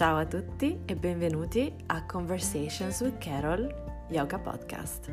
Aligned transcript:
Ciao 0.00 0.16
a 0.16 0.24
tutti 0.24 0.80
e 0.86 0.96
benvenuti 0.96 1.70
a 1.88 2.06
Conversations 2.06 3.00
with 3.00 3.18
Carol 3.18 3.68
Yoga 4.08 4.38
Podcast. 4.38 5.10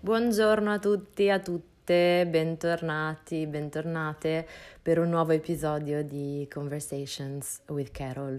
Buongiorno 0.00 0.70
a 0.70 0.78
tutti 0.78 1.24
e 1.24 1.30
a 1.30 1.38
tutte, 1.38 2.26
bentornati, 2.28 3.46
bentornate 3.46 4.46
per 4.82 4.98
un 4.98 5.08
nuovo 5.08 5.32
episodio 5.32 6.04
di 6.04 6.46
Conversations 6.52 7.62
with 7.68 7.90
Carol. 7.90 8.38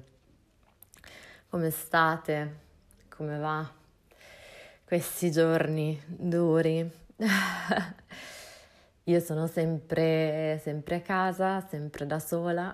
Come 1.50 1.71
state? 1.71 2.55
Come 3.10 3.39
va? 3.39 3.68
Questi 4.86 5.32
giorni 5.32 6.00
duri. 6.05 6.87
Io 9.07 9.20
sono 9.20 9.47
sempre, 9.47 10.59
sempre 10.64 10.96
a 10.96 11.01
casa, 11.01 11.59
sempre 11.68 12.05
da 12.05 12.19
sola 12.19 12.73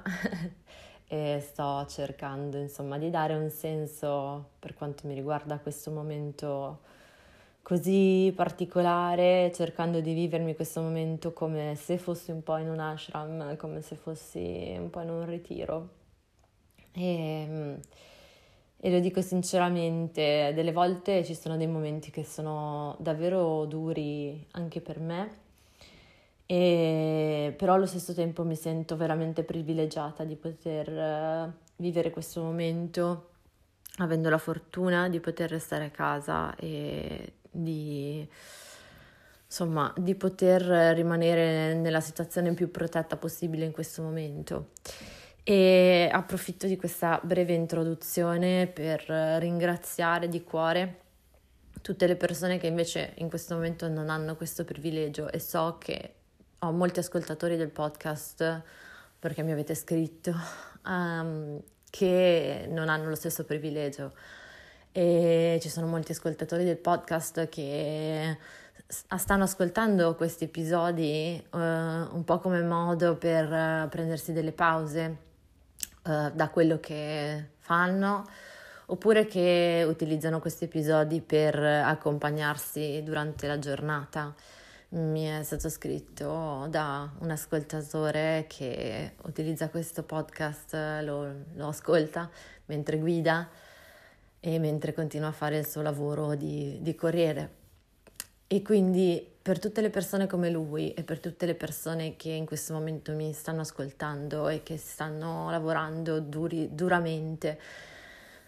e 1.07 1.39
sto 1.41 1.87
cercando 1.87 2.57
insomma 2.57 2.99
di 2.99 3.09
dare 3.09 3.33
un 3.33 3.49
senso 3.49 4.51
per 4.59 4.75
quanto 4.75 5.07
mi 5.07 5.15
riguarda 5.15 5.57
questo 5.57 5.89
momento 5.89 6.81
così 7.63 8.31
particolare, 8.35 9.51
cercando 9.55 10.01
di 10.01 10.13
vivermi 10.13 10.53
questo 10.55 10.81
momento 10.81 11.33
come 11.33 11.73
se 11.75 11.97
fossi 11.97 12.29
un 12.29 12.43
po' 12.43 12.57
in 12.57 12.69
un 12.69 12.79
ashram, 12.79 13.55
come 13.57 13.81
se 13.81 13.95
fossi 13.95 14.75
un 14.77 14.91
po' 14.91 15.01
in 15.01 15.09
un 15.09 15.25
ritiro. 15.25 15.89
E, 16.91 17.79
e 18.77 18.91
lo 18.91 18.99
dico 18.99 19.21
sinceramente, 19.21 20.51
delle 20.53 20.71
volte 20.71 21.23
ci 21.25 21.33
sono 21.33 21.57
dei 21.57 21.67
momenti 21.67 22.11
che 22.11 22.23
sono 22.23 22.95
davvero 22.99 23.65
duri 23.65 24.45
anche 24.51 24.79
per 24.79 24.99
me 24.99 25.47
e, 26.51 27.53
però 27.55 27.75
allo 27.75 27.85
stesso 27.85 28.11
tempo 28.15 28.43
mi 28.43 28.55
sento 28.55 28.97
veramente 28.97 29.43
privilegiata 29.43 30.23
di 30.23 30.35
poter 30.35 30.89
uh, 30.89 31.53
vivere 31.75 32.09
questo 32.09 32.41
momento 32.41 33.29
avendo 33.97 34.31
la 34.31 34.39
fortuna 34.39 35.09
di 35.09 35.19
poter 35.19 35.51
restare 35.51 35.85
a 35.85 35.89
casa 35.91 36.55
e 36.55 37.33
di, 37.51 38.27
insomma, 39.45 39.93
di 39.95 40.15
poter 40.15 40.63
rimanere 40.95 41.75
nella 41.75 42.01
situazione 42.01 42.51
più 42.55 42.71
protetta 42.71 43.15
possibile 43.15 43.65
in 43.65 43.71
questo 43.71 44.01
momento. 44.01 44.69
E 45.43 46.09
approfitto 46.11 46.65
di 46.65 46.77
questa 46.77 47.19
breve 47.21 47.53
introduzione 47.53 48.65
per 48.65 49.01
ringraziare 49.01 50.27
di 50.27 50.43
cuore 50.43 51.01
tutte 51.81 52.07
le 52.07 52.15
persone 52.15 52.57
che 52.57 52.65
invece 52.65 53.13
in 53.17 53.29
questo 53.29 53.53
momento 53.53 53.87
non 53.87 54.09
hanno 54.09 54.35
questo 54.35 54.65
privilegio 54.65 55.31
e 55.31 55.39
so 55.39 55.77
che 55.77 56.15
ho 56.59 56.71
molti 56.71 56.99
ascoltatori 56.99 57.55
del 57.55 57.69
podcast, 57.69 58.61
perché 59.17 59.43
mi 59.43 59.51
avete 59.51 59.75
scritto, 59.75 60.33
um, 60.85 61.61
che 61.89 62.67
non 62.69 62.89
hanno 62.89 63.09
lo 63.09 63.15
stesso 63.15 63.45
privilegio. 63.45 64.13
E 64.91 65.59
ci 65.61 65.69
sono 65.69 65.87
molti 65.87 66.11
ascoltatori 66.11 66.63
del 66.63 66.77
podcast 66.77 67.47
che 67.47 68.37
stanno 68.87 69.43
ascoltando 69.43 70.15
questi 70.15 70.45
episodi 70.45 71.41
uh, 71.51 71.57
un 71.57 72.23
po' 72.25 72.39
come 72.39 72.61
modo 72.63 73.15
per 73.15 73.87
prendersi 73.89 74.33
delle 74.33 74.51
pause 74.51 75.17
uh, 76.05 76.31
da 76.33 76.49
quello 76.49 76.79
che 76.79 77.49
fanno 77.59 78.25
oppure 78.87 79.27
che 79.27 79.85
utilizzano 79.87 80.39
questi 80.39 80.63
episodi 80.63 81.21
per 81.21 81.55
accompagnarsi 81.63 83.03
durante 83.03 83.45
la 83.45 83.59
giornata 83.59 84.33
mi 84.89 85.25
è 85.25 85.43
stato 85.43 85.69
scritto 85.69 86.65
da 86.69 87.11
un 87.19 87.29
ascoltatore 87.29 88.45
che 88.47 89.13
utilizza 89.23 89.69
questo 89.69 90.01
podcast, 90.01 90.73
lo, 91.03 91.31
lo, 91.53 91.67
ascolta 91.67 92.29
mentre 92.65 92.97
guida 92.97 93.47
e 94.39 94.57
mentre 94.57 94.93
continua 94.93 95.27
a 95.27 95.31
fare 95.31 95.59
il 95.59 95.67
suo 95.67 95.83
lavoro 95.83 96.33
di, 96.33 96.79
di 96.81 96.95
corriere. 96.95 97.57
E 98.47 98.63
quindi 98.63 99.23
per 99.41 99.59
tutte 99.59 99.81
le 99.81 99.91
persone 99.91 100.25
come 100.25 100.49
lui 100.49 100.91
e 100.93 101.03
per 101.03 101.19
tutte 101.19 101.45
le 101.45 101.53
persone 101.53 102.15
che 102.15 102.29
in 102.29 102.47
questo 102.47 102.73
momento 102.73 103.11
mi 103.13 103.31
stanno 103.31 103.61
ascoltando 103.61 104.49
e 104.49 104.63
che 104.63 104.77
stanno 104.77 105.51
lavorando 105.51 106.19
duri, 106.19 106.69
duramente 106.73 107.59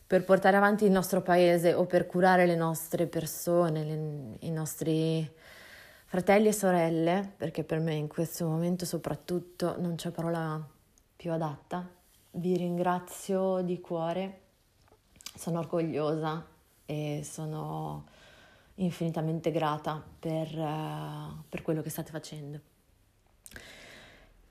per 0.07 0.23
portare 0.23 0.57
avanti 0.57 0.85
il 0.85 0.91
nostro 0.91 1.21
paese 1.21 1.73
o 1.73 1.85
per 1.85 2.07
curare 2.07 2.47
le 2.47 2.55
nostre 2.55 3.05
persone, 3.05 3.83
le, 3.83 4.37
i 4.39 4.51
nostri 4.51 5.29
Fratelli 6.11 6.49
e 6.49 6.51
sorelle, 6.51 7.35
perché 7.38 7.63
per 7.63 7.79
me 7.79 7.94
in 7.94 8.09
questo 8.09 8.45
momento 8.45 8.83
soprattutto 8.83 9.79
non 9.79 9.95
c'è 9.95 10.11
parola 10.11 10.61
più 11.16 11.31
adatta, 11.31 11.88
vi 12.31 12.57
ringrazio 12.57 13.61
di 13.61 13.79
cuore, 13.79 14.41
sono 15.33 15.59
orgogliosa 15.59 16.45
e 16.85 17.22
sono 17.23 18.07
infinitamente 18.75 19.51
grata 19.51 20.03
per, 20.19 20.53
uh, 20.53 21.44
per 21.47 21.61
quello 21.61 21.81
che 21.81 21.89
state 21.89 22.11
facendo. 22.11 22.59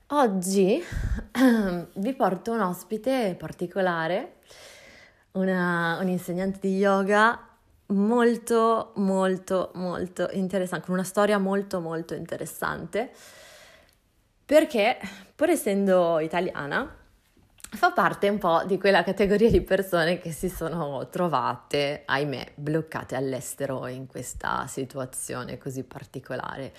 Oggi 0.07 0.81
vi 1.93 2.13
porto 2.13 2.53
un 2.53 2.61
ospite 2.61 3.35
particolare, 3.37 4.37
una, 5.33 5.99
un 6.01 6.07
insegnante 6.07 6.57
di 6.59 6.77
yoga 6.77 7.50
molto 7.91 8.91
molto 8.95 9.71
molto 9.75 10.29
interessante, 10.31 10.85
con 10.85 10.95
una 10.95 11.03
storia 11.03 11.37
molto 11.37 11.79
molto 11.79 12.13
interessante, 12.13 13.11
perché 14.45 14.97
pur 15.35 15.49
essendo 15.49 16.19
italiana 16.19 16.97
fa 17.73 17.91
parte 17.91 18.27
un 18.27 18.37
po' 18.37 18.63
di 18.65 18.77
quella 18.77 19.03
categoria 19.03 19.49
di 19.49 19.61
persone 19.61 20.19
che 20.19 20.31
si 20.31 20.49
sono 20.49 21.07
trovate, 21.09 22.03
ahimè, 22.05 22.53
bloccate 22.55 23.15
all'estero 23.15 23.87
in 23.87 24.07
questa 24.07 24.67
situazione 24.67 25.57
così 25.57 25.83
particolare. 25.83 26.73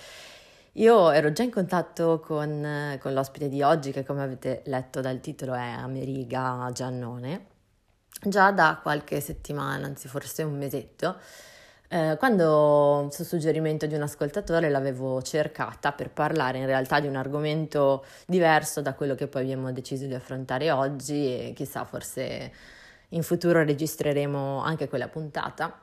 Io 0.73 1.11
ero 1.11 1.31
già 1.31 1.43
in 1.43 1.51
contatto 1.51 2.19
con, 2.19 2.97
con 2.99 3.13
l'ospite 3.13 3.49
di 3.49 3.61
oggi, 3.61 3.91
che 3.91 4.03
come 4.03 4.23
avete 4.23 4.61
letto 4.65 5.01
dal 5.01 5.19
titolo 5.19 5.53
è 5.53 5.69
Ameriga 5.69 6.69
Giannone, 6.71 7.45
già 8.25 8.51
da 8.51 8.79
qualche 8.81 9.19
settimana, 9.19 9.85
anzi 9.85 10.07
forse 10.07 10.43
un 10.43 10.57
mesetto, 10.57 11.17
eh, 11.89 12.15
quando 12.17 13.07
su 13.11 13.23
suggerimento 13.23 13.85
di 13.85 13.93
un 13.93 14.01
ascoltatore 14.01 14.69
l'avevo 14.69 15.21
cercata 15.21 15.91
per 15.91 16.09
parlare 16.09 16.57
in 16.57 16.65
realtà 16.65 16.99
di 16.99 17.07
un 17.07 17.15
argomento 17.15 18.03
diverso 18.25 18.81
da 18.81 18.93
quello 18.95 19.13
che 19.15 19.27
poi 19.27 19.43
abbiamo 19.43 19.71
deciso 19.71 20.07
di 20.07 20.15
affrontare 20.15 20.71
oggi 20.71 21.49
e 21.49 21.53
chissà 21.53 21.85
forse 21.85 22.51
in 23.09 23.21
futuro 23.21 23.63
registreremo 23.63 24.63
anche 24.63 24.87
quella 24.89 25.07
puntata. 25.07 25.77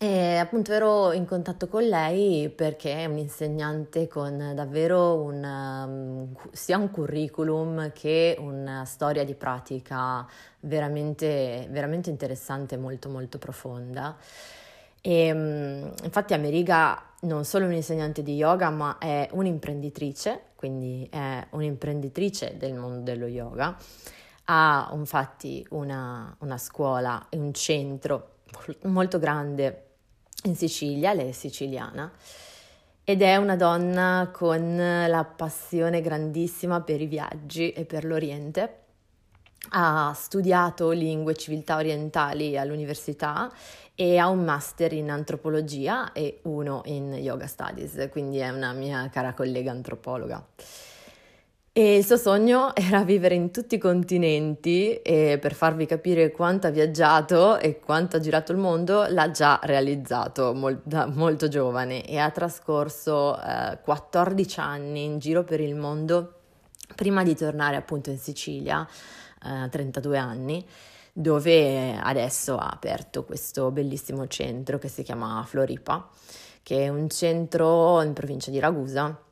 E 0.00 0.36
appunto 0.36 0.72
ero 0.72 1.12
in 1.12 1.24
contatto 1.24 1.66
con 1.66 1.82
lei 1.82 2.50
perché 2.50 2.98
è 2.98 3.06
un'insegnante 3.06 4.06
con 4.06 4.52
davvero 4.54 5.20
un, 5.20 5.42
um, 5.42 6.36
sia 6.52 6.78
un 6.78 6.90
curriculum 6.90 7.90
che 7.92 8.36
una 8.38 8.84
storia 8.84 9.24
di 9.24 9.34
pratica 9.34 10.24
veramente, 10.60 11.66
veramente 11.70 12.10
interessante, 12.10 12.76
molto 12.76 13.08
molto 13.08 13.38
profonda. 13.38 14.16
E, 15.00 15.32
um, 15.32 15.92
infatti 16.04 16.32
Ameriga 16.32 17.02
non 17.22 17.44
solo 17.44 17.64
è 17.64 17.68
un'insegnante 17.68 18.22
di 18.22 18.36
yoga, 18.36 18.70
ma 18.70 18.98
è 18.98 19.28
un'imprenditrice, 19.32 20.42
quindi 20.54 21.08
è 21.10 21.44
un'imprenditrice 21.50 22.56
del 22.56 22.74
mondo 22.74 23.00
dello 23.00 23.26
yoga. 23.26 23.76
Ha 24.44 24.90
infatti 24.92 25.66
una, 25.70 26.34
una 26.38 26.56
scuola 26.56 27.26
e 27.28 27.36
un 27.36 27.52
centro 27.52 28.36
molto 28.82 29.18
grande 29.18 29.84
in 30.44 30.56
Sicilia, 30.56 31.12
lei 31.12 31.30
è 31.30 31.32
siciliana, 31.32 32.10
ed 33.04 33.22
è 33.22 33.36
una 33.36 33.56
donna 33.56 34.30
con 34.32 34.76
la 34.76 35.24
passione 35.24 36.00
grandissima 36.00 36.82
per 36.82 37.00
i 37.00 37.06
viaggi 37.06 37.72
e 37.72 37.84
per 37.84 38.04
l'Oriente. 38.04 38.82
Ha 39.70 40.12
studiato 40.14 40.90
lingue 40.90 41.32
e 41.32 41.36
civiltà 41.36 41.76
orientali 41.76 42.56
all'università 42.56 43.50
e 43.94 44.18
ha 44.18 44.28
un 44.28 44.44
master 44.44 44.92
in 44.92 45.10
antropologia 45.10 46.12
e 46.12 46.40
uno 46.42 46.82
in 46.84 47.12
yoga 47.14 47.46
studies, 47.46 48.08
quindi 48.10 48.38
è 48.38 48.48
una 48.50 48.72
mia 48.72 49.08
cara 49.10 49.34
collega 49.34 49.70
antropologa. 49.70 50.46
E 51.78 51.94
il 51.94 52.04
suo 52.04 52.16
sogno 52.16 52.74
era 52.74 53.04
vivere 53.04 53.36
in 53.36 53.52
tutti 53.52 53.76
i 53.76 53.78
continenti 53.78 54.94
e 54.96 55.38
per 55.40 55.54
farvi 55.54 55.86
capire 55.86 56.32
quanto 56.32 56.66
ha 56.66 56.70
viaggiato 56.70 57.56
e 57.56 57.78
quanto 57.78 58.16
ha 58.16 58.18
girato 58.18 58.50
il 58.50 58.58
mondo, 58.58 59.06
l'ha 59.08 59.30
già 59.30 59.60
realizzato 59.62 60.52
mol- 60.54 60.80
da 60.82 61.06
molto 61.06 61.46
giovane 61.46 62.04
e 62.04 62.18
ha 62.18 62.30
trascorso 62.30 63.40
eh, 63.40 63.78
14 63.80 64.58
anni 64.58 65.04
in 65.04 65.20
giro 65.20 65.44
per 65.44 65.60
il 65.60 65.76
mondo 65.76 66.40
prima 66.96 67.22
di 67.22 67.36
tornare 67.36 67.76
appunto 67.76 68.10
in 68.10 68.18
Sicilia, 68.18 68.84
eh, 69.44 69.68
32 69.68 70.18
anni, 70.18 70.66
dove 71.12 71.96
adesso 71.96 72.56
ha 72.56 72.70
aperto 72.70 73.22
questo 73.22 73.70
bellissimo 73.70 74.26
centro 74.26 74.78
che 74.78 74.88
si 74.88 75.04
chiama 75.04 75.44
Floripa, 75.46 76.08
che 76.60 76.86
è 76.86 76.88
un 76.88 77.08
centro 77.08 78.02
in 78.02 78.14
provincia 78.14 78.50
di 78.50 78.58
Ragusa 78.58 79.26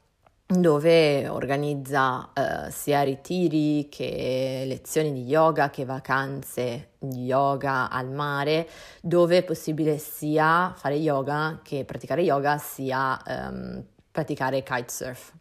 dove 0.46 1.26
organizza 1.28 2.30
eh, 2.32 2.70
sia 2.70 3.02
ritiri 3.02 3.88
che 3.88 4.62
lezioni 4.66 5.12
di 5.12 5.24
yoga 5.24 5.70
che 5.70 5.84
vacanze 5.84 6.90
di 6.98 7.24
yoga 7.24 7.90
al 7.90 8.10
mare, 8.10 8.68
dove 9.00 9.38
è 9.38 9.44
possibile 9.44 9.98
sia 9.98 10.72
fare 10.76 10.94
yoga 10.94 11.60
che 11.64 11.84
praticare 11.84 12.22
yoga 12.22 12.58
sia 12.58 13.20
ehm, 13.26 13.84
praticare 14.12 14.62
kitesurf. 14.62 15.32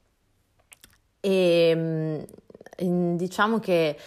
E 1.19 1.73
mm, 1.75 3.15
diciamo 3.15 3.59
che 3.59 3.97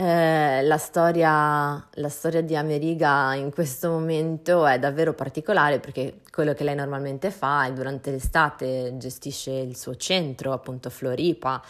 eh, 0.00 0.62
la, 0.62 0.78
storia, 0.78 1.84
la 1.94 2.08
storia 2.08 2.40
di 2.40 2.54
Ameriga 2.54 3.34
in 3.34 3.50
questo 3.50 3.90
momento 3.90 4.64
è 4.64 4.78
davvero 4.78 5.12
particolare 5.12 5.80
perché 5.80 6.20
quello 6.30 6.54
che 6.54 6.62
lei 6.62 6.76
normalmente 6.76 7.32
fa 7.32 7.66
è 7.66 7.72
durante 7.72 8.12
l'estate 8.12 8.96
gestisce 8.96 9.50
il 9.50 9.76
suo 9.76 9.96
centro, 9.96 10.52
appunto 10.52 10.88
Floripa, 10.88 11.60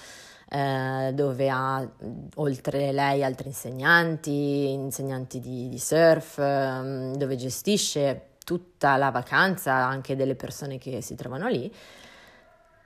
eh, 0.47 1.13
dove 1.15 1.49
ha 1.49 1.89
oltre 2.35 2.93
lei 2.93 3.25
altri 3.25 3.49
insegnanti, 3.49 4.73
insegnanti 4.73 5.41
di, 5.41 5.71
di 5.71 5.79
surf, 5.79 6.37
eh, 6.39 7.13
dove 7.17 7.35
gestisce 7.35 8.33
tutta 8.45 8.99
la 8.99 9.11
vacanza 9.11 9.73
anche 9.73 10.17
delle 10.17 10.35
persone 10.35 10.77
che 10.77 11.01
si 11.01 11.15
trovano 11.15 11.49
lì. 11.49 11.75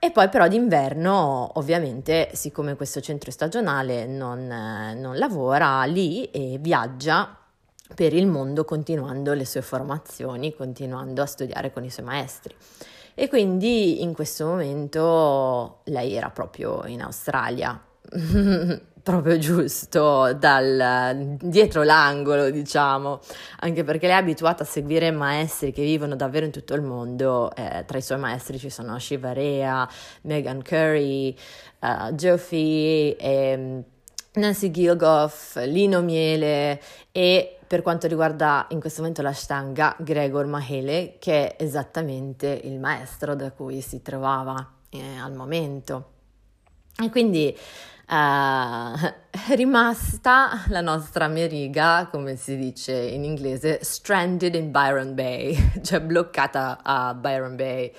E 0.04 0.10
poi 0.10 0.28
però 0.28 0.48
d'inverno, 0.48 1.52
ovviamente, 1.60 2.30
siccome 2.32 2.74
questo 2.74 3.00
centro 3.00 3.30
stagionale 3.30 4.04
non, 4.04 4.48
non 4.48 5.16
lavora 5.16 5.84
lì 5.84 6.24
e 6.32 6.58
viaggia 6.60 7.38
per 7.94 8.12
il 8.12 8.26
mondo 8.26 8.64
continuando 8.64 9.32
le 9.32 9.44
sue 9.44 9.62
formazioni, 9.62 10.56
continuando 10.56 11.22
a 11.22 11.26
studiare 11.26 11.72
con 11.72 11.84
i 11.84 11.90
suoi 11.90 12.04
maestri. 12.04 12.52
E 13.14 13.28
quindi 13.28 14.02
in 14.02 14.12
questo 14.12 14.44
momento 14.46 15.82
lei 15.84 16.14
era 16.14 16.30
proprio 16.30 16.84
in 16.86 17.00
Australia 17.00 17.80
proprio 19.02 19.38
giusto 19.38 20.32
dal 20.34 21.36
dietro 21.40 21.82
l'angolo, 21.82 22.50
diciamo, 22.50 23.20
anche 23.60 23.84
perché 23.84 24.06
lei 24.06 24.16
è 24.16 24.18
abituata 24.18 24.62
a 24.62 24.66
seguire 24.66 25.10
maestri 25.10 25.72
che 25.72 25.82
vivono 25.82 26.14
davvero 26.14 26.46
in 26.46 26.52
tutto 26.52 26.74
il 26.74 26.82
mondo. 26.82 27.54
Eh, 27.54 27.84
tra 27.86 27.98
i 27.98 28.02
suoi 28.02 28.18
maestri 28.18 28.58
ci 28.58 28.70
sono 28.70 28.98
Shiva 28.98 29.32
Rea, 29.32 29.88
Megan 30.22 30.62
Curry, 30.62 31.34
uh, 31.80 32.12
Joffy, 32.12 33.10
e 33.12 33.84
Nancy 34.34 34.70
Gilgoff, 34.70 35.56
Lino 35.56 36.00
Miele 36.00 36.80
e 37.12 37.58
per 37.66 37.82
quanto 37.82 38.06
riguarda 38.06 38.66
in 38.70 38.80
questo 38.80 39.00
momento 39.00 39.22
la 39.22 39.32
Stanga, 39.32 39.96
Gregor 39.98 40.46
Mahele, 40.46 41.16
che 41.18 41.54
è 41.54 41.62
esattamente 41.62 42.60
il 42.64 42.78
maestro 42.78 43.34
da 43.34 43.50
cui 43.50 43.80
si 43.80 44.00
trovava 44.02 44.74
eh, 44.90 45.18
al 45.18 45.32
momento. 45.34 46.10
E 47.02 47.10
quindi 47.10 47.56
è 48.12 49.14
rimasta 49.56 50.64
la 50.68 50.82
nostra 50.82 51.28
Meriga, 51.28 52.08
come 52.10 52.36
si 52.36 52.58
dice 52.58 52.92
in 52.92 53.24
inglese, 53.24 53.78
stranded 53.82 54.54
in 54.54 54.70
Byron 54.70 55.14
Bay, 55.14 55.56
cioè 55.82 56.00
bloccata 56.00 56.80
a 56.82 57.14
Byron 57.14 57.56
Bay 57.56 57.90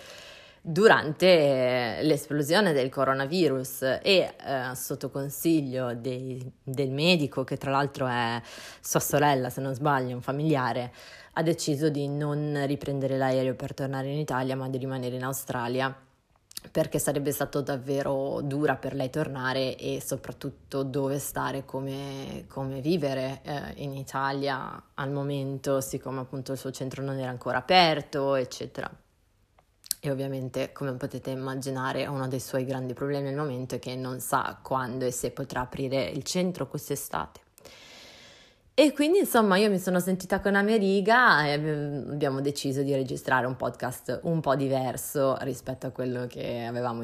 durante 0.61 1.99
l'esplosione 2.03 2.73
del 2.73 2.89
coronavirus 2.89 3.99
e 4.03 4.35
uh, 4.45 4.73
sotto 4.75 5.09
consiglio 5.09 5.95
dei, 5.95 6.47
del 6.63 6.91
medico, 6.91 7.43
che 7.43 7.57
tra 7.57 7.71
l'altro 7.71 8.05
è 8.05 8.39
sua 8.79 8.99
sorella, 8.99 9.49
se 9.49 9.61
non 9.61 9.73
sbaglio, 9.73 10.13
un 10.13 10.21
familiare, 10.21 10.93
ha 11.33 11.41
deciso 11.41 11.89
di 11.89 12.07
non 12.07 12.63
riprendere 12.67 13.17
l'aereo 13.17 13.55
per 13.55 13.73
tornare 13.73 14.09
in 14.09 14.19
Italia, 14.19 14.55
ma 14.55 14.69
di 14.69 14.77
rimanere 14.77 15.15
in 15.15 15.23
Australia 15.23 15.93
perché 16.71 16.99
sarebbe 16.99 17.31
stato 17.31 17.61
davvero 17.61 18.41
dura 18.41 18.75
per 18.75 18.93
lei 18.93 19.09
tornare 19.09 19.75
e 19.77 20.01
soprattutto 20.03 20.83
dove 20.83 21.19
stare, 21.19 21.65
come, 21.65 22.45
come 22.47 22.81
vivere 22.81 23.41
eh, 23.43 23.73
in 23.83 23.93
Italia 23.93 24.91
al 24.93 25.11
momento, 25.11 25.81
siccome 25.81 26.21
appunto 26.21 26.51
il 26.51 26.57
suo 26.57 26.71
centro 26.71 27.03
non 27.03 27.17
era 27.17 27.29
ancora 27.29 27.59
aperto, 27.59 28.35
eccetera. 28.35 28.89
E 30.05 30.11
ovviamente, 30.11 30.73
come 30.73 30.91
potete 30.93 31.29
immaginare, 31.29 32.07
uno 32.07 32.27
dei 32.27 32.41
suoi 32.41 32.65
grandi 32.65 32.93
problemi 32.93 33.29
al 33.29 33.35
momento 33.35 33.75
è 33.75 33.79
che 33.79 33.95
non 33.95 34.19
sa 34.19 34.59
quando 34.61 35.05
e 35.05 35.11
se 35.11 35.31
potrà 35.31 35.61
aprire 35.61 36.03
il 36.09 36.23
centro 36.23 36.67
quest'estate. 36.67 37.42
E 38.75 38.91
quindi 38.91 39.19
insomma 39.19 39.57
io 39.57 39.69
mi 39.69 39.77
sono 39.77 39.99
sentita 39.99 40.39
con 40.39 40.55
Ameriga 40.55 41.45
e 41.45 41.51
abbiamo 41.51 42.41
deciso 42.41 42.81
di 42.81 42.91
registrare 42.95 43.45
un 43.45 43.55
podcast 43.55 44.21
un 44.23 44.39
po' 44.39 44.55
diverso 44.55 45.37
rispetto 45.41 45.85
a 45.85 45.91
quello 45.91 46.21
a 46.21 46.27
cui 46.27 46.65
avevamo 46.65 47.03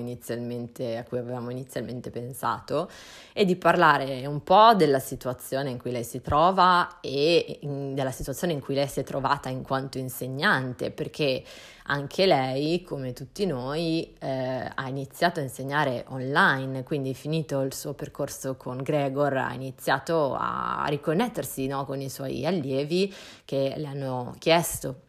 inizialmente 1.51 2.09
pensato 2.09 2.89
e 3.33 3.45
di 3.45 3.55
parlare 3.55 4.25
un 4.25 4.41
po' 4.41 4.73
della 4.73 4.97
situazione 4.97 5.69
in 5.69 5.77
cui 5.77 5.91
lei 5.91 6.03
si 6.03 6.21
trova 6.21 6.97
e 7.01 7.59
in, 7.61 7.93
della 7.93 8.09
situazione 8.09 8.53
in 8.53 8.61
cui 8.61 8.73
lei 8.73 8.87
si 8.87 9.01
è 9.01 9.03
trovata 9.03 9.49
in 9.49 9.61
quanto 9.61 9.99
insegnante 9.99 10.89
perché 10.89 11.43
anche 11.91 12.27
lei, 12.27 12.83
come 12.83 13.13
tutti 13.13 13.45
noi, 13.45 14.13
eh, 14.19 14.71
ha 14.73 14.87
iniziato 14.87 15.39
a 15.39 15.43
insegnare 15.43 16.05
online, 16.09 16.83
quindi 16.83 17.15
finito 17.15 17.61
il 17.61 17.73
suo 17.73 17.93
percorso 17.93 18.55
con 18.55 18.77
Gregor 18.77 19.37
ha 19.37 19.53
iniziato 19.53 20.35
a 20.35 20.85
riconnettersi 20.87 21.65
no, 21.65 21.85
con 21.85 21.99
i 21.99 22.09
suoi 22.09 22.45
allievi 22.45 23.13
che 23.43 23.73
le 23.75 23.87
hanno 23.87 24.35
chiesto 24.37 25.01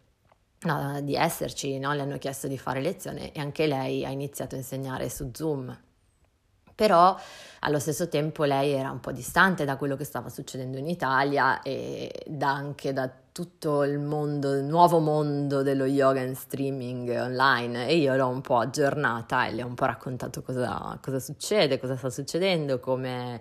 no, 0.61 1.01
di 1.03 1.15
esserci, 1.15 1.79
no? 1.79 1.93
le 1.93 2.01
hanno 2.01 2.19
chiesto 2.19 2.49
di 2.49 2.57
fare 2.57 2.81
lezione 2.81 3.33
e 3.33 3.41
anche 3.41 3.67
lei 3.67 4.05
ha 4.07 4.11
iniziato 4.11 4.55
a 4.55 4.59
insegnare 4.59 5.11
su 5.11 5.31
Zoom 5.35 5.79
però 6.81 7.15
allo 7.59 7.79
stesso 7.79 8.09
tempo 8.09 8.45
lei 8.45 8.71
era 8.71 8.91
un 8.91 9.01
po' 9.01 9.13
distante 9.13 9.67
da 9.67 9.77
quello 9.77 9.97
che 9.97 10.05
stava 10.05 10.31
succedendo 10.31 10.79
in 10.79 10.89
Italia 10.89 11.61
e 11.61 12.11
da 12.27 12.53
anche 12.53 12.95
da 12.95 13.11
tutto 13.33 13.85
il 13.85 13.99
mondo, 13.99 14.55
il 14.55 14.65
nuovo 14.65 14.99
mondo 14.99 15.63
dello 15.63 15.85
yoga 15.85 16.21
in 16.21 16.35
streaming 16.35 17.09
online 17.11 17.87
e 17.87 17.97
io 17.97 18.15
l'ho 18.17 18.29
un 18.29 18.41
po' 18.41 18.59
aggiornata 18.59 19.47
e 19.47 19.53
le 19.53 19.63
ho 19.63 19.67
un 19.67 19.75
po' 19.75 19.87
raccontato 19.87 20.43
cosa, 20.43 20.99
cosa 21.01 21.21
succede, 21.21 21.79
cosa 21.79 21.97
sta 21.97 22.11
succedendo, 22.11 22.81
come 22.81 23.41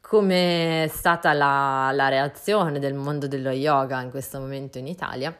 è 0.00 0.88
stata 0.88 1.32
la, 1.32 1.90
la, 1.92 2.08
reazione 2.08 2.78
del 2.78 2.94
mondo 2.94 3.26
dello 3.26 3.50
yoga 3.50 4.00
in 4.00 4.10
questo 4.10 4.38
momento 4.38 4.78
in 4.78 4.86
Italia. 4.86 5.36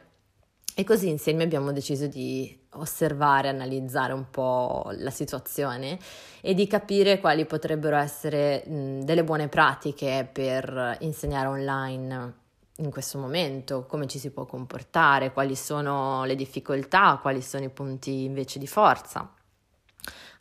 E 0.77 0.83
così 0.83 1.07
insieme 1.09 1.43
abbiamo 1.43 1.71
deciso 1.71 2.07
di 2.07 2.67
osservare, 2.71 3.47
analizzare 3.47 4.11
un 4.11 4.29
po' 4.29 4.91
la 4.97 5.09
situazione 5.09 5.97
e 6.41 6.53
di 6.53 6.67
capire 6.67 7.19
quali 7.19 7.45
potrebbero 7.45 7.95
essere 7.95 8.63
mh, 8.65 9.03
delle 9.03 9.23
buone 9.23 9.47
pratiche 9.47 10.29
per 10.31 10.97
insegnare 10.99 11.47
online 11.47 12.43
in 12.77 12.91
questo 12.91 13.17
momento, 13.17 13.85
come 13.85 14.07
ci 14.07 14.19
si 14.19 14.31
può 14.31 14.45
comportare, 14.45 15.31
quali 15.31 15.55
sono 15.55 16.25
le 16.25 16.35
difficoltà, 16.35 17.19
quali 17.21 17.41
sono 17.41 17.63
i 17.63 17.69
punti 17.69 18.23
invece 18.23 18.59
di 18.59 18.67
forza. 18.67 19.33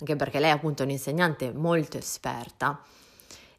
Anche 0.00 0.16
perché 0.16 0.40
lei 0.40 0.50
è 0.50 0.54
appunto 0.54 0.82
un'insegnante 0.82 1.52
molto 1.52 1.96
esperta 1.96 2.82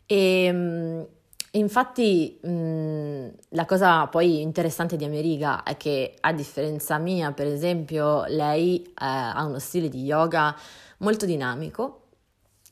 e 0.05 0.51
mh, 0.51 1.07
Infatti 1.55 2.37
la 2.41 3.65
cosa 3.65 4.07
poi 4.07 4.41
interessante 4.41 4.97
di 4.97 5.05
Ameriga 5.05 5.63
è 5.63 5.77
che 5.77 6.17
a 6.19 6.33
differenza 6.33 6.97
mia, 6.97 7.31
per 7.31 7.47
esempio, 7.47 8.25
lei 8.25 8.81
eh, 8.83 8.91
ha 8.97 9.41
uno 9.45 9.59
stile 9.59 9.87
di 9.87 10.03
yoga 10.03 10.53
molto 10.97 11.25
dinamico, 11.25 12.04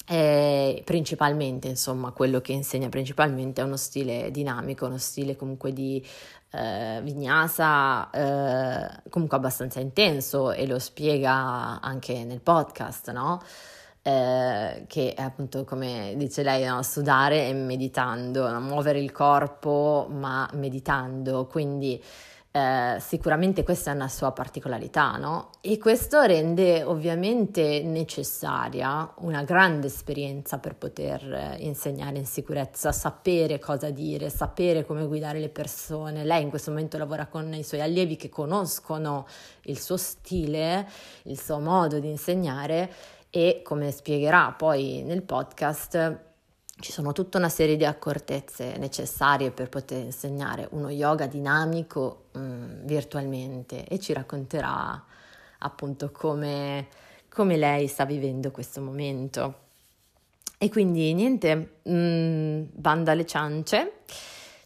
e 0.06 0.82
principalmente, 0.86 1.68
insomma, 1.68 2.12
quello 2.12 2.42
che 2.42 2.52
insegna 2.52 2.90
principalmente 2.90 3.62
è 3.62 3.64
uno 3.64 3.78
stile 3.78 4.32
dinamico, 4.32 4.86
uno 4.86 4.98
stile 4.98 5.36
comunque 5.36 5.72
di 5.74 6.06
eh, 6.52 7.00
vinyasa, 7.04 8.10
eh, 8.12 9.10
comunque 9.10 9.38
abbastanza 9.38 9.80
intenso 9.80 10.52
e 10.52 10.68
lo 10.68 10.80
spiega 10.80 11.80
anche 11.82 12.24
nel 12.26 12.42
podcast, 12.42 13.12
no? 13.12 13.42
eh, 14.04 14.84
che 14.88 15.14
è 15.14 15.22
appunto 15.22 15.64
come 15.64 16.14
dice 16.18 16.44
lei, 16.44 16.66
no? 16.66 16.84
sudare 16.84 17.48
e 17.48 17.54
meditando, 17.54 18.50
no? 18.52 18.60
muovere 18.60 19.00
il 19.00 19.12
corpo 19.12 20.08
ma 20.10 20.48
meditando, 20.54 21.48
quindi 21.48 22.02
eh, 22.56 22.98
sicuramente 23.00 23.64
questa 23.64 23.90
è 23.90 23.96
una 23.96 24.08
sua 24.08 24.32
particolarità, 24.32 25.18
no? 25.18 25.50
E 25.60 25.80
questo 25.80 26.22
rende 26.22 26.84
ovviamente 26.84 27.82
necessaria 27.82 29.12
una 29.22 29.42
grande 29.42 29.88
esperienza 29.88 30.60
per 30.60 30.76
poter 30.76 31.34
eh, 31.34 31.56
insegnare 31.62 32.20
in 32.20 32.28
sicurezza, 32.28 32.92
sapere 32.92 33.58
cosa 33.58 33.90
dire, 33.90 34.30
sapere 34.30 34.86
come 34.86 35.08
guidare 35.08 35.40
le 35.40 35.50
persone. 35.50 36.24
Lei 36.24 36.44
in 36.44 36.50
questo 36.50 36.70
momento 36.70 37.00
lavora 37.00 37.26
con 37.26 37.52
i 37.56 37.64
suoi 37.64 37.82
allievi 37.82 38.18
che 38.18 38.30
conoscono 38.30 39.26
il 39.64 39.80
suo 39.80 39.98
stile, 39.98 40.88
il 41.24 41.40
suo 41.40 41.58
modo 41.58 41.98
di 41.98 42.10
insegnare 42.10 42.94
e 43.32 43.62
come 43.64 43.90
spiegherà 43.90 44.54
poi 44.56 45.02
nel 45.02 45.24
podcast 45.24 46.33
ci 46.84 46.92
sono 46.92 47.14
tutta 47.14 47.38
una 47.38 47.48
serie 47.48 47.78
di 47.78 47.86
accortezze 47.86 48.76
necessarie 48.76 49.52
per 49.52 49.70
poter 49.70 50.04
insegnare 50.04 50.68
uno 50.72 50.90
yoga 50.90 51.28
dinamico 51.28 52.26
mh, 52.34 52.40
mm, 52.40 52.86
virtualmente 52.86 53.86
e 53.88 54.00
ci 54.00 54.12
racconterà 54.12 55.02
appunto 55.60 56.12
come, 56.12 56.88
come 57.30 57.56
lei 57.56 57.88
sta 57.88 58.04
vivendo 58.04 58.52
questo 58.52 58.82
momento. 58.82 59.60
E 60.58 60.68
quindi 60.68 61.14
niente, 61.14 61.56
mh, 61.84 61.94
mm, 61.94 62.64
banda 62.74 63.14
alle 63.14 63.26
ciance, 63.26 64.00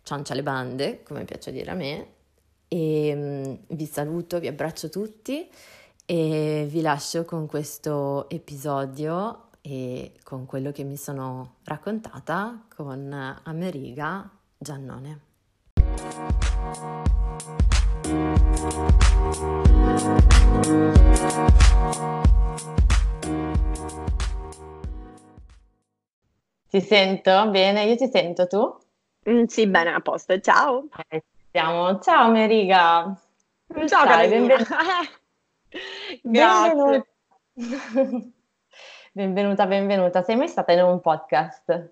ciancia 0.01 0.33
alle 0.33 0.41
bande, 0.41 1.03
come 1.03 1.23
piace 1.23 1.51
dire 1.51 1.69
a 1.69 1.75
me, 1.75 2.07
e 2.67 3.13
mh, 3.13 3.19
mm, 3.19 3.53
vi 3.75 3.85
saluto, 3.85 4.39
vi 4.39 4.47
abbraccio 4.47 4.89
tutti 4.89 5.47
e 6.03 6.65
vi 6.67 6.81
lascio 6.81 7.25
con 7.25 7.45
questo 7.45 8.27
episodio 8.27 9.46
e 9.69 10.13
con 10.23 10.45
quello 10.45 10.71
che 10.71 10.85
mi 10.85 10.95
sono 10.95 11.55
raccontata 11.65 12.63
con 12.73 13.11
Ameriga 13.43 14.29
Giannone. 14.57 15.19
Ti 26.69 26.81
sento 26.81 27.49
bene? 27.49 27.83
Io 27.83 27.95
ti 27.97 28.07
sento 28.09 28.47
tu? 28.47 28.77
Mm, 29.29 29.43
sì, 29.45 29.67
bene, 29.67 29.93
a 29.93 29.99
posto. 29.99 30.39
Ciao. 30.39 30.87
Eh, 31.09 31.23
siamo. 31.51 31.99
Ciao 31.99 32.27
Ameriga. 32.27 33.19
Ciao 33.67 33.87
Ciao 33.87 34.15
benvenuta. 34.27 34.77
Benvenuta. 36.23 37.05
Benvenuta, 39.17 39.65
benvenuta. 39.65 40.21
Sei 40.21 40.35
mai 40.35 40.47
stata 40.47 40.71
in 40.73 40.83
un 40.83 41.01
podcast? 41.01 41.89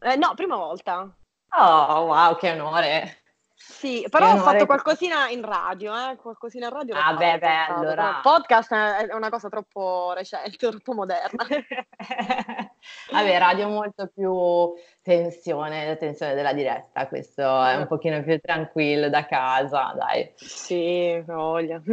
Eh, 0.00 0.16
no, 0.16 0.32
prima 0.34 0.56
volta. 0.56 1.14
Oh, 1.58 2.04
wow, 2.06 2.34
che 2.36 2.50
onore. 2.50 3.18
Sì, 3.54 4.06
però 4.10 4.32
ho 4.32 4.36
fatto 4.38 4.64
qualcosina 4.64 5.28
in 5.28 5.44
radio, 5.44 5.94
eh? 5.94 6.16
qualcosina 6.16 6.68
in 6.68 6.72
radio. 6.72 6.94
Ah, 6.96 7.14
beh, 7.14 7.38
beh, 7.38 7.64
allora. 7.68 8.08
Il 8.08 8.20
podcast 8.22 8.72
è 8.72 9.14
una 9.14 9.28
cosa 9.28 9.50
troppo 9.50 10.14
recente, 10.14 10.56
troppo 10.70 10.94
moderna. 10.94 11.46
Vabbè, 13.12 13.38
radio 13.38 13.68
molto 13.68 14.10
più 14.12 14.72
tensione, 15.02 15.96
tensione 15.98 16.32
della 16.34 16.54
diretta, 16.54 17.06
questo 17.06 17.42
è 17.64 17.76
un 17.76 17.86
pochino 17.86 18.22
più 18.22 18.40
tranquillo 18.40 19.10
da 19.10 19.26
casa, 19.26 19.92
dai. 19.94 20.32
Sì, 20.36 21.22
voglia. 21.26 21.82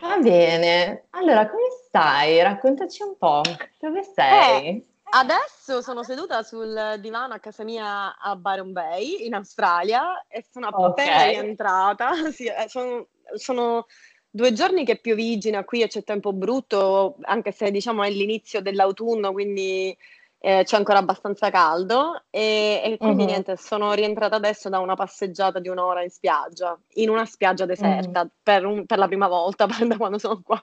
Va 0.00 0.18
bene, 0.18 1.06
allora 1.10 1.48
come 1.48 1.68
stai? 1.86 2.40
Raccontaci 2.42 3.02
un 3.02 3.16
po', 3.16 3.42
dove 3.78 4.02
sei? 4.02 4.66
Eh. 4.66 4.84
Adesso 5.12 5.82
sono 5.82 6.04
seduta 6.04 6.42
sul 6.44 6.96
divano 7.00 7.34
a 7.34 7.40
casa 7.40 7.64
mia 7.64 8.16
a 8.16 8.36
Byron 8.36 8.72
Bay, 8.72 9.26
in 9.26 9.34
Australia, 9.34 10.24
e 10.28 10.44
sono 10.48 10.68
appena 10.68 11.16
okay. 11.16 11.40
rientrata. 11.40 12.10
Sì, 12.30 12.46
eh, 12.46 12.68
sono, 12.68 13.08
sono, 13.34 13.86
due 14.30 14.52
giorni 14.52 14.84
che 14.84 14.98
piovigina 14.98 15.64
qui 15.64 15.82
e 15.82 15.88
c'è 15.88 16.04
tempo 16.04 16.32
brutto, 16.32 17.16
anche 17.22 17.50
se 17.50 17.72
diciamo 17.72 18.04
è 18.04 18.10
l'inizio 18.10 18.60
dell'autunno, 18.60 19.32
quindi 19.32 19.96
eh, 20.42 20.62
c'è 20.64 20.76
ancora 20.76 20.98
abbastanza 20.98 21.50
caldo. 21.50 22.22
E, 22.30 22.80
e 22.84 22.96
quindi 22.96 23.22
uh-huh. 23.22 23.28
niente, 23.28 23.56
sono 23.56 23.92
rientrata 23.92 24.36
adesso 24.36 24.68
da 24.68 24.78
una 24.80 24.96
passeggiata 24.96 25.58
di 25.58 25.68
un'ora 25.68 26.02
in 26.02 26.10
spiaggia, 26.10 26.78
in 26.94 27.10
una 27.10 27.26
spiaggia 27.26 27.66
deserta, 27.66 28.22
uh-huh. 28.22 28.30
per, 28.42 28.64
un, 28.64 28.86
per 28.86 28.98
la 28.98 29.06
prima 29.06 29.28
volta 29.28 29.66
da 29.86 29.96
quando 29.96 30.18
sono 30.18 30.40
qua. 30.42 30.62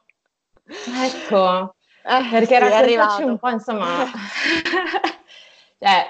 Ecco, 0.65 1.75
eh, 2.03 2.27
perché 2.29 2.55
sì, 2.55 2.59
raccontaci 2.59 3.23
un 3.23 3.37
po', 3.37 3.49
insomma, 3.49 4.05
cioè, 5.79 6.05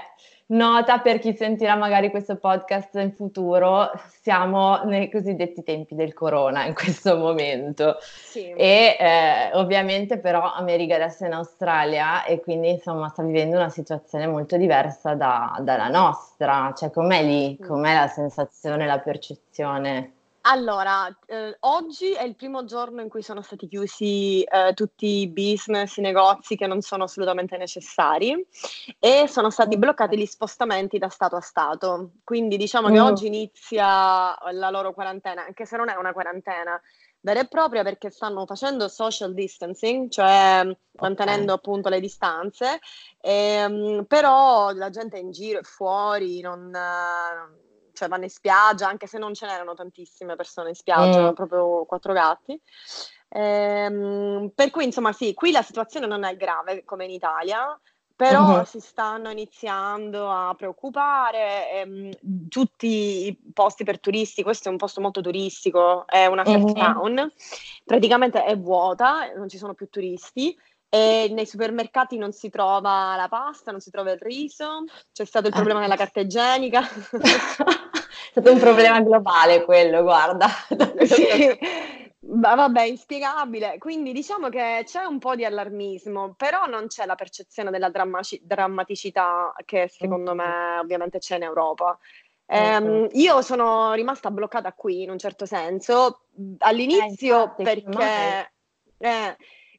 nota 0.47 0.99
per 0.99 1.19
chi 1.19 1.33
sentirà 1.35 1.75
magari 1.75 2.09
questo 2.09 2.37
podcast 2.37 2.95
in 2.95 3.13
futuro, 3.13 3.91
siamo 4.21 4.83
nei 4.83 5.09
cosiddetti 5.09 5.63
tempi 5.63 5.95
del 5.95 6.13
corona 6.13 6.65
in 6.65 6.73
questo 6.73 7.17
momento. 7.17 7.97
Sì. 8.01 8.49
E 8.51 8.97
eh, 8.99 9.49
ovviamente 9.53 10.19
però 10.19 10.53
America 10.53 10.95
adesso 10.95 11.23
è 11.23 11.27
in 11.27 11.33
Australia 11.33 12.23
e 12.23 12.39
quindi 12.39 12.69
insomma 12.69 13.09
sta 13.09 13.23
vivendo 13.23 13.55
una 13.55 13.69
situazione 13.69 14.27
molto 14.27 14.57
diversa 14.57 15.15
da, 15.15 15.57
dalla 15.61 15.89
nostra. 15.89 16.73
Cioè, 16.75 16.91
com'è 16.91 17.23
lì? 17.23 17.57
Com'è 17.57 17.93
la 17.93 18.07
sensazione, 18.07 18.85
la 18.85 18.99
percezione? 18.99 20.16
Allora, 20.49 21.13
eh, 21.25 21.57
oggi 21.61 22.13
è 22.13 22.23
il 22.23 22.37
primo 22.37 22.63
giorno 22.63 23.01
in 23.01 23.09
cui 23.09 23.21
sono 23.21 23.41
stati 23.41 23.67
chiusi 23.67 24.43
eh, 24.43 24.73
tutti 24.73 25.19
i 25.19 25.27
business, 25.27 25.97
i 25.97 26.01
negozi 26.01 26.55
che 26.55 26.67
non 26.67 26.79
sono 26.79 27.03
assolutamente 27.03 27.57
necessari 27.57 28.47
e 28.97 29.27
sono 29.27 29.49
stati 29.49 29.77
bloccati 29.77 30.17
gli 30.17 30.25
spostamenti 30.25 30.97
da 30.99 31.09
Stato 31.09 31.35
a 31.35 31.41
Stato. 31.41 32.11
Quindi 32.23 32.55
diciamo 32.55 32.87
che 32.87 32.97
mm. 32.97 33.03
oggi 33.03 33.27
inizia 33.27 34.37
la 34.51 34.69
loro 34.69 34.93
quarantena, 34.93 35.43
anche 35.43 35.65
se 35.65 35.75
non 35.75 35.89
è 35.89 35.95
una 35.95 36.13
quarantena 36.13 36.81
vera 37.19 37.41
e 37.41 37.47
propria 37.49 37.83
perché 37.83 38.09
stanno 38.09 38.45
facendo 38.45 38.87
social 38.87 39.33
distancing, 39.33 40.09
cioè 40.09 40.65
mantenendo 40.93 41.51
appunto 41.51 41.89
le 41.89 41.99
distanze, 41.99 42.79
ehm, 43.19 44.05
però 44.07 44.71
la 44.71 44.89
gente 44.91 45.17
è 45.17 45.19
in 45.19 45.31
giro 45.31 45.59
e 45.59 45.63
fuori, 45.63 46.39
non 46.39 46.71
cioè 47.97 48.07
vanno 48.07 48.25
in 48.25 48.29
spiaggia, 48.29 48.87
anche 48.87 49.07
se 49.07 49.17
non 49.17 49.33
ce 49.33 49.47
n'erano 49.47 49.73
tantissime 49.73 50.35
persone 50.35 50.69
in 50.69 50.75
spiaggia, 50.75 51.31
mm. 51.31 51.33
proprio 51.33 51.83
quattro 51.85 52.13
gatti. 52.13 52.61
Ehm, 53.29 54.51
per 54.53 54.69
cui, 54.69 54.85
insomma, 54.85 55.11
sì, 55.11 55.33
qui 55.33 55.51
la 55.51 55.63
situazione 55.63 56.05
non 56.05 56.23
è 56.23 56.37
grave 56.37 56.83
come 56.85 57.05
in 57.05 57.11
Italia, 57.11 57.77
però 58.15 58.57
uh-huh. 58.57 58.65
si 58.65 58.79
stanno 58.79 59.31
iniziando 59.31 60.29
a 60.29 60.53
preoccupare. 60.55 61.71
Ehm, 61.71 62.09
tutti 62.47 63.27
i 63.27 63.37
posti 63.51 63.83
per 63.83 63.99
turisti, 63.99 64.43
questo 64.43 64.69
è 64.69 64.71
un 64.71 64.77
posto 64.77 65.01
molto 65.01 65.21
turistico, 65.21 66.05
è 66.07 66.27
una 66.27 66.45
surf 66.45 66.63
uh-huh. 66.63 66.73
town, 66.73 67.31
praticamente 67.83 68.43
è 68.43 68.57
vuota, 68.57 69.31
non 69.35 69.49
ci 69.49 69.57
sono 69.57 69.73
più 69.73 69.89
turisti. 69.89 70.55
E 70.89 71.29
nei 71.33 71.45
supermercati 71.45 72.17
non 72.17 72.31
si 72.31 72.49
trova 72.49 73.17
la 73.17 73.27
pasta, 73.27 73.71
non 73.71 73.81
si 73.81 73.89
trova 73.89 74.11
il 74.11 74.19
riso, 74.19 74.85
c'è 75.11 75.25
stato 75.25 75.47
il 75.47 75.53
problema 75.53 75.81
della 75.81 75.97
carta 75.97 76.21
igienica. 76.21 76.81
È 78.37 78.39
stato 78.39 78.53
un 78.53 78.59
problema 78.59 79.01
globale 79.01 79.65
quello, 79.65 80.03
guarda. 80.03 80.47
sì. 81.05 81.57
vabbè, 82.19 82.83
inspiegabile. 82.83 83.79
Quindi 83.79 84.13
diciamo 84.13 84.49
che 84.49 84.83
c'è 84.85 85.05
un 85.05 85.17
po' 85.17 85.33
di 85.33 85.43
allarmismo, 85.43 86.35
però 86.37 86.67
non 86.67 86.85
c'è 86.85 87.07
la 87.07 87.15
percezione 87.15 87.71
della 87.71 87.89
drammaci- 87.89 88.39
drammaticità 88.43 89.55
che 89.65 89.87
secondo 89.87 90.35
me 90.35 90.77
ovviamente 90.79 91.17
c'è 91.17 91.37
in 91.37 91.43
Europa. 91.43 91.97
Eh, 92.45 93.09
io 93.11 93.41
sono 93.41 93.93
rimasta 93.93 94.29
bloccata 94.29 94.71
qui 94.73 95.01
in 95.01 95.09
un 95.09 95.17
certo 95.17 95.47
senso 95.47 96.27
all'inizio 96.59 97.57
eh, 97.57 97.63
perché 97.63 98.51
eh, 98.99 99.35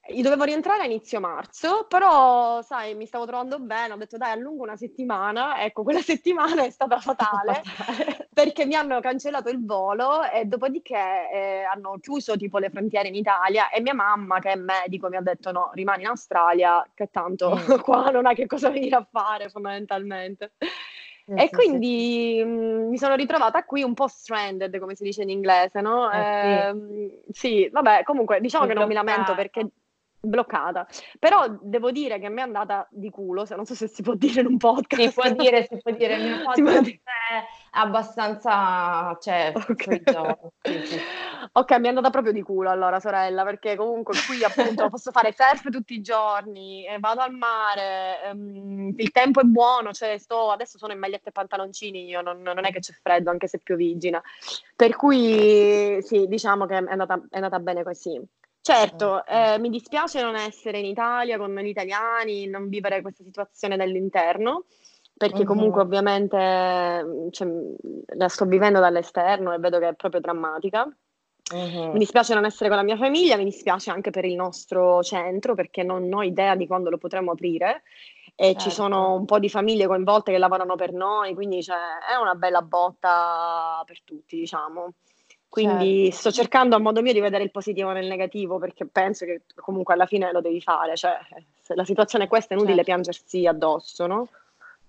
io 0.08 0.22
dovevo 0.22 0.44
rientrare 0.44 0.82
a 0.82 0.86
inizio 0.86 1.20
marzo, 1.20 1.86
però 1.88 2.62
sai, 2.62 2.94
mi 2.94 3.06
stavo 3.06 3.26
trovando 3.26 3.58
bene, 3.58 3.92
ho 3.92 3.96
detto 3.96 4.16
dai, 4.16 4.32
allungo 4.32 4.62
una 4.62 4.76
settimana. 4.76 5.62
Ecco, 5.62 5.82
quella 5.82 6.00
settimana 6.02 6.64
è 6.64 6.70
stata 6.70 6.98
fatale 7.00 7.62
perché 8.32 8.66
mi 8.66 8.74
hanno 8.74 9.00
cancellato 9.00 9.48
il 9.48 9.64
volo 9.64 10.22
e 10.24 10.44
dopodiché 10.44 11.30
eh, 11.32 11.62
hanno 11.62 11.98
chiuso 12.00 12.36
tipo 12.36 12.58
le 12.58 12.70
frontiere 12.70 13.08
in 13.08 13.14
Italia 13.14 13.68
e 13.68 13.80
mia 13.80 13.94
mamma, 13.94 14.38
che 14.38 14.52
è 14.52 14.56
medico, 14.56 15.08
mi 15.08 15.16
ha 15.16 15.22
detto 15.22 15.52
no, 15.52 15.70
rimani 15.74 16.02
in 16.02 16.08
Australia, 16.08 16.86
che 16.94 17.10
tanto 17.10 17.56
mm. 17.56 17.78
qua 17.82 18.10
non 18.10 18.26
hai 18.26 18.34
che 18.34 18.46
cosa 18.46 18.70
venire 18.70 18.96
a 18.96 19.06
fare 19.10 19.48
fondamentalmente. 19.48 20.52
Eh, 21.26 21.42
e 21.42 21.50
quindi 21.50 22.42
mh, 22.42 22.48
mm, 22.48 22.88
mi 22.88 22.96
sono 22.96 23.14
ritrovata 23.14 23.64
qui 23.64 23.82
un 23.82 23.92
po' 23.92 24.08
stranded, 24.08 24.78
come 24.78 24.94
si 24.94 25.02
dice 25.02 25.22
in 25.22 25.28
inglese, 25.28 25.80
no? 25.80 26.10
Eh, 26.10 26.18
eh, 26.18 26.74
sì. 27.30 27.48
sì. 27.48 27.68
vabbè, 27.70 28.02
comunque 28.04 28.40
diciamo 28.40 28.66
che 28.66 28.74
non 28.74 28.86
mi 28.86 28.94
lamento 28.94 29.34
perché 29.34 29.68
bloccata. 30.20 30.86
Però 31.18 31.46
devo 31.60 31.90
dire 31.90 32.18
che 32.18 32.28
mi 32.28 32.38
è 32.38 32.42
andata 32.42 32.86
di 32.90 33.10
culo, 33.10 33.44
se 33.44 33.54
non 33.54 33.64
so 33.64 33.74
se 33.74 33.88
si 33.88 34.02
può 34.02 34.14
dire 34.14 34.40
in 34.40 34.46
un 34.46 34.56
podcast. 34.56 35.08
Si 35.08 35.12
può 35.12 35.30
dire, 35.30 35.66
si 35.68 35.78
può 35.80 35.92
dire, 35.92 36.14
il 36.14 36.24
mio 36.24 36.42
podcast 36.44 36.88
è 36.88 37.44
abbastanza, 37.72 39.16
cioè, 39.20 39.52
okay. 39.68 40.02
sì, 40.62 40.86
sì. 40.86 40.98
ok, 41.52 41.78
mi 41.78 41.86
è 41.86 41.88
andata 41.88 42.10
proprio 42.10 42.32
di 42.32 42.42
culo 42.42 42.70
allora, 42.70 43.00
sorella, 43.00 43.44
perché 43.44 43.76
comunque 43.76 44.14
qui 44.26 44.42
appunto 44.42 44.88
posso 44.90 45.10
fare 45.10 45.34
surf 45.36 45.70
tutti 45.70 45.94
i 45.94 46.00
giorni, 46.00 46.86
eh, 46.86 46.98
vado 46.98 47.20
al 47.20 47.32
mare, 47.32 48.22
ehm, 48.24 48.94
il 48.96 49.10
tempo 49.10 49.40
è 49.40 49.44
buono, 49.44 49.92
cioè 49.92 50.18
sto, 50.18 50.50
adesso 50.50 50.78
sono 50.78 50.92
in 50.92 50.98
magliette 50.98 51.28
e 51.28 51.32
pantaloncini, 51.32 52.06
io 52.06 52.22
non, 52.22 52.40
non 52.42 52.64
è 52.64 52.72
che 52.72 52.80
c'è 52.80 52.92
freddo, 53.00 53.30
anche 53.30 53.48
se 53.48 53.58
piovigina. 53.58 54.20
Per 54.74 54.96
cui 54.96 56.00
sì, 56.02 56.26
diciamo 56.26 56.66
che 56.66 56.78
è 56.78 56.84
andata, 56.88 57.20
è 57.30 57.36
andata 57.36 57.58
bene 57.58 57.82
così. 57.82 58.20
Certo, 58.70 59.24
eh, 59.24 59.58
mi 59.58 59.70
dispiace 59.70 60.20
non 60.20 60.36
essere 60.36 60.78
in 60.78 60.84
Italia 60.84 61.38
con 61.38 61.54
gli 61.54 61.68
italiani, 61.68 62.46
non 62.48 62.68
vivere 62.68 63.00
questa 63.00 63.24
situazione 63.24 63.78
dall'interno, 63.78 64.64
perché 65.16 65.44
comunque 65.44 65.80
uh-huh. 65.80 65.86
ovviamente 65.86 67.28
cioè, 67.30 67.48
la 68.14 68.28
sto 68.28 68.44
vivendo 68.44 68.78
dall'esterno 68.78 69.54
e 69.54 69.58
vedo 69.58 69.78
che 69.78 69.88
è 69.88 69.94
proprio 69.94 70.20
drammatica. 70.20 70.86
Uh-huh. 71.50 71.92
Mi 71.92 71.98
dispiace 71.98 72.34
non 72.34 72.44
essere 72.44 72.68
con 72.68 72.76
la 72.76 72.84
mia 72.84 72.98
famiglia, 72.98 73.38
mi 73.38 73.44
dispiace 73.44 73.90
anche 73.90 74.10
per 74.10 74.26
il 74.26 74.34
nostro 74.34 75.02
centro 75.02 75.54
perché 75.54 75.82
non 75.82 76.12
ho 76.12 76.22
idea 76.22 76.54
di 76.54 76.66
quando 76.66 76.90
lo 76.90 76.98
potremo 76.98 77.30
aprire 77.30 77.84
e 78.34 78.48
certo. 78.48 78.60
ci 78.60 78.70
sono 78.70 79.14
un 79.14 79.24
po' 79.24 79.38
di 79.38 79.48
famiglie 79.48 79.86
coinvolte 79.86 80.30
che 80.30 80.36
lavorano 80.36 80.76
per 80.76 80.92
noi, 80.92 81.32
quindi 81.32 81.62
cioè, 81.62 81.78
è 82.06 82.20
una 82.20 82.34
bella 82.34 82.60
botta 82.60 83.82
per 83.86 84.02
tutti, 84.04 84.36
diciamo. 84.36 84.92
Quindi 85.48 86.04
certo. 86.04 86.18
sto 86.18 86.30
cercando 86.30 86.76
a 86.76 86.78
modo 86.78 87.00
mio 87.00 87.12
di 87.12 87.20
vedere 87.20 87.42
il 87.42 87.50
positivo 87.50 87.90
nel 87.92 88.06
negativo 88.06 88.58
perché 88.58 88.86
penso 88.86 89.24
che 89.24 89.42
comunque 89.54 89.94
alla 89.94 90.06
fine 90.06 90.30
lo 90.30 90.40
devi 90.40 90.60
fare, 90.60 90.94
cioè 90.94 91.18
se 91.60 91.74
la 91.74 91.84
situazione 91.84 92.24
è 92.24 92.28
questa 92.28 92.54
è 92.54 92.56
inutile 92.56 92.84
certo. 92.84 92.92
piangersi 92.92 93.46
addosso, 93.46 94.06
no? 94.06 94.28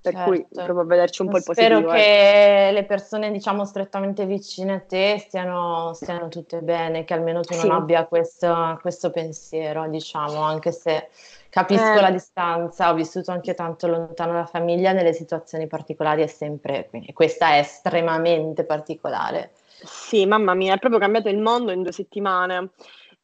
Per 0.02 0.14
certo. 0.14 0.30
cui 0.30 0.46
provo 0.50 0.82
a 0.82 0.86
vederci 0.86 1.22
un 1.22 1.30
po' 1.30 1.38
il 1.38 1.44
positivo. 1.44 1.80
Spero 1.80 1.92
che 1.92 2.68
eh. 2.70 2.72
le 2.72 2.86
persone, 2.86 3.32
diciamo, 3.32 3.66
strettamente 3.66 4.26
vicine 4.26 4.76
a 4.76 4.80
te 4.80 5.18
stiano, 5.20 5.94
stiano 5.94 6.30
tutte 6.30 6.60
bene, 6.62 7.04
che 7.04 7.14
almeno 7.14 7.42
tu 7.42 7.54
non 7.56 7.64
sì. 7.64 7.70
abbia 7.70 8.06
questo, 8.06 8.78
questo, 8.80 9.12
pensiero, 9.12 9.90
diciamo, 9.90 10.40
anche 10.40 10.72
se 10.72 11.10
capisco 11.50 11.98
eh. 11.98 12.02
la 12.02 12.12
distanza, 12.12 12.90
ho 12.90 12.94
vissuto 12.94 13.32
anche 13.32 13.54
tanto 13.56 13.88
lontano 13.88 14.32
dalla 14.32 14.46
famiglia, 14.46 14.94
nelle 14.94 15.12
situazioni 15.12 15.68
particolari 15.68 16.24
è 16.24 16.28
sempre, 16.28 16.88
quindi 16.90 17.12
questa 17.12 17.56
è 17.56 17.60
estremamente 17.60 18.64
particolare. 18.64 19.52
Sì, 19.84 20.26
mamma 20.26 20.54
mia, 20.54 20.76
è 20.76 20.80
proprio 20.80 21.00
cambiato 21.00 21.30
il 21.30 21.40
mondo 21.40 21.72
in 21.72 21.82
due 21.82 21.92
settimane. 21.92 22.72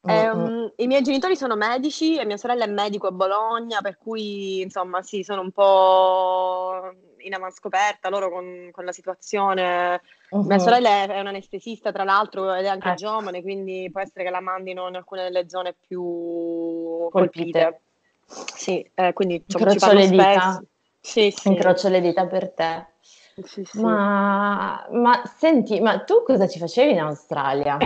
Um, 0.05 0.71
I 0.75 0.85
miei 0.85 1.01
genitori 1.01 1.35
sono 1.35 1.55
medici 1.55 2.15
e 2.15 2.25
mia 2.25 2.37
sorella 2.37 2.65
è 2.65 2.69
medico 2.69 3.07
a 3.07 3.11
Bologna, 3.11 3.81
per 3.81 3.97
cui 3.97 4.61
insomma 4.61 5.01
sì, 5.01 5.23
sono 5.23 5.41
un 5.41 5.51
po' 5.51 6.93
in 7.17 7.33
avanscoperta 7.33 8.09
loro 8.09 8.29
con, 8.29 8.69
con 8.71 8.85
la 8.85 8.91
situazione. 8.91 9.99
Uh-huh. 10.29 10.43
Mia 10.43 10.59
sorella 10.59 10.89
è, 10.89 11.07
è 11.07 11.19
un'anestesista, 11.19 11.91
tra 11.91 12.03
l'altro, 12.03 12.53
ed 12.53 12.65
è 12.65 12.67
anche 12.67 12.91
eh. 12.91 12.95
giovane, 12.95 13.41
quindi 13.41 13.89
può 13.91 13.99
essere 14.01 14.23
che 14.23 14.29
la 14.29 14.41
mandino 14.41 14.87
in 14.87 14.95
alcune 14.95 15.23
delle 15.23 15.49
zone 15.49 15.75
più 15.87 17.07
colpite. 17.09 17.11
colpite. 17.11 17.79
Sì, 18.27 18.87
eh, 18.93 19.13
quindi 19.13 19.43
diciamo, 19.43 19.71
Incrocio 19.71 19.93
le 19.93 20.09
dita. 20.09 20.63
Sì, 21.01 21.31
sì. 21.31 21.47
Incrocio 21.47 21.89
le 21.89 22.01
dita 22.01 22.27
per 22.27 22.51
te. 22.51 22.87
Sì, 23.43 23.65
sì. 23.65 23.81
Ma, 23.81 24.87
ma 24.91 25.25
senti, 25.25 25.81
ma 25.81 25.99
tu 26.05 26.23
cosa 26.23 26.47
ci 26.47 26.57
facevi 26.57 26.91
in 26.91 26.99
Australia? 26.99 27.77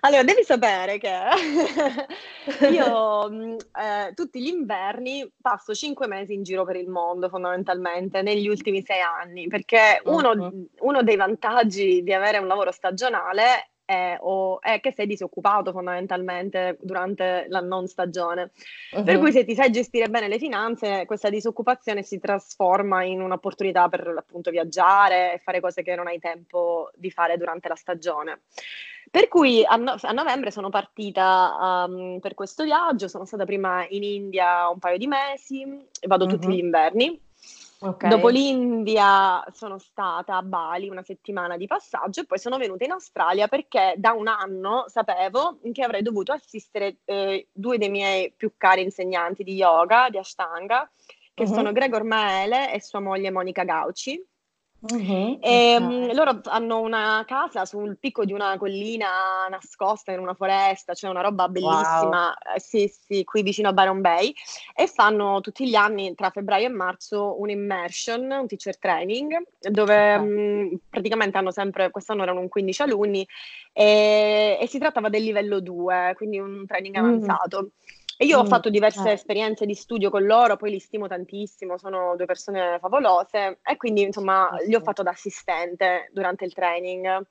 allora, 0.00 0.22
devi 0.22 0.42
sapere 0.44 0.96
che 0.96 1.12
io 2.72 3.28
mm, 3.28 3.52
eh, 3.52 4.14
tutti 4.14 4.40
gli 4.40 4.48
inverni 4.48 5.30
passo 5.42 5.74
cinque 5.74 6.06
mesi 6.06 6.32
in 6.32 6.42
giro 6.42 6.64
per 6.64 6.76
il 6.76 6.88
mondo, 6.88 7.28
fondamentalmente, 7.28 8.22
negli 8.22 8.48
ultimi 8.48 8.80
sei 8.80 9.02
anni, 9.02 9.46
perché 9.46 10.00
uno, 10.04 10.50
uno 10.78 11.02
dei 11.02 11.16
vantaggi 11.16 12.02
di 12.02 12.14
avere 12.14 12.38
un 12.38 12.46
lavoro 12.46 12.72
stagionale 12.72 13.73
è, 13.84 14.16
o, 14.20 14.60
è 14.60 14.80
che 14.80 14.92
sei 14.92 15.06
disoccupato 15.06 15.72
fondamentalmente 15.72 16.78
durante 16.80 17.46
la 17.48 17.60
non 17.60 17.86
stagione. 17.86 18.50
Uh-huh. 18.92 19.02
Per 19.02 19.18
cui 19.18 19.32
se 19.32 19.44
ti 19.44 19.54
sai 19.54 19.70
gestire 19.70 20.08
bene 20.08 20.28
le 20.28 20.38
finanze, 20.38 21.04
questa 21.06 21.30
disoccupazione 21.30 22.02
si 22.02 22.18
trasforma 22.18 23.02
in 23.04 23.20
un'opportunità 23.20 23.88
per 23.88 24.14
appunto 24.16 24.50
viaggiare 24.50 25.34
e 25.34 25.38
fare 25.38 25.60
cose 25.60 25.82
che 25.82 25.94
non 25.94 26.06
hai 26.06 26.18
tempo 26.18 26.90
di 26.94 27.10
fare 27.10 27.36
durante 27.36 27.68
la 27.68 27.76
stagione. 27.76 28.42
Per 29.10 29.28
cui 29.28 29.64
a, 29.64 29.76
no- 29.76 29.96
a 30.00 30.12
novembre 30.12 30.50
sono 30.50 30.70
partita 30.70 31.84
um, 31.86 32.18
per 32.20 32.34
questo 32.34 32.64
viaggio, 32.64 33.06
sono 33.06 33.24
stata 33.24 33.44
prima 33.44 33.86
in 33.88 34.02
India 34.02 34.68
un 34.68 34.78
paio 34.78 34.98
di 34.98 35.06
mesi, 35.06 35.64
vado 36.06 36.24
uh-huh. 36.24 36.30
tutti 36.30 36.48
gli 36.48 36.58
inverni 36.58 37.20
Okay. 37.84 38.08
Dopo 38.08 38.28
l'India 38.28 39.44
sono 39.52 39.76
stata 39.76 40.36
a 40.36 40.42
Bali 40.42 40.88
una 40.88 41.02
settimana 41.02 41.58
di 41.58 41.66
passaggio 41.66 42.22
e 42.22 42.24
poi 42.24 42.38
sono 42.38 42.56
venuta 42.56 42.84
in 42.84 42.92
Australia 42.92 43.46
perché 43.46 43.92
da 43.98 44.12
un 44.12 44.26
anno 44.26 44.86
sapevo 44.88 45.58
che 45.70 45.82
avrei 45.82 46.00
dovuto 46.00 46.32
assistere 46.32 46.96
eh, 47.04 47.48
due 47.52 47.76
dei 47.76 47.90
miei 47.90 48.32
più 48.34 48.52
cari 48.56 48.80
insegnanti 48.80 49.44
di 49.44 49.52
yoga, 49.52 50.08
di 50.08 50.16
Ashtanga, 50.16 50.90
che 51.34 51.42
uh-huh. 51.42 51.52
sono 51.52 51.72
Gregor 51.72 52.04
Maele 52.04 52.72
e 52.72 52.80
sua 52.80 53.00
moglie 53.00 53.30
Monica 53.30 53.64
Gauci. 53.64 54.18
Uh-huh, 54.86 55.38
e, 55.40 55.76
okay. 55.80 56.14
loro 56.14 56.40
hanno 56.44 56.80
una 56.80 57.24
casa 57.26 57.64
sul 57.64 57.96
picco 57.98 58.26
di 58.26 58.34
una 58.34 58.58
collina 58.58 59.46
nascosta 59.48 60.12
in 60.12 60.18
una 60.18 60.34
foresta, 60.34 60.92
cioè 60.92 61.08
una 61.08 61.22
roba 61.22 61.48
bellissima, 61.48 62.26
wow. 62.26 62.54
eh, 62.54 62.60
sì, 62.60 62.92
sì, 63.06 63.24
qui 63.24 63.42
vicino 63.42 63.70
a 63.70 63.72
Byron 63.72 64.02
Bay, 64.02 64.34
e 64.76 64.86
fanno 64.86 65.40
tutti 65.40 65.66
gli 65.66 65.74
anni 65.74 66.14
tra 66.14 66.28
febbraio 66.28 66.66
e 66.66 66.70
marzo 66.70 67.40
un 67.40 67.48
immersion, 67.48 68.30
un 68.30 68.46
teacher 68.46 68.78
training, 68.78 69.34
dove 69.70 70.16
okay. 70.16 70.28
mh, 70.28 70.80
praticamente 70.90 71.38
hanno 71.38 71.50
sempre, 71.50 71.90
quest'anno 71.90 72.22
erano 72.22 72.40
un 72.40 72.48
15 72.48 72.82
alunni, 72.82 73.26
e, 73.72 74.58
e, 74.60 74.66
si 74.68 74.78
trattava 74.78 75.08
del 75.08 75.22
livello 75.22 75.60
2, 75.60 76.12
quindi 76.14 76.38
un 76.38 76.66
training 76.66 76.96
avanzato. 76.96 77.70
Mm. 78.24 78.28
E 78.28 78.30
io 78.30 78.38
ho 78.38 78.44
fatto 78.44 78.70
diverse 78.70 79.10
eh. 79.10 79.12
esperienze 79.12 79.66
di 79.66 79.74
studio 79.74 80.10
con 80.10 80.24
loro, 80.24 80.56
poi 80.56 80.70
li 80.70 80.78
stimo 80.78 81.06
tantissimo, 81.06 81.78
sono 81.78 82.14
due 82.16 82.26
persone 82.26 82.78
favolose 82.80 83.58
e 83.62 83.76
quindi 83.76 84.02
insomma 84.02 84.50
li 84.66 84.74
ho 84.74 84.80
fatto 84.80 85.02
da 85.02 85.10
assistente 85.10 86.10
durante 86.12 86.44
il 86.44 86.52
training. 86.52 87.26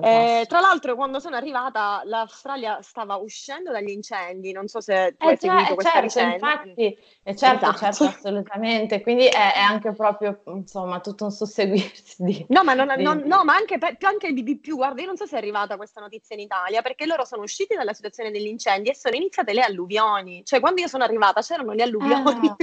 Eh, 0.00 0.46
tra 0.48 0.60
l'altro, 0.60 0.94
quando 0.94 1.20
sono 1.20 1.36
arrivata, 1.36 2.00
l'Australia 2.06 2.80
stava 2.80 3.16
uscendo 3.16 3.70
dagli 3.70 3.90
incendi. 3.90 4.50
Non 4.50 4.66
so 4.66 4.80
se 4.80 5.14
tu 5.18 5.26
eh, 5.26 5.32
hai 5.32 5.38
cioè, 5.38 5.50
seguito 5.50 5.74
questa 5.74 5.92
certo, 5.92 6.06
vicenda. 6.06 6.34
Infatti, 6.34 6.98
eh, 7.22 7.36
certo, 7.36 7.66
esatto. 7.66 7.78
certo, 7.78 8.04
assolutamente. 8.04 9.02
Quindi 9.02 9.26
è, 9.26 9.52
è, 9.54 9.60
anche 9.60 9.92
proprio 9.92 10.40
insomma 10.46 11.00
tutto 11.00 11.24
un 11.24 11.30
susseguirsi 11.30 12.22
di. 12.24 12.46
No, 12.48 12.64
ma, 12.64 12.72
non, 12.72 12.94
di... 12.96 13.02
non, 13.02 13.22
no, 13.26 13.44
ma 13.44 13.54
anche, 13.54 13.76
per, 13.76 13.98
anche 14.00 14.28
il 14.28 14.42
BB. 14.42 14.70
Guarda, 14.70 15.02
io 15.02 15.08
non 15.08 15.16
so 15.18 15.26
se 15.26 15.34
è 15.34 15.38
arrivata 15.38 15.76
questa 15.76 16.00
notizia 16.00 16.34
in 16.36 16.40
Italia 16.40 16.80
perché 16.80 17.04
loro 17.04 17.26
sono 17.26 17.42
usciti 17.42 17.74
dalla 17.74 17.92
situazione 17.92 18.30
degli 18.30 18.46
incendi 18.46 18.88
e 18.88 18.94
sono 18.94 19.14
iniziate 19.14 19.52
le 19.52 19.60
alluvioni. 19.60 20.42
Cioè, 20.42 20.60
quando 20.60 20.80
io 20.80 20.88
sono 20.88 21.04
arrivata 21.04 21.42
c'erano 21.42 21.72
le 21.72 21.82
alluvioni. 21.82 22.48
Ah, 22.48 22.56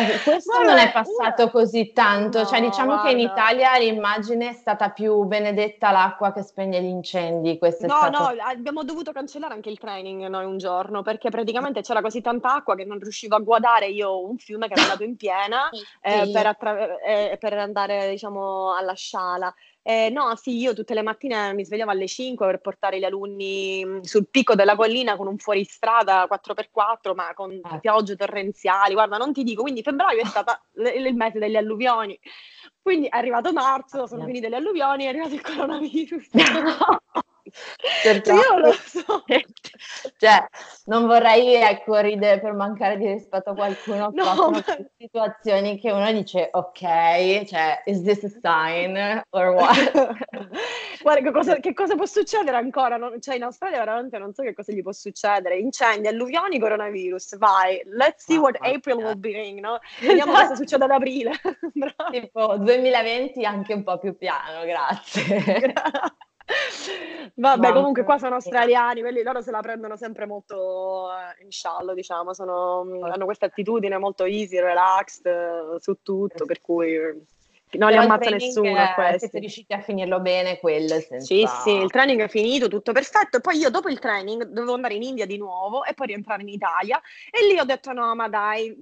eh, 0.00 0.18
questo 0.24 0.60
non 0.60 0.78
è 0.78 0.90
passato 0.90 1.48
così 1.48 1.92
tanto. 1.92 2.40
No, 2.40 2.46
cioè, 2.46 2.60
diciamo 2.60 2.94
guarda. 2.94 3.08
che 3.08 3.12
in 3.12 3.20
Italia 3.20 3.78
l'immagine 3.78 4.48
è 4.48 4.54
stata 4.54 4.90
più 4.90 5.22
benedetta 5.22 5.92
l'acqua 5.92 6.32
che 6.32 6.42
spegne 6.72 6.82
gli 6.82 6.86
incendi. 6.86 7.58
Questo 7.58 7.86
no, 7.86 7.96
stato... 7.98 8.34
no, 8.34 8.42
abbiamo 8.42 8.84
dovuto 8.84 9.12
cancellare 9.12 9.54
anche 9.54 9.68
il 9.68 9.78
training 9.78 10.26
noi 10.26 10.46
un 10.46 10.56
giorno 10.56 11.02
perché 11.02 11.28
praticamente 11.28 11.82
c'era 11.82 12.00
così 12.00 12.20
tanta 12.20 12.54
acqua 12.54 12.74
che 12.74 12.84
non 12.84 12.98
riuscivo 12.98 13.36
a 13.36 13.40
guardare 13.40 13.88
io 13.88 14.26
un 14.26 14.38
fiume 14.38 14.68
che 14.68 14.74
era 14.74 14.82
andato 14.82 15.04
in 15.04 15.16
piena 15.16 15.68
eh, 16.00 16.30
per, 16.32 16.46
attra- 16.46 16.98
eh, 17.00 17.36
per, 17.38 17.52
andare 17.54 18.08
diciamo 18.10 18.74
alla 18.74 18.94
sciala. 18.94 19.54
Eh, 19.84 20.10
no, 20.10 20.36
sì, 20.36 20.58
io 20.58 20.74
tutte 20.74 20.94
le 20.94 21.02
mattine 21.02 21.52
mi 21.54 21.64
svegliavo 21.64 21.90
alle 21.90 22.06
5 22.06 22.46
per 22.46 22.60
portare 22.60 23.00
gli 23.00 23.04
alunni 23.04 23.84
mm, 23.84 24.00
sul 24.02 24.28
picco 24.30 24.54
della 24.54 24.76
collina 24.76 25.16
con 25.16 25.26
un 25.26 25.38
fuoristrada 25.38 26.28
4x4, 26.30 27.14
ma 27.14 27.34
con 27.34 27.50
eh. 27.50 27.80
piogge 27.80 28.14
torrenziali. 28.14 28.94
Guarda, 28.94 29.16
non 29.16 29.32
ti 29.32 29.42
dico, 29.42 29.62
quindi 29.62 29.82
febbraio 29.82 30.20
è 30.20 30.26
stato 30.26 30.56
il 30.74 31.14
mese 31.16 31.40
delle 31.40 31.58
alluvioni. 31.58 32.16
Quindi 32.82 33.06
è 33.06 33.16
arrivato 33.16 33.52
marzo, 33.52 34.06
sono 34.06 34.24
finite 34.24 34.48
le 34.48 34.56
alluvioni, 34.56 35.04
è 35.04 35.08
arrivato 35.08 35.34
il 35.34 35.40
coronavirus. 35.40 36.28
Certo. 38.02 38.32
Io 38.32 38.58
lo 38.58 38.72
so. 38.72 39.24
cioè, 40.16 40.46
non 40.86 41.06
vorrei 41.06 41.54
ecco, 41.54 41.98
ridere 41.98 42.40
per 42.40 42.52
mancare 42.52 42.96
di 42.96 43.06
rispetto 43.06 43.50
a 43.50 43.54
qualcuno, 43.54 44.10
no, 44.12 44.12
però 44.12 44.50
ma... 44.50 44.64
situazioni 44.96 45.78
che 45.78 45.90
uno 45.90 46.10
dice 46.12 46.48
ok, 46.50 47.44
cioè, 47.44 47.82
is 47.84 48.02
this 48.02 48.24
a 48.24 48.28
sign 48.28 49.22
or 49.30 49.48
what? 49.50 50.16
Guarda, 51.02 51.20
che 51.22 51.30
cosa, 51.32 51.56
che 51.56 51.74
cosa, 51.74 51.94
può 51.94 52.06
succedere 52.06 52.56
ancora? 52.56 52.96
Non, 52.96 53.20
cioè, 53.20 53.34
in 53.34 53.42
Australia 53.42 53.78
veramente 53.78 54.18
non 54.18 54.32
so 54.32 54.42
che 54.42 54.54
cosa 54.54 54.72
gli 54.72 54.82
può 54.82 54.92
succedere. 54.92 55.58
Incendi, 55.58 56.08
alluvioni, 56.08 56.58
coronavirus, 56.58 57.36
vai, 57.38 57.82
let's 57.86 58.24
see 58.24 58.38
what 58.38 58.56
April 58.60 58.96
will 58.96 59.18
bring, 59.18 59.60
no? 59.60 59.78
Vediamo 60.00 60.32
cosa 60.32 60.54
succede 60.54 60.84
ad 60.84 60.90
aprile. 60.90 61.32
tipo 62.10 62.56
2020 62.56 63.44
anche 63.44 63.72
un 63.74 63.82
po' 63.82 63.98
più 63.98 64.16
piano, 64.16 64.64
grazie. 64.64 65.72
Vabbè, 67.34 67.68
no, 67.68 67.74
comunque 67.74 68.04
qua 68.04 68.18
sono 68.18 68.34
australiani, 68.34 69.00
quelli 69.00 69.22
loro 69.22 69.40
se 69.40 69.50
la 69.50 69.60
prendono 69.60 69.96
sempre 69.96 70.26
molto 70.26 71.08
eh, 71.10 71.42
in 71.44 71.50
sciallo, 71.50 71.94
diciamo, 71.94 72.34
sono, 72.34 72.80
hanno 73.02 73.24
questa 73.24 73.46
attitudine 73.46 73.96
molto 73.96 74.24
easy, 74.24 74.58
relaxed 74.58 75.26
eh, 75.26 75.80
su 75.80 75.98
tutto, 76.02 76.44
per 76.44 76.60
cui 76.60 76.98
non 77.78 77.90
li 77.90 77.96
ammazza 77.96 78.30
nessuno 78.30 78.76
a 78.76 78.94
questi. 78.94 79.18
Siete 79.18 79.38
riusciti 79.38 79.72
a 79.72 79.80
finirlo 79.80 80.20
bene 80.20 80.58
quello? 80.58 81.00
Senza... 81.00 81.20
Sì, 81.20 81.46
sì, 81.62 81.70
il 81.70 81.90
training 81.90 82.22
è 82.22 82.28
finito, 82.28 82.68
tutto 82.68 82.92
perfetto. 82.92 83.40
Poi 83.40 83.56
io 83.56 83.70
dopo 83.70 83.88
il 83.88 83.98
training 83.98 84.44
dovevo 84.44 84.74
andare 84.74 84.94
in 84.94 85.02
India 85.02 85.26
di 85.26 85.38
nuovo 85.38 85.84
e 85.84 85.94
poi 85.94 86.08
rientrare 86.08 86.42
in 86.42 86.48
Italia. 86.48 87.00
E 87.30 87.46
lì 87.46 87.58
ho 87.58 87.64
detto 87.64 87.92
no, 87.92 88.14
ma 88.14 88.28
dai, 88.28 88.74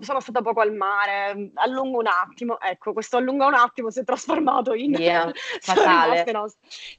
sono 0.00 0.20
stata 0.20 0.42
poco 0.42 0.60
al 0.60 0.74
mare, 0.74 1.50
allungo 1.54 1.98
un 1.98 2.06
attimo. 2.06 2.60
Ecco, 2.60 2.92
questo 2.92 3.16
allunga 3.16 3.46
un 3.46 3.54
attimo 3.54 3.90
si 3.90 4.00
è 4.00 4.04
trasformato 4.04 4.74
in... 4.74 4.92
Yeah, 4.92 5.30
fatale. 5.60 6.24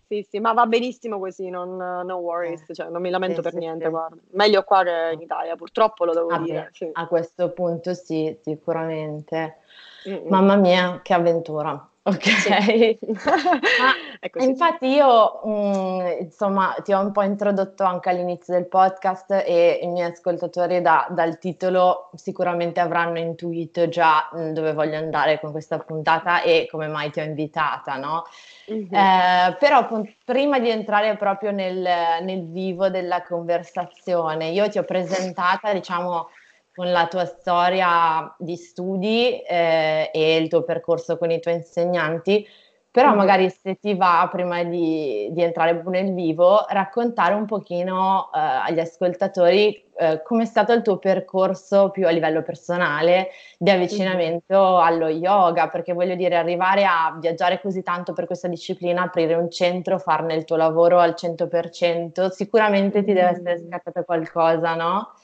sì, 0.08 0.26
sì, 0.28 0.39
ma 0.39 0.54
va 0.54 0.65
benissimo 0.65 1.20
così, 1.20 1.50
non, 1.50 1.76
no 1.76 2.15
worries, 2.15 2.70
eh. 2.70 2.74
cioè, 2.74 2.89
non 2.89 3.02
mi 3.02 3.10
lamento 3.10 3.38
sì, 3.38 3.42
per 3.42 3.52
sì, 3.52 3.58
niente, 3.58 3.86
sì. 3.86 3.89
guarda. 3.89 4.18
Meglio 4.32 4.63
qua 4.63 4.84
che 4.84 5.12
in 5.13 5.22
Italia, 5.22 5.56
purtroppo 5.56 6.06
lo 6.06 6.13
devo 6.13 6.28
Vabbè, 6.28 6.44
dire. 6.44 6.72
A 6.94 7.08
questo 7.08 7.52
punto 7.52 7.94
sì, 7.94 8.38
sicuramente. 8.42 9.58
Mm-mm. 10.08 10.28
Mamma 10.30 10.56
mia, 10.56 11.00
che 11.04 11.14
avventura. 11.14 11.90
Ok, 12.02 12.26
infatti 14.40 14.88
io 14.88 15.42
mh, 15.44 15.50
mm, 15.50 16.08
insomma 16.22 16.76
ti 16.84 16.94
ho 16.94 17.00
un 17.02 17.12
po' 17.12 17.22
introdotto 17.22 17.84
anche 17.84 18.10
all'inizio 18.10 18.54
del 18.54 18.68
podcast 18.68 19.44
e 19.46 19.80
i 19.82 19.88
miei 19.88 20.10
ascoltatori 20.10 20.82
da, 20.82 21.08
dal 21.12 21.38
titolo 21.38 22.10
sicuramente 22.16 22.80
avranno 22.80 23.20
intuito 23.20 23.90
già 23.90 24.30
mh, 24.32 24.42
mm, 24.42 24.52
dove 24.54 24.74
voglio 24.74 24.98
andare 24.98 25.40
con 25.40 25.52
questa 25.52 25.78
puntata 25.78 26.42
e 26.42 26.68
come 26.72 26.88
mai 26.88 27.12
ti 27.12 27.20
ho 27.20 27.24
invitata, 27.24 27.98
no? 27.98 28.24
Mm-hmm. 28.72 28.94
Eh, 28.94 29.58
però 29.60 29.88
prima 30.26 30.58
di 30.60 30.70
entrare 30.70 31.16
proprio 31.18 31.52
nel, 31.52 31.88
nel 32.22 32.50
vivo 32.50 32.90
della 32.90 33.24
conversazione, 33.24 34.50
io 34.50 34.70
ti 34.70 34.80
ho 34.80 34.84
presentata 34.84 35.74
diciamo 35.74 36.30
con 36.80 36.92
la 36.94 37.08
tua 37.08 37.26
storia 37.26 38.34
di 38.38 38.56
studi 38.56 39.42
eh, 39.42 40.10
e 40.13 40.38
il 40.38 40.48
tuo 40.48 40.63
percorso 40.63 41.18
con 41.18 41.30
i 41.30 41.42
tuoi 41.42 41.56
insegnanti, 41.56 42.48
però 42.89 43.13
magari 43.15 43.50
se 43.50 43.76
ti 43.76 43.96
va, 43.96 44.26
prima 44.32 44.63
di, 44.63 45.28
di 45.34 45.44
entrare 45.44 45.84
nel 45.88 46.13
vivo, 46.13 46.65
raccontare 46.70 47.34
un 47.34 47.46
pochino 47.46 48.30
eh, 48.34 48.39
agli 48.39 48.80
ascoltatori 48.80 49.89
eh, 49.98 50.22
come 50.24 50.44
è 50.44 50.46
stato 50.46 50.72
il 50.72 50.82
tuo 50.82 51.00
percorso 51.00 51.89
più 51.89 52.08
a 52.08 52.12
livello 52.12 52.44
personale 52.44 53.32
di 53.58 53.70
avvicinamento 53.72 54.78
allo 54.78 55.10
yoga, 55.10 55.68
perché 55.68 55.92
voglio 55.92 56.15
dire, 56.15 56.38
arrivare 56.38 56.86
a 56.86 57.18
viaggiare 57.20 57.60
così 57.60 57.84
tanto 57.84 58.13
per 58.13 58.26
questa 58.26 58.48
disciplina, 58.48 59.02
aprire 59.02 59.34
un 59.34 59.52
centro, 59.52 60.00
farne 60.00 60.34
il 60.36 60.46
tuo 60.46 60.56
lavoro 60.56 61.00
al 61.00 61.15
100%, 61.18 62.30
sicuramente 62.30 63.04
ti 63.04 63.12
deve 63.12 63.32
essere 63.32 63.65
scattato 63.68 64.04
qualcosa, 64.06 64.76
no? 64.76 65.15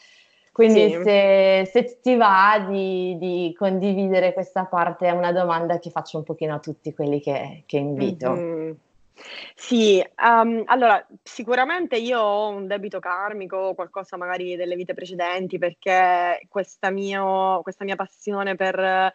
Quindi 0.56 0.90
sì. 0.90 1.02
se, 1.04 1.70
se, 1.70 2.00
ti 2.02 2.16
va 2.16 2.66
di, 2.66 3.18
di, 3.18 3.54
condividere 3.58 4.32
questa 4.32 4.64
parte 4.64 5.06
è 5.06 5.12
una 5.12 5.34
domanda 5.34 5.80
che 5.80 5.90
faccio 5.90 6.16
un 6.16 6.24
pochino 6.24 6.56
a 6.56 6.60
tutti 6.60 6.94
quelli 6.94 7.20
che, 7.20 7.64
che 7.66 7.76
invito. 7.76 8.32
Mm-hmm. 8.32 8.72
Sì, 9.54 10.02
um, 10.26 10.64
allora 10.68 11.06
sicuramente 11.22 11.98
io 11.98 12.22
ho 12.22 12.48
un 12.48 12.68
debito 12.68 13.00
karmico, 13.00 13.74
qualcosa 13.74 14.16
magari 14.16 14.56
delle 14.56 14.78
vite 14.78 14.94
precedenti, 14.94 15.58
perché 15.58 16.46
questa, 16.48 16.90
mio, 16.90 17.60
questa 17.62 17.84
mia 17.84 17.98
passione 17.98 18.56
per 18.56 19.12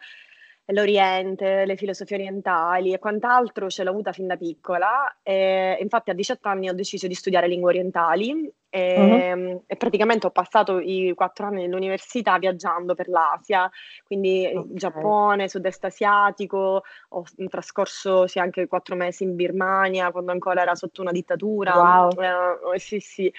l'Oriente, 0.65 1.65
le 1.65 1.75
filosofie 1.75 2.17
orientali 2.17 2.93
e 2.93 2.99
quant'altro 2.99 3.67
ce 3.67 3.83
l'ho 3.83 3.89
avuta 3.89 4.11
fin 4.11 4.27
da 4.27 4.37
piccola. 4.37 5.17
E 5.23 5.75
infatti 5.81 6.11
a 6.11 6.13
18 6.13 6.47
anni 6.47 6.69
ho 6.69 6.73
deciso 6.73 7.07
di 7.07 7.15
studiare 7.15 7.47
lingue 7.47 7.71
orientali 7.71 8.53
e, 8.73 9.33
uh-huh. 9.33 9.63
e 9.67 9.75
praticamente 9.75 10.27
ho 10.27 10.31
passato 10.31 10.79
i 10.79 11.11
quattro 11.13 11.45
anni 11.47 11.63
dell'università 11.63 12.39
viaggiando 12.39 12.95
per 12.95 13.09
l'Asia, 13.09 13.69
quindi 14.05 14.45
okay. 14.45 14.73
Giappone, 14.73 15.49
sud-est 15.49 15.83
asiatico, 15.83 16.83
ho 17.09 17.23
trascorso 17.49 18.27
sì, 18.27 18.39
anche 18.39 18.67
quattro 18.67 18.95
mesi 18.95 19.23
in 19.23 19.35
Birmania 19.35 20.11
quando 20.11 20.31
ancora 20.31 20.61
era 20.61 20.73
sotto 20.73 21.01
una 21.01 21.11
dittatura. 21.11 21.75
Wow. 21.75 22.73
Eh, 22.73 22.79
sì, 22.79 22.99
sì. 23.01 23.31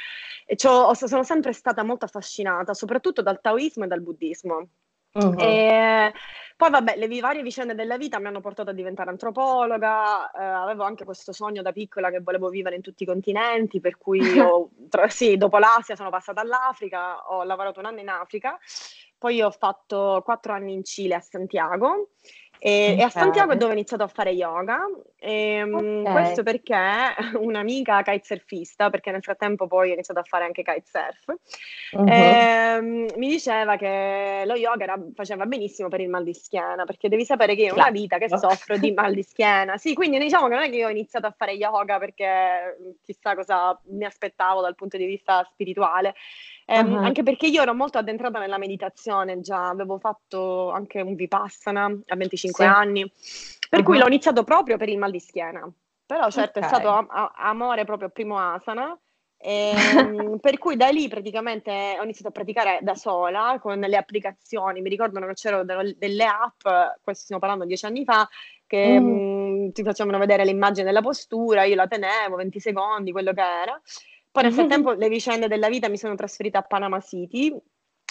E 0.45 0.55
sono 0.59 1.25
sempre 1.25 1.55
stata 1.55 1.83
molto 1.83 2.05
affascinata, 2.05 2.75
soprattutto 2.75 3.23
dal 3.23 3.41
taoismo 3.41 3.85
e 3.85 3.89
dal 3.89 4.03
buddismo. 4.03 4.69
Uh-huh. 5.13 5.39
E 5.39 6.13
poi 6.57 6.71
vabbè, 6.71 6.97
le 6.97 7.21
varie 7.21 7.43
vicende 7.43 7.75
della 7.75 7.97
vita 7.97 8.21
mi 8.21 8.29
hanno 8.29 8.41
portato 8.41 8.71
a 8.71 8.73
diventare 8.73 9.11
antropologa, 9.11 10.31
eh, 10.31 10.45
avevo 10.45 10.85
anche 10.85 11.05
questo 11.05 11.33
sogno 11.33 11.61
da 11.61 11.73
piccola 11.73 12.09
che 12.11 12.21
volevo 12.21 12.49
vivere 12.49 12.77
in 12.77 12.83
tutti 12.83 13.03
i 13.03 13.07
continenti, 13.07 13.81
per 13.81 13.99
cui 13.99 14.21
ho, 14.39 14.71
tra, 14.89 15.09
sì, 15.09 15.37
dopo 15.37 15.59
l'Asia 15.59 15.97
sono 15.97 16.11
passata 16.11 16.41
all'Africa, 16.41 17.33
ho 17.33 17.43
lavorato 17.43 17.81
un 17.81 17.87
anno 17.87 18.01
in 18.01 18.09
Africa, 18.09 18.59
poi 19.19 19.43
ho 19.43 19.51
fatto 19.51 20.21
quattro 20.25 20.53
anni 20.53 20.73
in 20.73 20.85
Cile 20.85 21.17
a 21.17 21.21
Santiago 21.21 22.11
e, 22.65 22.93
okay. 22.93 22.99
e, 22.99 23.03
a 23.03 23.11
Santiago 23.11 23.51
è 23.51 23.57
dove 23.57 23.73
ho 23.73 23.75
iniziato 23.75 24.05
a 24.05 24.07
fare 24.07 24.31
yoga. 24.31 24.89
E, 25.19 25.33
ehm, 25.33 25.75
okay. 25.75 26.13
Questo 26.13 26.45
perché 26.45 26.77
un'amica 27.35 28.03
kitesurfista, 28.03 28.89
perché 28.89 29.11
nel 29.11 29.21
frattempo 29.21 29.67
poi 29.67 29.91
ho 29.91 29.95
iniziato 29.95 30.21
a 30.21 30.23
fare 30.23 30.45
anche 30.45 30.63
kitesurf, 30.63 31.35
uh-huh. 31.91 32.07
e, 32.07 32.81
mi 33.17 33.29
diceva 33.29 33.75
che 33.77 34.45
lo 34.47 34.55
yoga 34.55 34.85
era, 34.85 34.97
faceva 35.13 35.45
benissimo 35.45 35.89
per 35.89 36.03
il 36.03 36.09
mal 36.09 36.23
di 36.23 36.35
schiena, 36.35 36.85
perché 36.85 37.09
devi 37.09 37.25
sapere 37.25 37.57
che 37.57 37.63
io 37.63 37.73
ho 37.73 37.77
una 37.77 37.91
vita 37.91 38.19
che 38.19 38.29
soffro 38.29 38.79
di 38.79 38.93
mal 38.93 39.13
di 39.13 39.25
schiena. 39.25 39.77
Sì, 39.77 39.95
quindi 39.95 40.19
diciamo 40.19 40.47
che 40.47 40.55
non 40.55 40.63
è 40.63 40.71
che 40.71 40.77
io 40.77 40.87
ho 40.87 40.91
iniziato 40.91 41.27
a 41.27 41.35
fare 41.37 41.55
yoga 41.55 41.99
perché 41.99 42.97
chissà 43.03 43.35
cosa 43.35 43.77
mi 43.87 44.05
aspettavo 44.05 44.61
dal 44.61 44.77
punto 44.77 44.97
di 44.97 45.07
vista 45.07 45.45
spirituale. 45.53 46.15
Uh-huh. 46.81 46.97
Anche 46.97 47.23
perché 47.23 47.47
io 47.47 47.63
ero 47.63 47.75
molto 47.75 47.99
addentrata 47.99 48.39
nella 48.39 48.59
meditazione 48.59 49.41
già, 49.41 49.69
avevo 49.69 49.99
fatto 49.99 50.71
anche 50.71 51.01
un 51.01 51.15
vipassana 51.15 51.85
a 51.85 52.17
25 52.17 52.65
sì. 52.65 52.71
anni, 52.71 53.13
per 53.69 53.81
uh-huh. 53.81 53.85
cui 53.85 53.99
l'ho 53.99 54.07
iniziato 54.07 54.45
proprio 54.45 54.77
per 54.77 54.89
il 54.89 54.99
mal 54.99 55.11
di 55.11 55.21
schiena. 55.21 55.71
Però 56.07 56.31
certo 56.31 56.59
okay. 56.59 56.71
è 56.71 56.75
stato 56.75 56.89
am- 56.89 57.33
amore 57.37 57.85
proprio 57.85 58.11
primo 58.11 58.39
asana. 58.39 58.99
E, 59.45 59.73
ehm, 59.75 60.39
per 60.41 60.59
cui 60.59 60.77
da 60.77 60.89
lì 60.89 61.09
praticamente 61.09 61.97
ho 61.99 62.03
iniziato 62.05 62.29
a 62.29 62.33
praticare 62.33 62.79
da 62.83 62.95
sola 62.95 63.59
con 63.61 63.79
le 63.79 63.97
applicazioni. 63.97 64.81
Mi 64.81 64.89
ricordano 64.89 65.27
che 65.27 65.35
c'erano 65.35 65.65
delle 65.65 66.25
app, 66.25 66.61
questo 67.03 67.25
stiamo 67.25 67.41
parlando 67.41 67.65
dieci 67.65 67.87
anni 67.87 68.05
fa, 68.05 68.29
che 68.67 69.01
mm. 69.01 69.05
mh, 69.05 69.67
mm, 69.67 69.71
ti 69.71 69.83
facevano 69.83 70.19
vedere 70.19 70.45
l'immagine 70.45 70.87
della 70.87 71.03
postura, 71.03 71.65
io 71.65 71.75
la 71.75 71.87
tenevo 71.87 72.37
20 72.37 72.61
secondi, 72.61 73.13
quello 73.13 73.33
che 73.33 73.43
era. 73.43 73.81
Poi 74.33 74.43
nel 74.43 74.53
frattempo 74.53 74.93
le 74.97 75.09
vicende 75.09 75.47
della 75.47 75.69
vita 75.69 75.89
mi 75.89 75.99
sono 75.99 76.15
trasferita 76.15 76.59
a 76.59 76.63
Panama 76.63 77.01
City, 77.01 77.55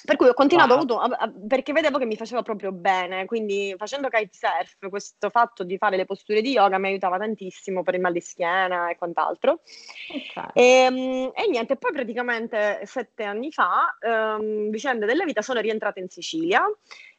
per 0.03 0.15
cui 0.15 0.27
ho 0.27 0.33
continuato 0.33 0.75
wow. 0.75 0.99
a, 0.99 1.17
a, 1.19 1.33
perché 1.47 1.73
vedevo 1.73 1.97
che 1.97 2.05
mi 2.05 2.15
faceva 2.15 2.41
proprio 2.41 2.71
bene, 2.71 3.25
quindi 3.25 3.73
facendo 3.77 4.07
kitesurf, 4.07 4.77
questo 4.89 5.29
fatto 5.29 5.63
di 5.63 5.77
fare 5.77 5.97
le 5.97 6.05
posture 6.05 6.41
di 6.41 6.51
yoga 6.51 6.77
mi 6.77 6.87
aiutava 6.87 7.17
tantissimo 7.17 7.83
per 7.83 7.95
il 7.95 8.01
mal 8.01 8.13
di 8.13 8.21
schiena 8.21 8.89
e 8.89 8.97
quant'altro. 8.97 9.61
Okay. 10.09 10.49
E, 10.53 10.63
ehm, 10.63 11.31
e, 11.33 11.49
niente, 11.49 11.75
poi 11.75 11.91
praticamente 11.91 12.81
sette 12.85 13.23
anni 13.23 13.51
fa, 13.51 13.95
um, 14.01 14.69
vicende 14.69 15.05
della 15.05 15.25
vita, 15.25 15.41
sono 15.41 15.59
rientrata 15.59 15.99
in 15.99 16.09
Sicilia. 16.09 16.63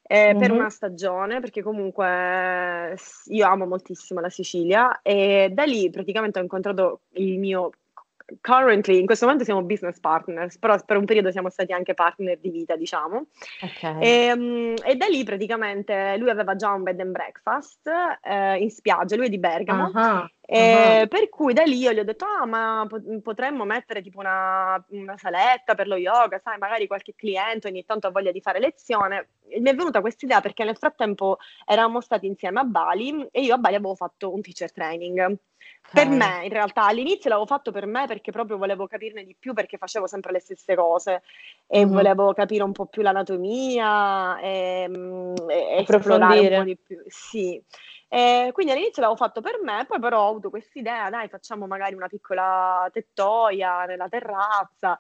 Eh, 0.04 0.30
mm-hmm. 0.30 0.38
Per 0.38 0.50
una 0.50 0.68
stagione, 0.68 1.40
perché 1.40 1.62
comunque 1.62 2.98
io 3.26 3.46
amo 3.46 3.66
moltissimo 3.66 4.20
la 4.20 4.28
Sicilia 4.28 5.00
e 5.00 5.48
da 5.52 5.62
lì 5.62 5.88
praticamente 5.90 6.40
ho 6.40 6.42
incontrato 6.42 7.02
il 7.12 7.38
mio 7.38 7.70
currently, 8.40 8.98
in 8.98 9.06
questo 9.06 9.24
momento 9.24 9.44
siamo 9.44 9.62
business 9.62 9.98
partners, 10.00 10.58
però 10.58 10.76
per 10.85 10.96
un 10.96 11.04
periodo 11.04 11.30
siamo 11.30 11.50
stati 11.50 11.72
anche 11.72 11.94
partner 11.94 12.38
di 12.38 12.50
vita, 12.50 12.76
diciamo. 12.76 13.26
Okay. 13.61 14.00
E, 14.00 14.32
um, 14.32 14.74
e, 14.85 14.96
da 14.96 15.06
lì 15.06 15.24
praticamente 15.24 16.16
lui 16.18 16.30
aveva 16.30 16.56
già 16.56 16.72
un 16.72 16.82
bed 16.82 17.00
and 17.00 17.12
breakfast 17.12 17.88
eh, 18.22 18.58
in 18.58 18.70
spiaggia, 18.70 19.16
lui 19.16 19.26
è 19.26 19.30
di 19.30 19.38
Bergamo. 19.38 19.90
Uh-huh. 19.92 20.26
Uh-huh. 20.52 21.08
Per 21.08 21.28
cui 21.30 21.54
da 21.54 21.62
lì 21.62 21.78
io 21.78 21.92
gli 21.92 21.98
ho 21.98 22.04
detto: 22.04 22.26
Ah, 22.26 22.44
ma 22.44 22.87
potremmo 23.22 23.64
mettere 23.64 24.02
tipo 24.02 24.18
una, 24.18 24.85
una, 24.88 25.16
saletta 25.16 25.74
per 25.74 25.87
lo 25.87 25.96
yoga, 25.96 26.38
sai, 26.38 26.58
magari 26.58 26.87
qualche 26.87 27.14
cliente 27.14 27.68
ogni 27.68 27.85
tanto 27.85 28.08
ha 28.08 28.11
voglia 28.11 28.32
di 28.32 28.40
fare 28.40 28.58
lezione. 28.58 29.28
E 29.48 29.61
mi 29.61 29.70
è 29.70 29.74
venuta 29.74 30.00
questa 30.00 30.26
idea 30.26 30.40
perché 30.40 30.64
nel 30.64 30.76
frattempo 30.76 31.38
eravamo 31.64 32.00
stati 32.00 32.26
insieme 32.26 32.61
a 32.61 32.64
Bali 32.64 33.26
e 33.30 33.40
io 33.40 33.54
a 33.54 33.58
Bali 33.58 33.76
avevo 33.76 33.94
fatto 33.94 34.32
un 34.32 34.42
teacher 34.42 34.70
training. 34.72 35.38
Per 35.92 36.09
me, 36.09 36.44
in 36.44 36.48
realtà, 36.48 36.87
all'inizio 36.87 37.29
l'avevo 37.29 37.46
fatto 37.46 37.70
per 37.70 37.85
me 37.87 38.07
perché 38.07 38.33
proprio 38.33 38.57
volevo 38.57 38.87
capirne 38.87 39.25
di 39.25 39.37
più 39.38 39.53
perché 39.53 39.77
facevo 39.77 40.07
sempre 40.07 40.33
le 40.33 40.40
stesse 40.40 40.75
cose 40.75 41.22
e 41.66 41.85
mm-hmm. 41.85 41.94
volevo 41.94 42.33
capire 42.33 42.62
un 42.62 42.72
po' 42.72 42.87
più 42.87 43.03
l'anatomia 43.03 44.38
e, 44.38 44.87
mm, 44.88 45.35
e 45.48 45.85
esplorare 45.87 46.48
un 46.48 46.57
po' 46.57 46.64
di 46.64 46.79
più. 46.79 47.03
Sì. 47.09 47.62
E 48.09 48.51
quindi 48.53 48.72
all'inizio 48.72 49.03
l'avevo 49.03 49.18
fatto 49.18 49.40
per 49.40 49.59
me, 49.62 49.85
poi 49.87 49.98
però 49.98 50.27
ho 50.27 50.31
avuto 50.31 50.51
questa 50.51 50.79
idea, 50.79 51.11
dai, 51.11 51.29
facciamo 51.29 51.66
magari 51.66 51.94
una 51.94 52.09
piccola 52.09 52.88
tettoia 52.92 53.85
nella 53.85 54.09
terrazza. 54.09 54.98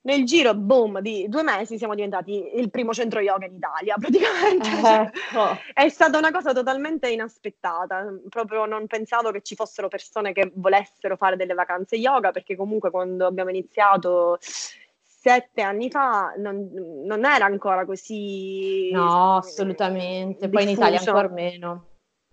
Nel 0.00 0.24
giro, 0.24 0.54
boom, 0.54 1.00
di 1.00 1.26
due 1.28 1.42
mesi 1.42 1.76
siamo 1.76 1.94
diventati 1.94 2.56
il 2.56 2.70
primo 2.70 2.92
centro 2.92 3.20
yoga 3.20 3.46
in 3.46 3.54
Italia, 3.54 3.96
praticamente. 4.00 4.68
Eh, 4.68 5.36
oh. 5.36 5.58
È 5.74 5.88
stata 5.88 6.18
una 6.18 6.30
cosa 6.30 6.52
totalmente 6.52 7.10
inaspettata, 7.10 8.06
proprio 8.28 8.64
non 8.64 8.86
pensavo 8.86 9.30
che 9.30 9.42
ci 9.42 9.54
fossero 9.54 9.88
persone 9.88 10.32
che 10.32 10.52
volessero 10.54 11.16
fare 11.16 11.36
delle 11.36 11.54
vacanze 11.54 11.96
yoga, 11.96 12.30
perché 12.30 12.56
comunque 12.56 12.90
quando 12.90 13.26
abbiamo 13.26 13.50
iniziato 13.50 14.38
sette 14.40 15.62
anni 15.62 15.90
fa 15.90 16.32
non, 16.36 16.70
non 17.04 17.24
era 17.24 17.44
ancora 17.44 17.84
così... 17.84 18.90
No, 18.92 19.38
assolutamente, 19.38 20.48
poi 20.48 20.62
in 20.62 20.68
Italia 20.70 21.00
ancora 21.00 21.28
meno. 21.28 21.86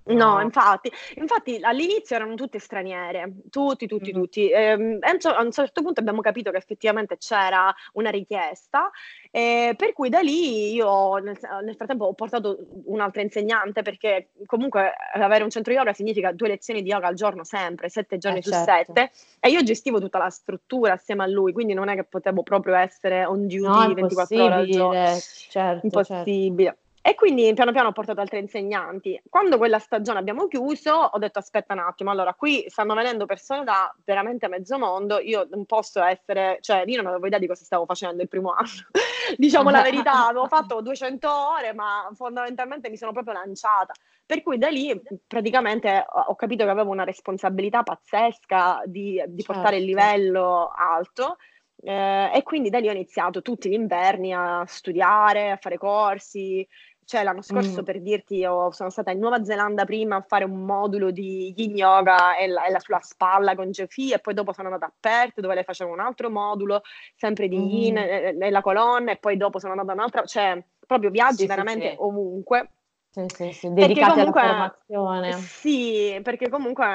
No, 0.05 0.39
infatti, 0.39 0.91
infatti 1.15 1.57
all'inizio 1.61 2.15
erano 2.15 2.35
tutte 2.35 2.59
straniere, 2.59 3.31
tutti, 3.49 3.87
tutti, 3.87 4.11
mm-hmm. 4.11 4.21
tutti. 4.21 4.51
Ehm, 4.51 4.99
e 5.01 5.17
a 5.23 5.41
un 5.41 5.51
certo 5.51 5.81
punto 5.81 5.99
abbiamo 5.99 6.21
capito 6.21 6.51
che 6.51 6.57
effettivamente 6.57 7.17
c'era 7.17 7.73
una 7.93 8.11
richiesta, 8.11 8.91
eh, 9.31 9.73
per 9.75 9.93
cui 9.93 10.09
da 10.09 10.19
lì 10.19 10.73
io 10.73 11.15
nel, 11.15 11.37
nel, 11.63 11.75
frattempo 11.75 12.05
ho 12.05 12.13
portato 12.13 12.57
un'altra 12.85 13.23
insegnante 13.23 13.81
perché 13.81 14.29
comunque 14.45 14.93
avere 15.13 15.43
un 15.43 15.49
centro 15.49 15.73
yoga 15.73 15.93
significa 15.93 16.31
due 16.31 16.49
lezioni 16.49 16.83
di 16.83 16.89
yoga 16.89 17.07
al 17.07 17.15
giorno 17.15 17.43
sempre, 17.43 17.89
sette 17.89 18.19
giorni 18.19 18.39
eh, 18.39 18.43
su 18.43 18.51
certo. 18.51 18.93
sette, 18.93 19.11
e 19.39 19.49
io 19.49 19.63
gestivo 19.63 19.99
tutta 19.99 20.19
la 20.19 20.29
struttura 20.29 20.93
assieme 20.93 21.23
a 21.23 21.27
lui, 21.27 21.51
quindi 21.51 21.73
non 21.73 21.89
è 21.89 21.95
che 21.95 22.03
potevo 22.03 22.43
proprio 22.43 22.75
essere 22.75 23.25
on 23.25 23.47
duty 23.47 23.87
no, 23.87 23.93
24 23.93 24.43
ore 24.43 24.53
al 24.53 24.67
giorno. 24.67 25.17
Certo, 25.49 25.85
impossibile. 25.85 26.65
Certo. 26.65 26.83
E 27.07 27.13
quindi 27.13 27.53
piano 27.53 27.71
piano 27.71 27.89
ho 27.89 27.91
portato 27.91 28.19
altri 28.19 28.39
insegnanti. 28.39 29.21
Quando 29.29 29.57
quella 29.57 29.77
stagione 29.77 30.17
abbiamo 30.17 30.47
chiuso, 30.47 30.91
ho 30.91 31.17
detto 31.19 31.37
aspetta 31.37 31.73
un 31.73 31.79
attimo, 31.81 32.09
allora 32.09 32.33
qui 32.33 32.65
stanno 32.67 32.95
venendo 32.95 33.27
persone 33.27 33.63
da 33.63 33.95
veramente 34.03 34.47
mezzo 34.47 34.79
mondo, 34.79 35.19
io 35.19 35.45
non 35.51 35.65
posso 35.65 36.01
essere, 36.01 36.57
cioè 36.61 36.81
io 36.87 36.97
non 36.97 37.11
avevo 37.11 37.27
idea 37.27 37.37
di 37.37 37.45
cosa 37.45 37.63
stavo 37.63 37.85
facendo 37.85 38.23
il 38.23 38.27
primo 38.27 38.53
anno, 38.57 38.89
diciamo 39.37 39.69
la 39.69 39.83
verità, 39.83 40.25
avevo 40.29 40.47
fatto 40.49 40.81
200 40.81 41.29
ore, 41.29 41.73
ma 41.73 42.09
fondamentalmente 42.15 42.89
mi 42.89 42.97
sono 42.97 43.11
proprio 43.11 43.35
lanciata. 43.35 43.93
Per 44.25 44.41
cui 44.41 44.57
da 44.57 44.69
lì 44.69 44.99
praticamente 45.27 46.03
ho 46.09 46.33
capito 46.33 46.63
che 46.63 46.71
avevo 46.71 46.89
una 46.89 47.03
responsabilità 47.03 47.83
pazzesca 47.83 48.81
di, 48.83 49.23
di 49.27 49.43
portare 49.43 49.77
il 49.77 49.87
certo. 49.87 50.07
livello 50.07 50.71
alto. 50.75 51.37
Eh, 51.83 52.31
e 52.33 52.41
quindi 52.41 52.71
da 52.71 52.79
lì 52.79 52.87
ho 52.87 52.91
iniziato 52.91 53.43
tutti 53.43 53.69
gli 53.69 53.73
inverni 53.73 54.33
a 54.33 54.63
studiare, 54.65 55.51
a 55.51 55.57
fare 55.57 55.77
corsi, 55.77 56.67
cioè 57.05 57.23
l'anno 57.23 57.43
scorso 57.43 57.81
mm. 57.81 57.83
per 57.83 58.01
dirti 58.01 58.37
io 58.37 58.71
sono 58.71 58.89
stata 58.89 59.11
in 59.11 59.19
Nuova 59.19 59.43
Zelanda 59.43 59.85
prima 59.85 60.15
a 60.15 60.25
fare 60.27 60.43
un 60.43 60.65
modulo 60.65 61.11
di 61.11 61.53
yin 61.55 61.75
yoga 61.75 62.35
e 62.35 62.47
la, 62.47 62.65
e 62.65 62.71
la 62.71 62.79
sulla 62.79 62.99
spalla 62.99 63.55
con 63.55 63.69
Geoffrey 63.69 64.11
e 64.11 64.19
poi 64.19 64.33
dopo 64.33 64.53
sono 64.53 64.69
andata 64.69 64.87
a 64.87 64.93
Perth 64.99 65.39
dove 65.39 65.53
lei 65.53 65.63
faceva 65.63 65.91
un 65.91 65.99
altro 65.99 66.31
modulo 66.31 66.81
sempre 67.15 67.47
di 67.47 67.57
yin 67.57 67.93
mm. 67.93 68.37
nella 68.37 68.61
colonna 68.61 69.11
e 69.11 69.17
poi 69.17 69.37
dopo 69.37 69.59
sono 69.59 69.73
andata 69.73 69.91
a 69.91 69.93
un'altra, 69.93 70.25
cioè 70.25 70.61
proprio 70.85 71.11
viaggi 71.11 71.37
sì, 71.37 71.45
veramente 71.45 71.91
sì, 71.91 71.95
ovunque. 71.99 72.69
Sì, 73.11 73.25
sì, 73.27 73.51
sì, 73.53 73.71
dedicati 73.71 74.15
comunque, 74.15 74.41
alla 74.41 74.75
formazione. 74.87 75.33
Sì, 75.33 76.19
perché 76.21 76.49
comunque 76.49 76.85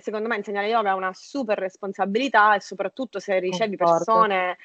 secondo 0.00 0.28
me 0.28 0.36
insegnare 0.36 0.68
yoga 0.68 0.90
è 0.90 0.94
una 0.94 1.12
super 1.14 1.56
responsabilità 1.58 2.54
e 2.54 2.60
soprattutto 2.60 3.18
se 3.18 3.38
ricevi 3.38 3.76
Conforto. 3.76 4.04
persone 4.04 4.58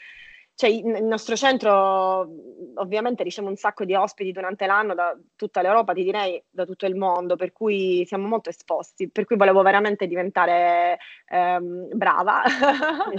cioè, 0.60 0.70
il 0.70 1.06
nostro 1.06 1.38
centro 1.38 2.28
ovviamente 2.76 3.24
riceve 3.24 3.48
un 3.48 3.56
sacco 3.56 3.86
di 3.86 3.96
ospiti 3.96 4.34
durante 4.34 4.66
l'anno 4.66 4.94
da 4.94 5.18
tutta 5.38 5.62
l'Europa, 5.62 5.94
ti 5.94 6.04
direi 6.04 6.44
da 6.50 6.66
tutto 6.66 6.86
il 6.86 6.98
mondo, 6.98 7.38
per 7.38 7.54
cui 7.54 8.04
siamo 8.06 8.28
molto 8.28 8.50
esposti, 8.50 9.10
per 9.10 9.24
cui 9.24 9.38
volevo 9.38 9.62
veramente 9.62 10.06
diventare 10.06 11.00
ehm, 11.30 11.96
brava. 11.96 12.44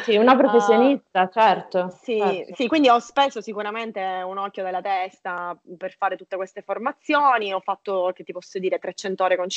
Sì, 0.02 0.18
una 0.18 0.36
professionista, 0.36 1.22
uh, 1.22 1.28
certo, 1.32 1.88
sì, 2.02 2.18
certo. 2.18 2.54
Sì, 2.56 2.68
quindi 2.68 2.90
ho 2.90 2.98
speso 2.98 3.40
sicuramente 3.40 4.02
un 4.02 4.36
occhio 4.36 4.62
della 4.62 4.82
testa 4.82 5.58
per 5.78 5.94
fare 5.96 6.16
tutte 6.16 6.36
queste 6.36 6.60
formazioni, 6.60 7.54
ho 7.54 7.60
fatto, 7.60 8.12
che 8.14 8.22
ti 8.22 8.32
posso 8.32 8.58
dire, 8.58 8.78
300 8.78 9.24
ore 9.24 9.36
con 9.36 9.48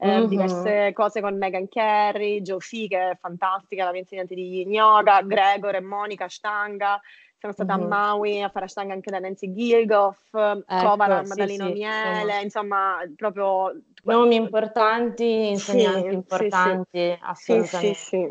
Shivarea, 0.00 0.18
mm-hmm. 0.18 0.28
diverse 0.28 0.92
cose 0.94 1.20
con 1.20 1.36
Megan 1.36 1.68
Carey, 1.68 2.40
Joe 2.40 2.60
Fee 2.60 2.88
che 2.88 3.10
è 3.10 3.16
fantastica, 3.20 3.84
la 3.84 3.90
mia 3.90 4.00
insegnante 4.00 4.34
di 4.34 4.66
yoga, 4.66 5.22
Gregor 5.22 5.74
e 5.74 5.80
Monica 5.80 6.24
Ashtanga. 6.24 7.00
Sono 7.38 7.52
stata 7.54 7.76
mm-hmm. 7.76 7.84
a 7.84 7.88
Maui 7.88 8.42
a 8.42 8.50
fare 8.50 8.66
Ashtanga 8.66 8.92
anche 8.92 9.10
da 9.10 9.18
Nancy 9.18 9.54
Gilgoff, 9.54 10.34
ecco, 10.34 10.64
Kovalan, 10.66 11.26
Madalino 11.26 11.66
sì, 11.66 11.72
Miele, 11.72 12.42
insomma, 12.42 13.02
insomma 13.02 13.14
proprio... 13.16 13.80
Nomi 14.02 14.34
importanti, 14.34 15.48
insegnanti 15.48 16.08
sì, 16.08 16.14
importanti, 16.14 17.18
assolutamente. 17.20 17.94
Sì, 17.94 17.94
sì, 17.94 18.28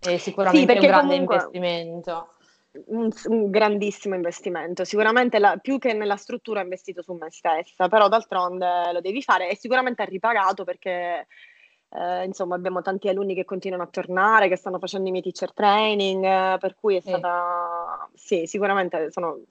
sì. 0.00 0.10
E 0.10 0.18
sicuramente 0.18 0.72
un 0.72 0.80
grande 0.80 1.12
comunque... 1.12 1.34
investimento 1.36 2.28
un, 2.86 3.10
un, 3.26 3.50
grandissimo 3.50 4.14
investimento. 4.14 4.84
Sicuramente 4.84 5.38
la, 5.38 5.56
più 5.58 5.78
che 5.78 5.92
nella 5.92 6.16
struttura 6.16 6.60
ho 6.60 6.64
investito 6.64 7.02
su 7.02 7.12
me 7.14 7.30
stessa, 7.30 7.88
però 7.88 8.08
d'altronde 8.08 8.92
lo 8.92 9.00
devi 9.00 9.22
fare 9.22 9.50
e 9.50 9.56
sicuramente 9.56 10.02
è 10.02 10.06
ripagato 10.06 10.64
perché 10.64 11.26
eh, 11.90 12.24
insomma 12.24 12.54
abbiamo 12.54 12.80
tanti 12.80 13.08
alunni 13.08 13.34
che 13.34 13.44
continuano 13.44 13.82
a 13.82 13.88
tornare, 13.88 14.48
che 14.48 14.56
stanno 14.56 14.78
facendo 14.78 15.08
i 15.08 15.10
miei 15.10 15.22
teacher 15.22 15.52
training, 15.52 16.24
eh, 16.24 16.56
per 16.58 16.74
cui 16.74 16.96
è 16.96 17.00
stata 17.00 18.08
sì, 18.14 18.46
sicuramente 18.46 19.10
sono 19.10 19.42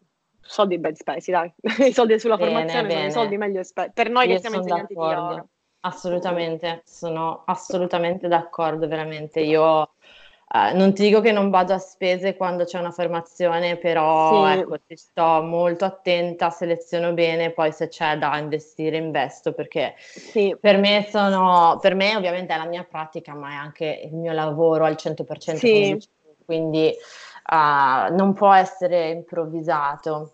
soldi 0.41 0.79
ben 0.79 0.95
spesi, 0.95 1.31
dai. 1.31 1.53
I 1.87 1.93
soldi 1.93 2.19
sulla 2.19 2.37
bene, 2.37 2.51
formazione 2.51 2.87
bene. 2.87 2.99
sono 2.99 3.07
i 3.07 3.11
soldi 3.11 3.37
meglio 3.37 3.63
spesi. 3.63 3.91
Per 3.93 4.09
noi 4.09 4.27
Io 4.27 4.35
che 4.35 4.39
siamo 4.41 4.57
insegnanti 4.57 4.93
d'accordo. 4.93 5.27
di 5.27 5.33
yoga. 5.35 5.45
Assolutamente, 5.83 6.81
sono 6.85 7.43
assolutamente 7.45 8.27
d'accordo, 8.27 8.87
veramente. 8.87 9.39
Io 9.39 9.93
Uh, 10.53 10.75
non 10.75 10.93
ti 10.93 11.03
dico 11.03 11.21
che 11.21 11.31
non 11.31 11.49
vado 11.49 11.73
a 11.73 11.77
spese 11.77 12.35
quando 12.35 12.65
c'è 12.65 12.77
una 12.77 12.91
formazione, 12.91 13.77
però 13.77 14.45
sì. 14.45 14.59
ecco, 14.59 14.77
ci 14.85 14.97
sto 14.97 15.41
molto 15.43 15.85
attenta, 15.85 16.49
seleziono 16.49 17.13
bene, 17.13 17.51
poi 17.51 17.71
se 17.71 17.87
c'è 17.87 18.17
da 18.17 18.37
investire 18.37 18.97
investo, 18.97 19.53
perché 19.53 19.93
sì. 19.97 20.53
per, 20.59 20.77
me 20.77 21.07
sono, 21.09 21.77
per 21.79 21.95
me 21.95 22.17
ovviamente 22.17 22.53
è 22.53 22.57
la 22.57 22.65
mia 22.65 22.83
pratica, 22.83 23.33
ma 23.33 23.51
è 23.51 23.55
anche 23.55 24.01
il 24.03 24.13
mio 24.13 24.33
lavoro 24.33 24.83
al 24.83 24.97
100%, 24.99 25.55
sì. 25.55 25.97
quindi 26.43 26.93
uh, 27.49 28.13
non 28.13 28.33
può 28.33 28.51
essere 28.51 29.09
improvvisato. 29.09 30.33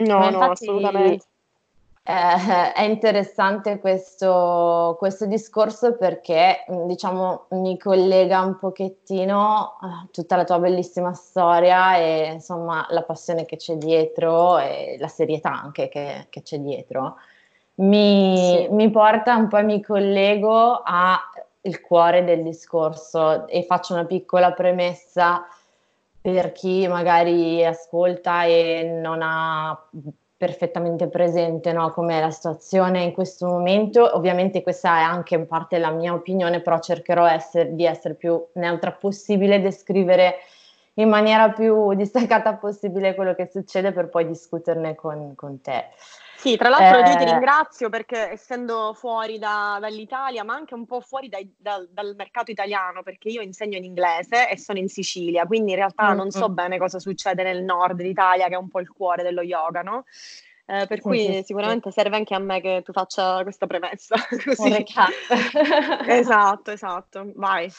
No, 0.00 0.28
no, 0.28 0.42
assolutamente. 0.42 1.24
Eh, 2.06 2.72
è 2.74 2.82
interessante 2.82 3.78
questo, 3.78 4.94
questo, 4.98 5.24
discorso 5.24 5.96
perché 5.96 6.66
mm, 6.70 6.86
diciamo 6.86 7.46
mi 7.52 7.78
collega 7.78 8.42
un 8.42 8.58
pochettino 8.58 9.78
a 9.80 10.06
tutta 10.12 10.36
la 10.36 10.44
tua 10.44 10.58
bellissima 10.58 11.14
storia 11.14 11.96
e 11.96 12.32
insomma 12.34 12.86
la 12.90 13.02
passione 13.04 13.46
che 13.46 13.56
c'è 13.56 13.76
dietro 13.76 14.58
e 14.58 14.98
la 15.00 15.08
serietà 15.08 15.50
anche 15.50 15.88
che, 15.88 16.26
che 16.28 16.42
c'è 16.42 16.58
dietro. 16.58 17.16
Mi, 17.76 18.36
sì. 18.36 18.68
mi 18.70 18.90
porta 18.90 19.34
un 19.36 19.48
po' 19.48 19.56
e 19.56 19.62
mi 19.62 19.82
collego 19.82 20.82
al 20.84 21.80
cuore 21.80 22.22
del 22.22 22.42
discorso 22.42 23.48
e 23.48 23.62
faccio 23.64 23.94
una 23.94 24.04
piccola 24.04 24.52
premessa 24.52 25.46
per 26.20 26.52
chi 26.52 26.86
magari 26.86 27.64
ascolta 27.64 28.44
e 28.44 28.82
non 29.00 29.20
ha 29.22 29.88
perfettamente 30.36 31.08
presente 31.08 31.72
no, 31.72 31.90
com'è 31.92 32.20
la 32.20 32.30
situazione 32.30 33.02
in 33.02 33.12
questo 33.12 33.46
momento. 33.46 34.16
Ovviamente 34.16 34.62
questa 34.62 34.98
è 34.98 35.02
anche 35.02 35.34
in 35.34 35.46
parte 35.46 35.78
la 35.78 35.90
mia 35.90 36.12
opinione, 36.12 36.60
però 36.60 36.78
cercherò 36.80 37.26
essere, 37.26 37.74
di 37.74 37.84
essere 37.84 38.14
più 38.14 38.44
neutra 38.54 38.92
possibile, 38.92 39.60
descrivere 39.60 40.36
in 40.94 41.08
maniera 41.08 41.50
più 41.50 41.92
distaccata 41.96 42.54
possibile 42.54 43.14
quello 43.14 43.34
che 43.34 43.48
succede 43.50 43.92
per 43.92 44.08
poi 44.08 44.26
discuterne 44.26 44.94
con, 44.94 45.34
con 45.34 45.60
te. 45.60 45.86
Sì, 46.44 46.58
tra 46.58 46.68
l'altro 46.68 46.98
eh, 46.98 47.08
io 47.10 47.16
ti 47.16 47.22
eh, 47.22 47.30
ringrazio 47.30 47.88
perché 47.88 48.32
essendo 48.32 48.92
fuori 48.92 49.38
da, 49.38 49.78
dall'Italia, 49.80 50.44
ma 50.44 50.52
anche 50.52 50.74
un 50.74 50.84
po' 50.84 51.00
fuori 51.00 51.30
dai, 51.30 51.50
da, 51.56 51.82
dal 51.88 52.14
mercato 52.14 52.50
italiano, 52.50 53.02
perché 53.02 53.30
io 53.30 53.40
insegno 53.40 53.78
in 53.78 53.84
inglese 53.84 54.50
e 54.50 54.58
sono 54.58 54.78
in 54.78 54.88
Sicilia, 54.88 55.46
quindi 55.46 55.70
in 55.70 55.78
realtà 55.78 56.12
mm, 56.12 56.16
non 56.16 56.30
so 56.30 56.50
bene 56.50 56.76
cosa 56.76 56.98
succede 56.98 57.42
nel 57.42 57.62
nord 57.62 58.02
d'Italia, 58.02 58.48
che 58.48 58.56
è 58.56 58.58
un 58.58 58.68
po' 58.68 58.80
il 58.80 58.90
cuore 58.90 59.22
dello 59.22 59.40
yoga, 59.40 59.80
no? 59.80 60.04
Eh, 60.66 60.84
per 60.86 61.00
cui 61.00 61.18
sì, 61.18 61.42
sicuramente 61.46 61.90
sì. 61.90 61.98
serve 61.98 62.16
anche 62.16 62.34
a 62.34 62.38
me 62.38 62.60
che 62.60 62.82
tu 62.84 62.92
faccia 62.92 63.42
questa 63.42 63.66
premessa. 63.66 64.14
Così. 64.44 64.84
esatto, 66.08 66.72
esatto, 66.72 67.32
vai. 67.36 67.70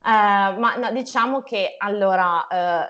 Eh, 0.00 0.10
ma 0.10 0.76
no, 0.76 0.92
diciamo 0.92 1.42
che 1.42 1.74
allora, 1.76 2.46
eh, 2.46 2.88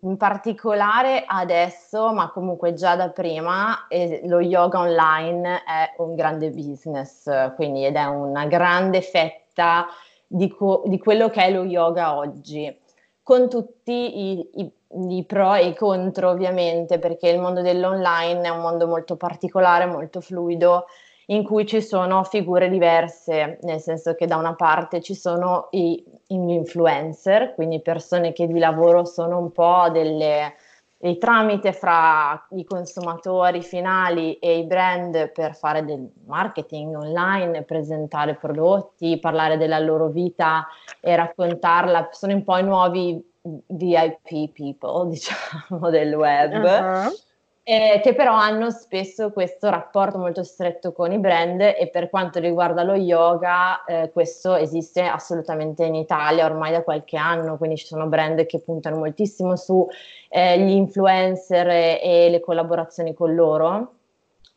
in 0.00 0.16
particolare 0.16 1.24
adesso, 1.26 2.12
ma 2.14 2.30
comunque 2.30 2.72
già 2.72 2.96
da 2.96 3.10
prima, 3.10 3.86
eh, 3.88 4.22
lo 4.24 4.40
yoga 4.40 4.80
online 4.80 5.62
è 5.64 5.94
un 5.98 6.14
grande 6.14 6.50
business, 6.50 7.52
quindi 7.54 7.84
ed 7.84 7.94
è 7.96 8.04
una 8.06 8.46
grande 8.46 9.02
fetta 9.02 9.86
di, 10.26 10.48
co- 10.48 10.82
di 10.86 10.98
quello 10.98 11.28
che 11.28 11.42
è 11.44 11.50
lo 11.52 11.62
yoga 11.64 12.16
oggi, 12.16 12.74
con 13.22 13.48
tutti 13.50 13.92
i, 14.32 14.50
i, 14.54 14.72
i 15.18 15.24
pro 15.26 15.54
e 15.54 15.66
i 15.68 15.74
contro 15.76 16.30
ovviamente, 16.30 16.98
perché 16.98 17.28
il 17.28 17.38
mondo 17.38 17.60
dell'online 17.60 18.42
è 18.42 18.48
un 18.48 18.60
mondo 18.60 18.86
molto 18.86 19.16
particolare, 19.16 19.84
molto 19.86 20.20
fluido 20.20 20.86
in 21.26 21.42
cui 21.42 21.66
ci 21.66 21.80
sono 21.82 22.22
figure 22.24 22.68
diverse, 22.68 23.58
nel 23.62 23.80
senso 23.80 24.14
che 24.14 24.26
da 24.26 24.36
una 24.36 24.54
parte 24.54 25.00
ci 25.00 25.14
sono 25.14 25.68
gli 25.70 26.02
influencer, 26.26 27.54
quindi 27.54 27.80
persone 27.80 28.32
che 28.32 28.46
di 28.46 28.58
lavoro 28.58 29.04
sono 29.04 29.38
un 29.38 29.50
po' 29.50 29.88
delle, 29.90 30.54
dei 30.96 31.18
tramite 31.18 31.72
fra 31.72 32.46
i 32.50 32.64
consumatori 32.64 33.60
finali 33.62 34.34
e 34.34 34.58
i 34.58 34.64
brand 34.64 35.32
per 35.32 35.56
fare 35.56 35.84
del 35.84 36.08
marketing 36.26 36.94
online, 36.94 37.62
presentare 37.62 38.36
prodotti, 38.36 39.18
parlare 39.18 39.56
della 39.56 39.80
loro 39.80 40.08
vita 40.08 40.68
e 41.00 41.16
raccontarla, 41.16 42.10
sono 42.12 42.34
un 42.34 42.44
po' 42.44 42.56
i 42.56 42.62
nuovi 42.62 43.32
VIP 43.66 44.52
people, 44.52 45.08
diciamo, 45.10 45.90
del 45.90 46.14
web. 46.14 46.62
Uh-huh 46.62 47.25
eh, 47.68 47.98
che 48.00 48.14
però 48.14 48.32
hanno 48.32 48.70
spesso 48.70 49.32
questo 49.32 49.68
rapporto 49.68 50.18
molto 50.18 50.44
stretto 50.44 50.92
con 50.92 51.10
i 51.10 51.18
brand 51.18 51.60
e 51.60 51.88
per 51.92 52.10
quanto 52.10 52.38
riguarda 52.38 52.84
lo 52.84 52.94
yoga 52.94 53.84
eh, 53.84 54.10
questo 54.12 54.54
esiste 54.54 55.02
assolutamente 55.02 55.84
in 55.84 55.96
Italia 55.96 56.44
ormai 56.44 56.70
da 56.70 56.84
qualche 56.84 57.16
anno, 57.16 57.56
quindi 57.56 57.76
ci 57.76 57.86
sono 57.86 58.06
brand 58.06 58.46
che 58.46 58.60
puntano 58.60 58.98
moltissimo 58.98 59.56
sugli 59.56 59.88
eh, 60.28 60.60
influencer 60.60 61.66
e, 61.68 62.00
e, 62.00 62.30
le 62.30 62.38
collaborazioni 62.38 63.14
con 63.14 63.34
loro, 63.34 63.94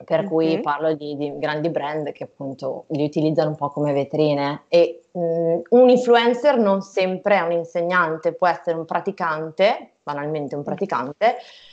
per 0.06 0.20
mm-hmm. 0.20 0.30
cui 0.30 0.60
parlo 0.62 0.94
di, 0.94 1.18
di, 1.18 1.34
grandi 1.40 1.70
brand 1.70 2.12
che 2.12 2.26
appunto 2.26 2.86
li 2.90 3.04
utilizzano 3.04 3.50
un 3.50 3.56
po' 3.56 3.70
come 3.70 3.92
vetrine 3.92 4.66
e 4.68 5.02
mh, 5.14 5.20
mm, 5.20 5.60
un 5.70 5.90
influencer 5.90 6.60
non 6.60 6.84
sempre 6.84 7.38
è 7.38 7.42
un 7.42 7.54
insegnante, 7.54 8.34
può 8.34 8.46
essere 8.46 8.78
un 8.78 8.86
praticante, 8.86 9.94
banalmente 10.04 10.56
un 10.56 10.62
praticante. 10.62 11.38
Mm 11.38 11.69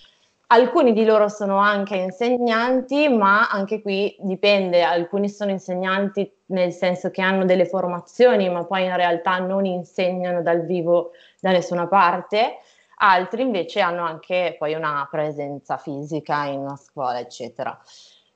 Alcuni 0.49 0.93
di 0.93 1.05
loro 1.05 1.29
sono 1.29 1.59
anche 1.59 1.97
insegnanti, 1.97 3.09
ma 3.09 3.49
anche 3.49 3.83
qui 3.83 4.17
dipende, 4.21 4.83
alcuni 4.83 5.29
sono 5.29 5.51
insegnanti 5.51 6.33
nel 6.47 6.73
senso 6.73 7.11
che 7.11 7.21
hanno 7.21 7.45
delle 7.45 7.67
formazioni, 7.67 8.49
ma 8.49 8.65
poi 8.65 8.85
in 8.85 8.95
realtà 8.95 9.39
non 9.39 9.65
insegnano 9.65 10.43
dal 10.43 10.65
vivo 10.65 11.11
da 11.41 11.51
nessuna 11.51 11.89
parte, 11.89 12.59
altri 12.99 13.43
invece 13.43 13.81
hanno 13.81 14.05
anche 14.05 14.55
poi 14.57 14.75
una 14.75 15.09
presenza 15.11 15.79
fisica 15.79 16.45
in 16.45 16.61
una 16.61 16.77
scuola, 16.77 17.19
eccetera. 17.19 17.77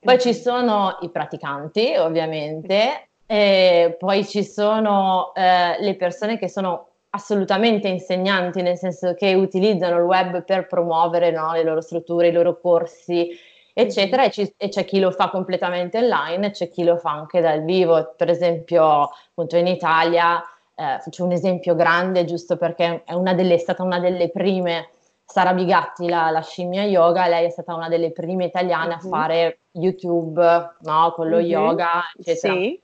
Poi 0.00 0.18
ci 0.18 0.34
sono 0.34 0.98
i 1.02 1.10
praticanti, 1.10 1.94
ovviamente, 1.96 3.10
e 3.24 3.94
poi 3.96 4.26
ci 4.26 4.42
sono 4.42 5.32
eh, 5.34 5.76
le 5.78 5.94
persone 5.94 6.38
che 6.38 6.48
sono 6.48 6.89
assolutamente 7.10 7.88
insegnanti, 7.88 8.62
nel 8.62 8.76
senso 8.76 9.14
che 9.14 9.34
utilizzano 9.34 9.96
il 9.96 10.04
web 10.04 10.44
per 10.44 10.66
promuovere 10.66 11.30
no, 11.30 11.52
le 11.52 11.64
loro 11.64 11.80
strutture, 11.80 12.28
i 12.28 12.32
loro 12.32 12.60
corsi, 12.60 13.30
eccetera, 13.72 14.24
e, 14.24 14.30
ci, 14.30 14.54
e, 14.56 14.68
c'è 14.68 14.84
chi 14.84 15.00
lo 15.00 15.10
fa 15.10 15.28
completamente 15.28 15.98
online 15.98 16.48
e 16.48 16.50
c'è 16.50 16.68
chi 16.68 16.84
lo 16.84 16.96
fa 16.96 17.10
anche 17.10 17.40
dal 17.40 17.64
vivo. 17.64 18.14
Per 18.16 18.28
esempio, 18.28 19.10
appunto 19.30 19.56
in 19.56 19.66
Italia, 19.66 20.40
eh, 20.74 20.98
faccio 21.00 21.24
un 21.24 21.32
esempio 21.32 21.74
grande, 21.74 22.24
giusto 22.24 22.56
perché 22.56 23.02
è, 23.04 23.12
una 23.12 23.34
delle, 23.34 23.54
è 23.54 23.58
stata 23.58 23.82
una 23.82 23.98
delle 23.98 24.30
prime, 24.30 24.90
Sara 25.24 25.52
Bigatti, 25.52 26.08
la, 26.08 26.30
la, 26.30 26.42
scimmia 26.42 26.84
yoga, 26.84 27.26
lei 27.26 27.46
è 27.46 27.50
stata 27.50 27.74
una 27.74 27.88
delle 27.88 28.12
prime 28.12 28.44
italiane 28.44 28.94
uh-huh. 28.94 29.06
a 29.06 29.08
fare 29.08 29.58
YouTube, 29.72 30.74
no, 30.80 31.12
con 31.14 31.28
lo 31.28 31.38
uh-huh. 31.38 31.42
yoga, 31.42 32.02
eccetera. 32.16 32.54
Sì. 32.54 32.80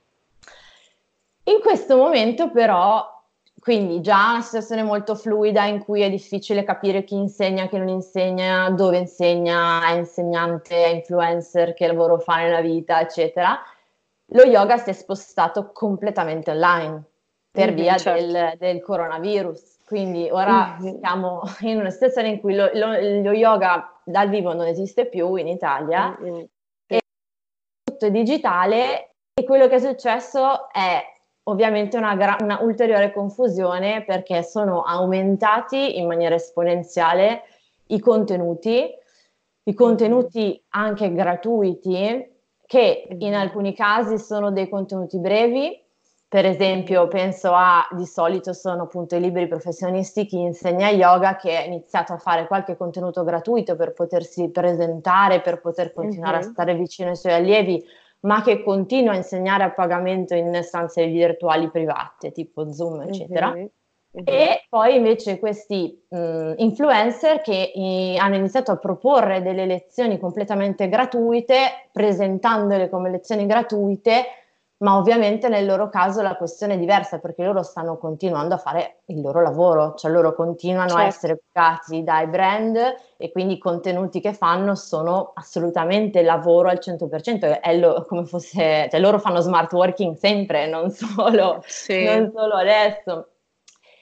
In 1.43 1.61
questo 1.61 1.95
momento 1.95 2.51
però 2.51 3.16
quindi 3.67 3.99
già 3.99 4.29
una 4.29 4.41
situazione 4.41 4.81
molto 4.81 5.13
fluida 5.13 5.65
in 5.65 5.83
cui 5.83 5.99
è 5.99 6.09
difficile 6.09 6.63
capire 6.63 7.03
chi 7.03 7.15
insegna, 7.15 7.67
chi 7.67 7.77
non 7.77 7.89
insegna, 7.89 8.69
dove 8.69 8.97
insegna, 8.97 9.85
è 9.89 9.97
insegnante, 9.97 10.85
è 10.85 10.87
influencer, 10.87 11.73
che 11.73 11.85
lavoro 11.85 12.17
fa 12.17 12.37
nella 12.37 12.61
vita, 12.61 13.01
eccetera. 13.01 13.61
Lo 14.27 14.45
yoga 14.45 14.77
si 14.77 14.91
è 14.91 14.93
spostato 14.93 15.73
completamente 15.73 16.51
online 16.51 17.03
per 17.51 17.65
mm-hmm, 17.65 17.75
via 17.75 17.97
certo. 17.97 18.25
del, 18.25 18.53
del, 18.57 18.81
coronavirus. 18.81 19.79
Quindi 19.85 20.29
ora 20.31 20.77
mm-hmm. 20.79 20.99
siamo 20.99 21.41
in 21.59 21.79
una 21.79 21.89
situazione 21.89 22.29
in 22.29 22.39
cui 22.39 22.55
lo, 22.55 22.69
lo, 22.73 22.91
lo, 22.91 23.31
yoga 23.33 23.99
dal 24.05 24.29
vivo 24.29 24.53
non 24.53 24.67
esiste 24.67 25.07
più 25.07 25.35
in 25.35 25.49
Italia, 25.49 26.17
mm-hmm. 26.17 26.43
e 26.87 26.99
tutto 27.83 28.05
è 28.05 28.11
digitale 28.11 29.15
e 29.33 29.43
quello 29.43 29.67
che 29.67 29.75
è 29.75 29.79
successo 29.79 30.71
è 30.71 31.15
ovviamente 31.49 31.97
una, 31.97 32.15
gra- 32.15 32.37
una 32.41 32.59
ulteriore 32.61 33.11
confusione 33.11 34.03
perché 34.05 34.43
sono 34.43 34.83
aumentati 34.83 35.97
in 35.97 36.07
maniera 36.07 36.35
esponenziale 36.35 37.43
i 37.87 37.99
contenuti, 37.99 38.89
i 39.63 39.73
contenuti 39.73 40.61
anche 40.69 41.11
gratuiti 41.13 42.35
che 42.65 43.07
in 43.17 43.33
alcuni 43.33 43.73
casi 43.73 44.17
sono 44.17 44.51
dei 44.51 44.67
contenuti 44.67 45.19
brevi, 45.19 45.81
per 46.27 46.45
esempio 46.45 47.07
penso 47.07 47.53
a 47.53 47.87
di 47.91 48.05
solito 48.05 48.51
sono 48.51 48.83
appunto 48.83 49.15
i 49.15 49.21
libri 49.21 49.47
professionisti 49.47 50.25
chi 50.25 50.41
insegna 50.41 50.89
yoga 50.89 51.37
che 51.37 51.55
ha 51.55 51.63
iniziato 51.63 52.11
a 52.11 52.17
fare 52.17 52.47
qualche 52.47 52.75
contenuto 52.75 53.23
gratuito 53.23 53.77
per 53.77 53.93
potersi 53.93 54.49
presentare, 54.49 55.39
per 55.39 55.61
poter 55.61 55.93
continuare 55.93 56.39
uh-huh. 56.39 56.43
a 56.43 56.51
stare 56.51 56.75
vicino 56.75 57.09
ai 57.09 57.15
suoi 57.15 57.31
allievi 57.31 57.81
ma 58.21 58.41
che 58.41 58.63
continua 58.63 59.13
a 59.13 59.17
insegnare 59.17 59.63
a 59.63 59.71
pagamento 59.71 60.33
in 60.33 60.61
stanze 60.63 61.05
virtuali 61.07 61.69
private, 61.69 62.31
tipo 62.31 62.71
Zoom, 62.71 63.01
eccetera. 63.01 63.49
Uh-huh. 63.49 63.69
E 64.23 64.65
poi 64.69 64.95
invece 64.95 65.37
questi 65.37 66.05
mh, 66.09 66.53
influencer 66.57 67.41
che 67.41 67.71
i, 67.75 68.17
hanno 68.17 68.35
iniziato 68.35 68.71
a 68.71 68.77
proporre 68.77 69.41
delle 69.41 69.65
lezioni 69.65 70.17
completamente 70.17 70.89
gratuite, 70.89 71.89
presentandole 71.91 72.89
come 72.89 73.11
lezioni 73.11 73.45
gratuite, 73.45 74.25
ma 74.79 74.97
ovviamente 74.97 75.49
nel 75.49 75.65
loro 75.65 75.89
caso 75.89 76.21
la 76.21 76.35
questione 76.35 76.75
è 76.75 76.77
diversa 76.77 77.17
perché 77.17 77.43
loro 77.43 77.63
stanno 77.63 77.97
continuando 77.97 78.53
a 78.53 78.57
fare 78.57 78.99
il 79.05 79.21
loro 79.21 79.41
lavoro, 79.41 79.95
cioè 79.95 80.11
loro 80.11 80.35
continuano 80.35 80.89
certo. 80.89 81.03
a 81.03 81.07
essere 81.07 81.41
pagati 81.51 82.03
dai 82.03 82.27
brand 82.27 82.77
e 83.17 83.31
quindi 83.31 83.55
i 83.55 83.57
contenuti 83.57 84.19
che 84.19 84.33
fanno 84.33 84.75
sono 84.75 85.31
assolutamente 85.33 86.21
lavoro 86.21 86.69
al 86.69 86.79
100%, 86.79 87.59
è 87.59 87.77
lo, 87.77 88.05
come 88.07 88.25
fosse, 88.25 88.87
cioè 88.91 88.99
loro 88.99 89.17
fanno 89.17 89.39
smart 89.39 89.73
working 89.73 90.15
sempre, 90.15 90.67
non 90.67 90.91
solo, 90.91 91.63
sì. 91.65 92.03
non 92.03 92.31
solo 92.33 92.53
adesso. 92.53 93.29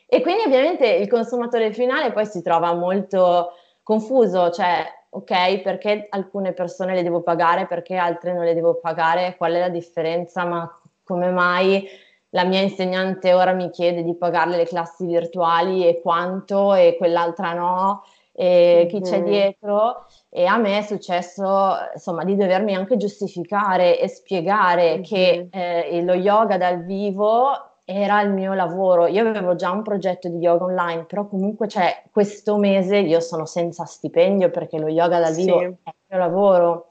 E 0.07 0.21
quindi 0.21 0.43
ovviamente 0.43 0.87
il 0.87 1.07
consumatore 1.07 1.71
finale 1.71 2.11
poi 2.11 2.25
si 2.25 2.41
trova 2.41 2.73
molto 2.73 3.53
confuso, 3.81 4.51
cioè 4.51 4.85
ok, 5.15 5.61
perché 5.61 6.07
alcune 6.09 6.51
persone 6.51 6.93
le 6.93 7.03
devo 7.03 7.21
pagare, 7.21 7.67
perché 7.67 7.95
altre 7.95 8.33
non 8.33 8.43
le 8.43 8.53
devo 8.53 8.75
pagare, 8.75 9.35
qual 9.37 9.53
è 9.53 9.59
la 9.59 9.69
differenza, 9.69 10.45
ma 10.45 10.79
come 11.03 11.31
mai 11.31 11.87
la 12.29 12.43
mia 12.43 12.59
insegnante 12.59 13.33
ora 13.33 13.53
mi 13.53 13.69
chiede 13.69 14.03
di 14.03 14.13
pagarle 14.15 14.57
le 14.57 14.65
classi 14.65 15.05
virtuali 15.05 15.87
e 15.87 16.01
quanto 16.01 16.73
e 16.73 16.95
quell'altra 16.97 17.53
no, 17.53 18.03
e 18.33 18.87
chi 18.89 18.99
c'è 18.99 19.23
dietro? 19.23 20.05
E 20.29 20.45
a 20.45 20.57
me 20.57 20.79
è 20.79 20.81
successo 20.81 21.77
insomma 21.93 22.25
di 22.25 22.35
dovermi 22.35 22.75
anche 22.75 22.97
giustificare 22.97 23.97
e 23.97 24.09
spiegare 24.09 24.95
mm-hmm. 24.95 25.01
che 25.03 25.47
eh, 25.49 26.01
lo 26.03 26.13
yoga 26.13 26.57
dal 26.57 26.83
vivo 26.83 27.74
era 27.85 28.19
il 28.21 28.31
mio 28.31 28.53
lavoro. 28.53 29.05
Io 29.05 29.27
avevo 29.27 29.55
già 29.55 29.69
un 29.69 29.83
progetto 29.83 30.27
di 30.27 30.37
yoga 30.37 30.65
online, 30.65 31.05
però 31.05 31.27
comunque 31.27 31.67
cioè, 31.67 32.03
questo 32.11 32.57
mese 32.57 32.97
io 32.97 33.19
sono 33.19 33.45
senza 33.45 33.85
stipendio 33.85 34.49
perché 34.49 34.79
lo 34.79 34.87
yoga 34.87 35.19
dal 35.19 35.35
vivo 35.35 35.59
sì. 35.59 35.63
è 35.63 35.67
il 35.67 35.77
mio 36.07 36.17
lavoro. 36.17 36.89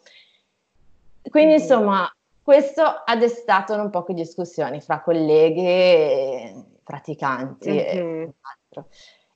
Quindi 1.29 1.55
mm-hmm. 1.55 1.61
insomma, 1.61 2.17
questo 2.41 2.83
ha 2.83 3.17
destato 3.17 3.75
un 3.75 3.91
po' 3.91 4.05
di 4.07 4.15
discussioni 4.15 4.81
fra 4.81 5.01
colleghe 5.01 6.55
praticanti 6.85 7.71
mm-hmm. 7.71 8.23
e 8.23 8.33
altro. 8.41 8.89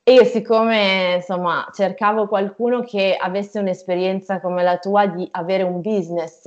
E 0.04 0.12
io 0.12 0.24
siccome 0.24 1.16
insomma 1.16 1.68
cercavo 1.72 2.28
qualcuno 2.28 2.82
che 2.82 3.16
avesse 3.18 3.58
un'esperienza 3.58 4.40
come 4.40 4.62
la 4.62 4.78
tua 4.78 5.06
di 5.06 5.28
avere 5.32 5.64
un 5.64 5.80
business 5.80 6.44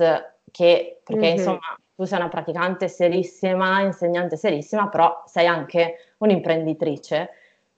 che, 0.50 1.00
perché 1.04 1.20
mm-hmm. 1.20 1.36
insomma 1.36 1.78
tu 1.94 2.04
sei 2.04 2.18
una 2.18 2.28
praticante 2.28 2.88
serissima, 2.88 3.80
insegnante 3.80 4.36
serissima, 4.36 4.88
però 4.88 5.22
sei 5.26 5.46
anche 5.46 6.14
un'imprenditrice. 6.18 7.30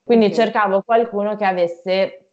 Quindi 0.03 0.27
okay. 0.27 0.37
cercavo 0.37 0.83
qualcuno 0.83 1.37
che 1.37 1.45
avesse 1.45 2.29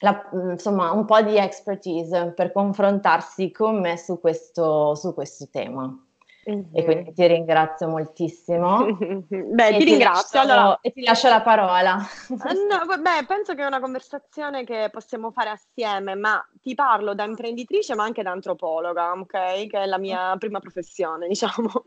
la, 0.00 0.28
insomma 0.50 0.92
un 0.92 1.04
po' 1.04 1.20
di 1.22 1.36
expertise 1.36 2.32
per 2.34 2.52
confrontarsi 2.52 3.50
con 3.50 3.80
me 3.80 3.96
su 3.96 4.20
questo, 4.20 4.94
su 4.94 5.12
questo 5.14 5.48
tema. 5.50 6.07
Mm-hmm. 6.50 6.62
E 6.72 6.84
quindi 6.84 7.12
ti 7.12 7.26
ringrazio 7.26 7.88
moltissimo. 7.88 8.86
beh, 9.28 9.70
ti, 9.72 9.78
ti 9.78 9.84
ringrazio. 9.84 10.38
Lascio, 10.38 10.52
allora... 10.52 10.78
E 10.80 10.92
ti 10.92 11.02
lascio 11.02 11.28
la 11.28 11.42
parola. 11.42 11.92
Ah, 11.92 12.52
no, 12.52 12.86
beh, 12.98 13.26
penso 13.26 13.54
che 13.54 13.62
è 13.62 13.66
una 13.66 13.80
conversazione 13.80 14.64
che 14.64 14.88
possiamo 14.90 15.30
fare 15.30 15.50
assieme, 15.50 16.14
ma 16.14 16.42
ti 16.62 16.74
parlo 16.74 17.14
da 17.14 17.24
imprenditrice 17.24 17.94
ma 17.94 18.04
anche 18.04 18.22
da 18.22 18.30
antropologa, 18.30 19.12
ok? 19.12 19.66
Che 19.66 19.78
è 19.78 19.84
la 19.84 19.98
mia 19.98 20.34
prima 20.38 20.58
professione, 20.58 21.28
diciamo. 21.28 21.84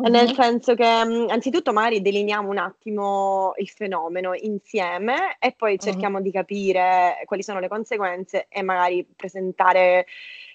Mm-hmm. 0.00 0.12
Nel 0.12 0.34
senso 0.34 0.74
che 0.74 0.84
anzitutto 0.84 1.72
magari 1.72 2.02
delineiamo 2.02 2.50
un 2.50 2.58
attimo 2.58 3.52
il 3.56 3.68
fenomeno 3.68 4.34
insieme 4.34 5.36
e 5.38 5.54
poi 5.56 5.78
cerchiamo 5.78 6.16
mm-hmm. 6.16 6.24
di 6.24 6.32
capire 6.32 7.22
quali 7.26 7.44
sono 7.44 7.60
le 7.60 7.68
conseguenze 7.68 8.46
e 8.48 8.62
magari 8.62 9.06
presentare 9.16 10.06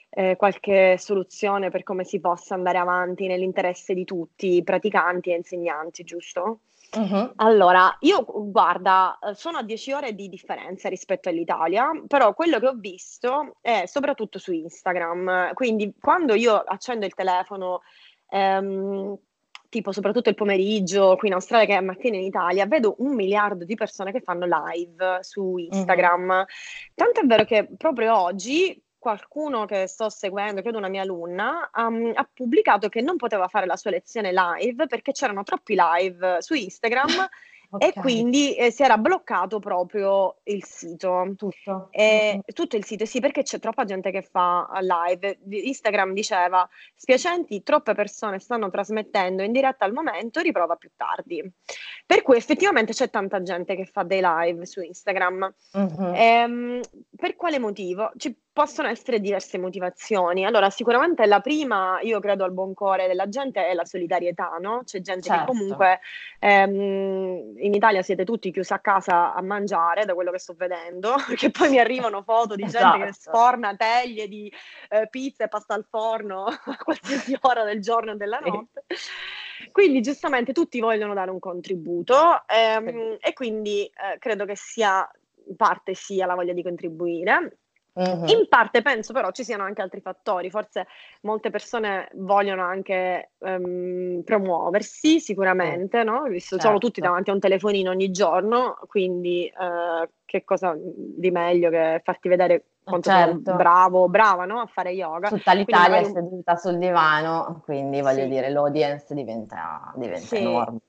eh, 0.09 0.35
qualche 0.35 0.97
soluzione 0.97 1.69
per 1.69 1.83
come 1.83 2.03
si 2.03 2.19
possa 2.19 2.55
andare 2.55 2.77
avanti 2.77 3.27
nell'interesse 3.27 3.93
di 3.93 4.05
tutti, 4.05 4.63
praticanti 4.63 5.31
e 5.31 5.35
insegnanti, 5.35 6.03
giusto? 6.03 6.61
Uh-huh. 6.91 7.33
Allora, 7.35 7.95
io 7.99 8.25
guarda, 8.25 9.19
eh, 9.19 9.35
sono 9.35 9.59
a 9.59 9.63
10 9.63 9.91
ore 9.91 10.15
di 10.15 10.27
differenza 10.27 10.89
rispetto 10.89 11.29
all'Italia, 11.29 11.91
però 12.07 12.33
quello 12.33 12.59
che 12.59 12.67
ho 12.67 12.73
visto 12.73 13.57
è 13.61 13.83
soprattutto 13.85 14.39
su 14.39 14.51
Instagram. 14.51 15.53
Quindi 15.53 15.93
quando 15.99 16.33
io 16.33 16.55
accendo 16.55 17.05
il 17.05 17.13
telefono, 17.13 17.81
ehm, 18.29 19.15
tipo 19.69 19.91
soprattutto 19.91 20.29
il 20.29 20.35
pomeriggio 20.35 21.15
qui 21.15 21.27
in 21.27 21.35
Australia 21.35 21.67
che 21.67 21.77
è 21.77 21.81
mattina 21.81 22.17
in 22.17 22.23
Italia, 22.23 22.65
vedo 22.65 22.95
un 22.99 23.13
miliardo 23.13 23.65
di 23.65 23.75
persone 23.75 24.11
che 24.11 24.21
fanno 24.21 24.47
live 24.47 25.19
su 25.21 25.57
Instagram. 25.57 26.29
Uh-huh. 26.29 26.45
Tanto 26.95 27.21
è 27.21 27.25
vero 27.25 27.45
che 27.45 27.69
proprio 27.77 28.19
oggi 28.19 28.81
qualcuno 28.99 29.65
che 29.65 29.87
sto 29.87 30.09
seguendo, 30.09 30.61
credo 30.61 30.77
una 30.77 30.89
mia 30.89 31.01
alunna, 31.01 31.69
um, 31.73 32.11
ha 32.13 32.29
pubblicato 32.31 32.89
che 32.89 33.01
non 33.01 33.15
poteva 33.15 33.47
fare 33.47 33.65
la 33.65 33.75
sua 33.75 33.91
lezione 33.91 34.31
live 34.31 34.85
perché 34.87 35.11
c'erano 35.11 35.43
troppi 35.43 35.75
live 35.75 36.41
su 36.41 36.53
Instagram 36.53 37.07
Okay. 37.71 37.89
E 37.89 37.93
quindi 37.93 38.55
eh, 38.55 38.71
si 38.71 38.81
era 38.81 38.97
bloccato 38.97 39.59
proprio 39.59 40.37
il 40.45 40.63
sito. 40.63 41.33
Tutto. 41.37 41.89
E. 41.91 42.41
Tutto 42.51 42.75
il 42.75 42.83
sito, 42.83 43.05
sì, 43.05 43.19
perché 43.19 43.43
c'è 43.43 43.59
troppa 43.59 43.85
gente 43.85 44.09
che 44.09 44.23
fa 44.23 44.67
live. 44.79 45.39
Instagram 45.47 46.13
diceva, 46.13 46.67
spiacenti, 46.95 47.61
troppe 47.61 47.93
persone 47.93 48.39
stanno 48.39 48.71
trasmettendo 48.71 49.43
in 49.43 49.51
diretta 49.51 49.85
al 49.85 49.93
momento, 49.93 50.39
riprova 50.39 50.77
più 50.77 50.89
tardi. 50.95 51.47
Per 52.07 52.23
cui 52.23 52.37
effettivamente 52.37 52.93
c'è 52.93 53.11
tanta 53.11 53.43
gente 53.43 53.75
che 53.75 53.85
fa 53.85 54.01
dei 54.01 54.21
live 54.23 54.65
su 54.65 54.81
Instagram. 54.81 55.53
Mm-hmm. 55.77 56.13
Ehm, 56.15 56.81
per 57.15 57.35
quale 57.35 57.59
motivo? 57.59 58.11
Ci 58.17 58.35
possono 58.59 58.89
essere 58.89 59.21
diverse 59.21 59.57
motivazioni. 59.57 60.43
Allora, 60.43 60.69
sicuramente 60.69 61.25
la 61.25 61.39
prima, 61.39 62.01
io 62.01 62.19
credo 62.19 62.43
al 62.43 62.51
buon 62.51 62.73
cuore 62.73 63.07
della 63.07 63.29
gente, 63.29 63.65
è 63.65 63.73
la 63.73 63.85
solidarietà, 63.85 64.57
no? 64.59 64.81
C'è 64.83 64.99
gente 64.99 65.29
certo. 65.29 65.45
che 65.45 65.47
comunque 65.47 65.99
ehm, 66.39 67.53
in 67.55 67.73
Italia 67.73 68.01
siete 68.01 68.25
tutti 68.25 68.51
chiusi 68.51 68.73
a 68.73 68.79
casa 68.79 69.33
a 69.33 69.41
mangiare, 69.41 70.03
da 70.03 70.13
quello 70.13 70.29
che 70.29 70.39
sto 70.39 70.55
vedendo, 70.57 71.15
che 71.37 71.51
poi 71.51 71.69
mi 71.69 71.79
arrivano 71.79 72.21
foto 72.21 72.55
di 72.55 72.63
esatto. 72.63 72.83
gente 72.83 73.03
che 73.05 73.09
esatto. 73.11 73.37
sforna 73.37 73.77
teglie 73.77 74.27
di 74.27 74.51
eh, 74.89 75.07
pizza 75.09 75.45
e 75.45 75.47
pasta 75.47 75.73
al 75.73 75.85
forno 75.89 76.43
a 76.51 76.77
qualsiasi 76.83 77.37
ora 77.39 77.63
del 77.63 77.79
giorno 77.79 78.11
e 78.11 78.15
della 78.15 78.39
notte. 78.39 78.83
Quindi 79.71 80.01
giustamente 80.01 80.51
tutti 80.51 80.81
vogliono 80.81 81.13
dare 81.13 81.31
un 81.31 81.39
contributo 81.39 82.43
ehm, 82.45 82.89
sì. 82.89 83.17
e 83.21 83.31
quindi 83.31 83.85
eh, 83.85 84.17
credo 84.19 84.43
che 84.43 84.57
sia 84.57 85.09
parte 85.55 85.93
sia 85.93 86.25
la 86.25 86.35
voglia 86.35 86.51
di 86.51 86.61
contribuire. 86.61 87.59
Uh-huh. 87.93 88.27
In 88.27 88.47
parte 88.47 88.81
penso 88.81 89.11
però 89.13 89.31
ci 89.31 89.43
siano 89.43 89.63
anche 89.63 89.81
altri 89.81 89.99
fattori, 89.99 90.49
forse 90.49 90.87
molte 91.21 91.49
persone 91.49 92.09
vogliono 92.13 92.63
anche 92.63 93.31
um, 93.39 94.21
promuoversi 94.23 95.19
sicuramente, 95.19 96.03
no? 96.03 96.23
Visto 96.23 96.55
certo. 96.55 96.67
sono 96.67 96.77
tutti 96.77 97.01
davanti 97.01 97.29
a 97.29 97.33
un 97.33 97.39
telefonino 97.39 97.89
ogni 97.89 98.11
giorno, 98.11 98.77
quindi 98.87 99.51
uh, 99.53 100.07
che 100.23 100.43
cosa 100.43 100.75
di 100.77 101.31
meglio 101.31 101.69
che 101.69 102.01
farti 102.03 102.29
vedere 102.29 102.63
quanto 102.83 103.09
certo. 103.09 103.41
sei 103.43 103.55
bravo 103.55 104.03
o 104.03 104.09
brava 104.09 104.45
no? 104.45 104.59
a 104.61 104.65
fare 104.65 104.91
yoga. 104.91 105.29
Tutta 105.29 105.53
l'Italia 105.53 106.01
magari... 106.01 106.05
è 106.05 106.13
seduta 106.13 106.55
sul 106.55 106.77
divano, 106.77 107.61
quindi 107.63 108.01
voglio 108.01 108.23
sì. 108.23 108.29
dire 108.29 108.49
l'audience 108.49 109.13
diventa, 109.13 109.91
diventa 109.95 110.25
sì. 110.25 110.37
enorme. 110.37 110.79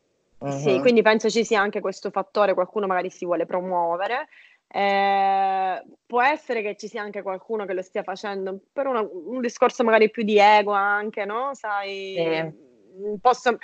Mm-hmm. 0.43 0.57
Sì, 0.57 0.81
quindi 0.81 1.03
penso 1.03 1.29
ci 1.29 1.45
sia 1.45 1.61
anche 1.61 1.81
questo 1.81 2.11
fattore, 2.11 2.55
qualcuno 2.55 2.87
magari 2.87 3.11
si 3.11 3.27
vuole 3.27 3.45
promuovere. 3.45 4.29
Eh, 4.73 5.83
può 6.07 6.23
essere 6.23 6.63
che 6.63 6.77
ci 6.77 6.87
sia 6.87 7.03
anche 7.03 7.23
qualcuno 7.23 7.67
che 7.67 7.75
lo 7.75 7.83
stia 7.83 8.05
facendo 8.05 8.61
per 8.73 8.87
una, 8.87 9.01
un 9.01 9.41
discorso 9.41 9.83
magari 9.83 10.11
più 10.11 10.23
di 10.23 10.39
ego 10.39 10.71
anche, 10.73 11.25
no? 11.25 11.51
Sai, 11.55 12.15
sì. 12.17 13.19
posso, 13.21 13.59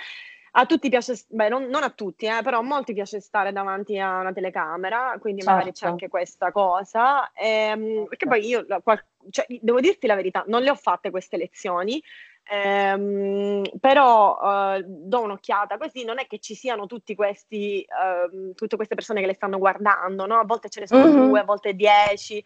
a 0.51 0.65
tutti 0.65 0.89
piace, 0.89 1.13
beh, 1.29 1.49
non, 1.49 1.65
non 1.65 1.83
a 1.83 1.91
tutti, 1.91 2.25
eh, 2.25 2.41
però 2.43 2.59
a 2.59 2.63
molti 2.63 2.93
piace 2.93 3.21
stare 3.21 3.53
davanti 3.53 3.97
a 3.99 4.19
una 4.19 4.33
telecamera, 4.33 5.15
quindi 5.19 5.41
certo. 5.41 5.55
magari 5.55 5.71
c'è 5.71 5.77
certo. 5.77 5.93
anche 5.93 6.07
questa 6.09 6.51
cosa. 6.51 7.31
Ehm, 7.33 8.05
perché 8.07 8.27
poi 8.27 8.45
io, 8.45 8.65
qual, 8.83 9.01
cioè, 9.29 9.45
devo 9.61 9.79
dirti 9.79 10.07
la 10.07 10.15
verità, 10.15 10.43
non 10.47 10.61
le 10.61 10.71
ho 10.71 10.75
fatte 10.75 11.09
queste 11.09 11.37
lezioni, 11.37 12.03
Ehm, 12.49 13.63
però 13.79 14.39
eh, 14.75 14.83
do 14.85 15.21
un'occhiata 15.21 15.77
così, 15.77 16.05
non 16.05 16.19
è 16.19 16.27
che 16.27 16.39
ci 16.39 16.55
siano 16.55 16.85
tutti 16.85 17.13
questi, 17.15 17.81
eh, 17.81 18.53
tutte 18.55 18.75
queste 18.75 18.95
persone 18.95 19.19
che 19.19 19.27
le 19.27 19.33
stanno 19.33 19.57
guardando, 19.57 20.25
no? 20.25 20.39
A 20.39 20.45
volte 20.45 20.69
ce 20.69 20.79
ne 20.79 20.87
sono 20.87 21.05
mm-hmm. 21.05 21.27
due, 21.27 21.39
a 21.39 21.43
volte 21.43 21.73
dieci. 21.73 22.43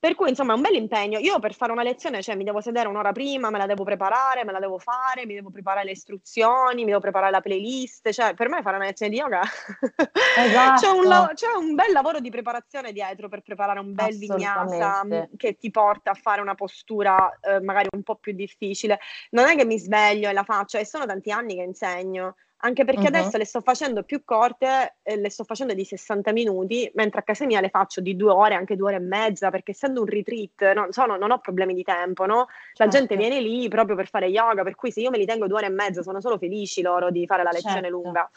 Per 0.00 0.14
cui, 0.14 0.30
insomma, 0.30 0.54
è 0.54 0.56
un 0.56 0.62
bel 0.62 0.76
impegno. 0.76 1.18
Io 1.18 1.38
per 1.40 1.52
fare 1.52 1.72
una 1.72 1.82
lezione, 1.82 2.22
cioè, 2.22 2.34
mi 2.34 2.42
devo 2.42 2.62
sedere 2.62 2.88
un'ora 2.88 3.12
prima, 3.12 3.50
me 3.50 3.58
la 3.58 3.66
devo 3.66 3.84
preparare, 3.84 4.46
me 4.46 4.52
la 4.52 4.58
devo 4.58 4.78
fare, 4.78 5.26
mi 5.26 5.34
devo 5.34 5.50
preparare 5.50 5.84
le 5.84 5.90
istruzioni, 5.90 6.84
mi 6.84 6.86
devo 6.86 7.00
preparare 7.00 7.30
la 7.30 7.42
playlist. 7.42 8.10
Cioè, 8.10 8.32
per 8.32 8.48
me 8.48 8.62
fare 8.62 8.76
una 8.76 8.86
lezione 8.86 9.12
di 9.12 9.18
yoga 9.18 9.42
esatto. 10.38 10.80
c'è, 10.80 10.88
un 10.88 11.04
la- 11.04 11.30
c'è, 11.34 11.52
un 11.54 11.74
bel 11.74 11.92
lavoro 11.92 12.18
di 12.18 12.30
preparazione 12.30 12.92
dietro 12.92 13.28
per 13.28 13.42
preparare 13.42 13.78
un 13.78 13.92
bel 13.92 14.16
vinyasa 14.16 15.06
che 15.36 15.58
ti 15.58 15.70
porta 15.70 16.12
a 16.12 16.14
fare 16.14 16.40
una 16.40 16.54
postura 16.54 17.38
eh, 17.42 17.60
magari 17.60 17.88
un 17.92 18.02
po' 18.02 18.16
più 18.16 18.32
difficile. 18.32 19.00
Non 19.32 19.48
è 19.48 19.54
che 19.54 19.66
mi 19.66 19.78
sveglio 19.78 20.30
e 20.30 20.32
la 20.32 20.44
faccio, 20.44 20.78
e 20.78 20.86
sono 20.86 21.04
tanti 21.04 21.30
anni 21.30 21.56
che 21.56 21.62
insegno 21.62 22.36
anche 22.60 22.84
perché 22.84 23.02
uh-huh. 23.02 23.06
adesso 23.06 23.36
le 23.36 23.44
sto 23.44 23.60
facendo 23.60 24.02
più 24.02 24.22
corte, 24.24 24.96
eh, 25.02 25.16
le 25.16 25.30
sto 25.30 25.44
facendo 25.44 25.74
di 25.74 25.84
60 25.84 26.32
minuti, 26.32 26.90
mentre 26.94 27.20
a 27.20 27.22
casa 27.22 27.46
mia 27.46 27.60
le 27.60 27.68
faccio 27.70 28.00
di 28.00 28.16
due 28.16 28.32
ore, 28.32 28.54
anche 28.54 28.76
due 28.76 28.88
ore 28.88 28.96
e 28.96 29.00
mezza, 29.06 29.50
perché 29.50 29.70
essendo 29.72 30.00
un 30.00 30.06
retreat 30.06 30.72
non, 30.72 30.92
sono, 30.92 31.16
non 31.16 31.30
ho 31.30 31.38
problemi 31.38 31.74
di 31.74 31.82
tempo, 31.82 32.26
no? 32.26 32.46
La 32.74 32.88
certo. 32.88 32.96
gente 32.96 33.16
viene 33.16 33.40
lì 33.40 33.68
proprio 33.68 33.96
per 33.96 34.08
fare 34.08 34.26
yoga, 34.26 34.62
per 34.62 34.74
cui 34.74 34.90
se 34.90 35.00
io 35.00 35.10
me 35.10 35.18
li 35.18 35.26
tengo 35.26 35.46
due 35.46 35.58
ore 35.58 35.66
e 35.66 35.70
mezza 35.70 36.02
sono 36.02 36.20
solo 36.20 36.38
felici 36.38 36.82
loro 36.82 37.10
di 37.10 37.26
fare 37.26 37.42
la 37.42 37.50
lezione 37.50 37.80
certo. 37.80 37.88
lunga. 37.90 38.30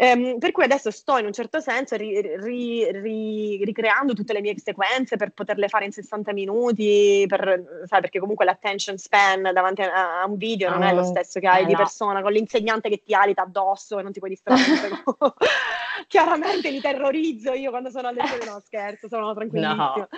Ehm, 0.00 0.38
per 0.38 0.52
cui 0.52 0.62
adesso 0.62 0.92
sto 0.92 1.18
in 1.18 1.26
un 1.26 1.32
certo 1.32 1.58
senso 1.58 1.96
ri, 1.96 2.20
ri, 2.36 2.88
ri, 2.92 3.64
ricreando 3.64 4.12
tutte 4.14 4.32
le 4.32 4.40
mie 4.40 4.54
sequenze 4.56 5.16
per 5.16 5.30
poterle 5.30 5.66
fare 5.66 5.86
in 5.86 5.90
60 5.90 6.32
minuti, 6.32 7.24
per, 7.26 7.82
sai, 7.84 8.00
perché 8.00 8.20
comunque 8.20 8.44
l'attention 8.44 8.96
span 8.96 9.50
davanti 9.52 9.82
a, 9.82 10.20
a 10.20 10.26
un 10.26 10.36
video 10.36 10.70
non 10.70 10.84
è 10.84 10.94
lo 10.94 11.00
mm, 11.00 11.10
stesso 11.10 11.40
che 11.40 11.48
hai 11.48 11.64
eh, 11.64 11.66
di 11.66 11.72
no. 11.72 11.78
persona, 11.78 12.22
con 12.22 12.30
l'insegnante 12.30 12.88
che 12.88 13.02
ti 13.04 13.12
alita 13.12 13.42
addosso 13.42 13.98
e 13.98 14.02
non 14.04 14.12
ti 14.12 14.20
puoi 14.20 14.30
distrarre. 14.30 15.02
Chiaramente 16.06 16.70
li 16.70 16.80
terrorizzo 16.80 17.52
io 17.52 17.70
quando 17.70 17.90
sono 17.90 18.06
a 18.06 18.12
lezione, 18.12 18.44
no 18.44 18.62
scherzo, 18.64 19.08
sono 19.08 19.34
tranquillissima. 19.34 19.94
No. 19.96 20.08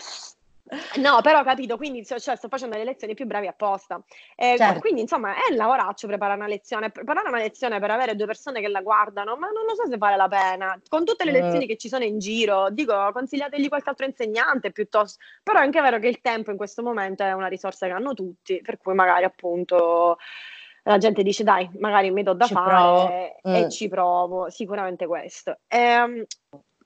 No, 1.00 1.20
però 1.20 1.40
ho 1.40 1.44
capito, 1.44 1.76
quindi 1.76 2.04
cioè, 2.04 2.18
sto 2.18 2.48
facendo 2.48 2.76
le 2.76 2.84
lezioni 2.84 3.14
più 3.14 3.26
brevi 3.26 3.46
apposta. 3.46 4.00
Eh, 4.36 4.54
certo. 4.56 4.80
Quindi, 4.80 5.00
insomma, 5.00 5.34
è 5.34 5.50
un 5.50 5.56
lavoraccio 5.56 6.06
preparare 6.06 6.38
una 6.38 6.48
lezione. 6.48 6.90
Preparare 6.90 7.28
una 7.28 7.38
lezione 7.38 7.80
per 7.80 7.90
avere 7.90 8.16
due 8.16 8.26
persone 8.26 8.60
che 8.60 8.68
la 8.68 8.80
guardano, 8.80 9.36
ma 9.36 9.48
non 9.48 9.64
lo 9.64 9.74
so 9.74 9.86
se 9.88 9.96
vale 9.96 10.16
la 10.16 10.28
pena. 10.28 10.80
Con 10.88 11.04
tutte 11.04 11.24
le 11.24 11.32
lezioni 11.32 11.64
mm. 11.64 11.68
che 11.68 11.76
ci 11.76 11.88
sono 11.88 12.04
in 12.04 12.18
giro, 12.18 12.70
dico, 12.70 12.94
consigliategli 13.12 13.68
qualche 13.68 13.90
altro 13.90 14.06
insegnante 14.06 14.72
piuttosto. 14.72 15.22
Però 15.42 15.58
è 15.58 15.62
anche 15.62 15.80
vero 15.80 15.98
che 15.98 16.08
il 16.08 16.20
tempo 16.20 16.50
in 16.50 16.56
questo 16.56 16.82
momento 16.82 17.22
è 17.22 17.32
una 17.32 17.48
risorsa 17.48 17.86
che 17.86 17.92
hanno 17.92 18.14
tutti, 18.14 18.60
per 18.62 18.78
cui 18.78 18.94
magari 18.94 19.24
appunto 19.24 20.18
la 20.84 20.98
gente 20.98 21.22
dice 21.22 21.44
dai, 21.44 21.68
magari 21.78 22.10
mi 22.10 22.22
do 22.22 22.32
da 22.32 22.46
ci 22.46 22.54
fare 22.54 23.36
e, 23.42 23.48
mm. 23.48 23.54
e 23.54 23.70
ci 23.70 23.88
provo, 23.88 24.48
sicuramente 24.50 25.06
questo. 25.06 25.58
Ehm, 25.68 26.24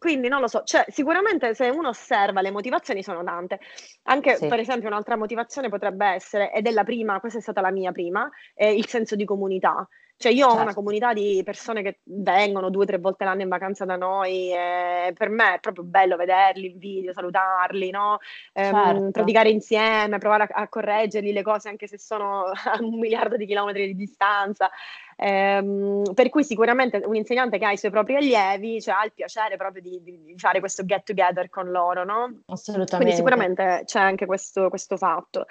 quindi 0.05 0.29
non 0.29 0.43
lo 0.43 0.49
so, 0.49 0.65
cioè 0.65 0.85
sicuramente 0.89 1.55
se 1.55 1.71
uno 1.71 1.89
osserva 1.89 2.43
le 2.43 2.51
motivazioni 2.51 3.03
sono 3.03 3.25
tante. 3.25 3.59
Anche 4.03 4.37
sì. 4.37 4.49
per 4.49 4.59
esempio 4.59 4.87
un'altra 4.89 5.17
motivazione 5.17 5.71
potrebbe 5.71 6.05
essere, 6.09 6.53
ed 6.53 6.67
è 6.67 6.71
la 6.73 6.85
prima, 6.85 7.19
questa 7.21 7.39
è 7.39 7.41
stata 7.41 7.63
la 7.63 7.71
mia 7.71 7.91
prima, 7.91 8.29
è 8.53 8.67
il 8.67 8.87
senso 8.87 9.17
di 9.17 9.25
comunità. 9.25 9.89
Cioè 10.17 10.33
io 10.33 10.39
certo. 10.39 10.53
ho 10.53 10.55
una 10.55 10.65
certo. 10.67 10.81
comunità 10.81 11.12
di 11.12 11.43
persone 11.45 11.83
che 11.83 11.99
vengono 12.05 12.71
due 12.71 12.85
o 12.85 12.87
tre 12.87 12.99
volte 12.99 13.25
l'anno 13.25 13.43
in 13.43 13.49
vacanza 13.49 13.85
da 13.85 13.97
noi 13.97 14.53
e 14.53 15.12
per 15.12 15.29
me 15.29 15.57
è 15.57 15.61
proprio 15.61 15.85
bello 15.85 16.17
vederli 16.17 16.71
in 16.71 16.79
video, 16.79 17.12
salutarli, 17.12 17.91
no? 17.91 18.19
Ehm, 18.53 18.73
certo. 18.73 19.11
praticare 19.11 19.51
insieme, 19.51 20.19
provare 20.19 20.45
a, 20.45 20.62
a, 20.62 20.69
correggerli 20.69 21.33
le 21.33 21.43
cose 21.43 21.69
anche 21.69 21.89
se 21.89 21.99
sono 21.99 22.45
a 22.65 22.79
un 22.81 22.99
miliardo 22.99 23.37
di 23.37 23.45
chilometri 23.45 23.87
di 23.89 23.97
distanza. 23.97 24.71
Ehm, 25.17 26.03
per 26.15 26.29
cui 26.29 26.45
sicuramente 26.45 27.03
un 27.05 27.17
insegnante 27.17 27.59
che 27.59 27.65
ha 27.65 27.73
i 27.73 27.77
suoi 27.77 27.91
propri 27.91 28.17
allievi 28.17 28.81
cioè, 28.81 28.95
ha 28.95 29.05
il 29.05 29.12
piacere 29.12 29.57
proprio 29.57 29.81
di, 29.81 30.01
di, 30.03 30.35
fare 30.37 30.59
questo 30.61 30.85
get 30.85 31.05
together 31.05 31.49
con 31.51 31.71
loro, 31.71 32.05
no? 32.05 32.43
Assolutamente. 32.47 32.97
Quindi 32.97 33.15
sicuramente 33.15 33.83
c'è 33.85 34.01
anche 34.01 34.27
questo, 34.27 34.69
questo 34.69 34.97
fatto. 34.97 35.47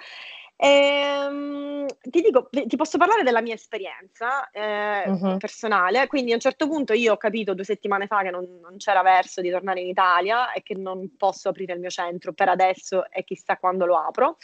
Ehm, 0.56 1.86
ti 2.00 2.20
dico, 2.20 2.48
ti 2.50 2.76
posso 2.76 2.96
parlare 2.96 3.22
della 3.22 3.40
mia 3.40 3.54
esperienza 3.54 4.48
eh, 4.50 5.08
uh-huh. 5.08 5.36
personale. 5.36 6.06
Quindi 6.06 6.32
a 6.32 6.34
un 6.34 6.40
certo 6.40 6.68
punto 6.68 6.92
io 6.92 7.14
ho 7.14 7.16
capito 7.16 7.54
due 7.54 7.64
settimane 7.64 8.06
fa 8.06 8.22
che 8.22 8.30
non, 8.30 8.60
non, 8.60 8.76
c'era 8.76 9.02
verso 9.02 9.40
di 9.40 9.50
tornare 9.50 9.80
in 9.80 9.88
Italia 9.88 10.52
e 10.52 10.62
che 10.62 10.74
non 10.74 11.16
posso 11.16 11.48
aprire 11.48 11.74
il 11.74 11.80
mio 11.80 11.90
centro 11.90 12.32
per 12.32 12.48
adesso 12.48 13.10
e 13.10 13.24
chissà 13.24 13.56
quando 13.56 13.86
lo 13.86 13.96
apro. 13.96 14.36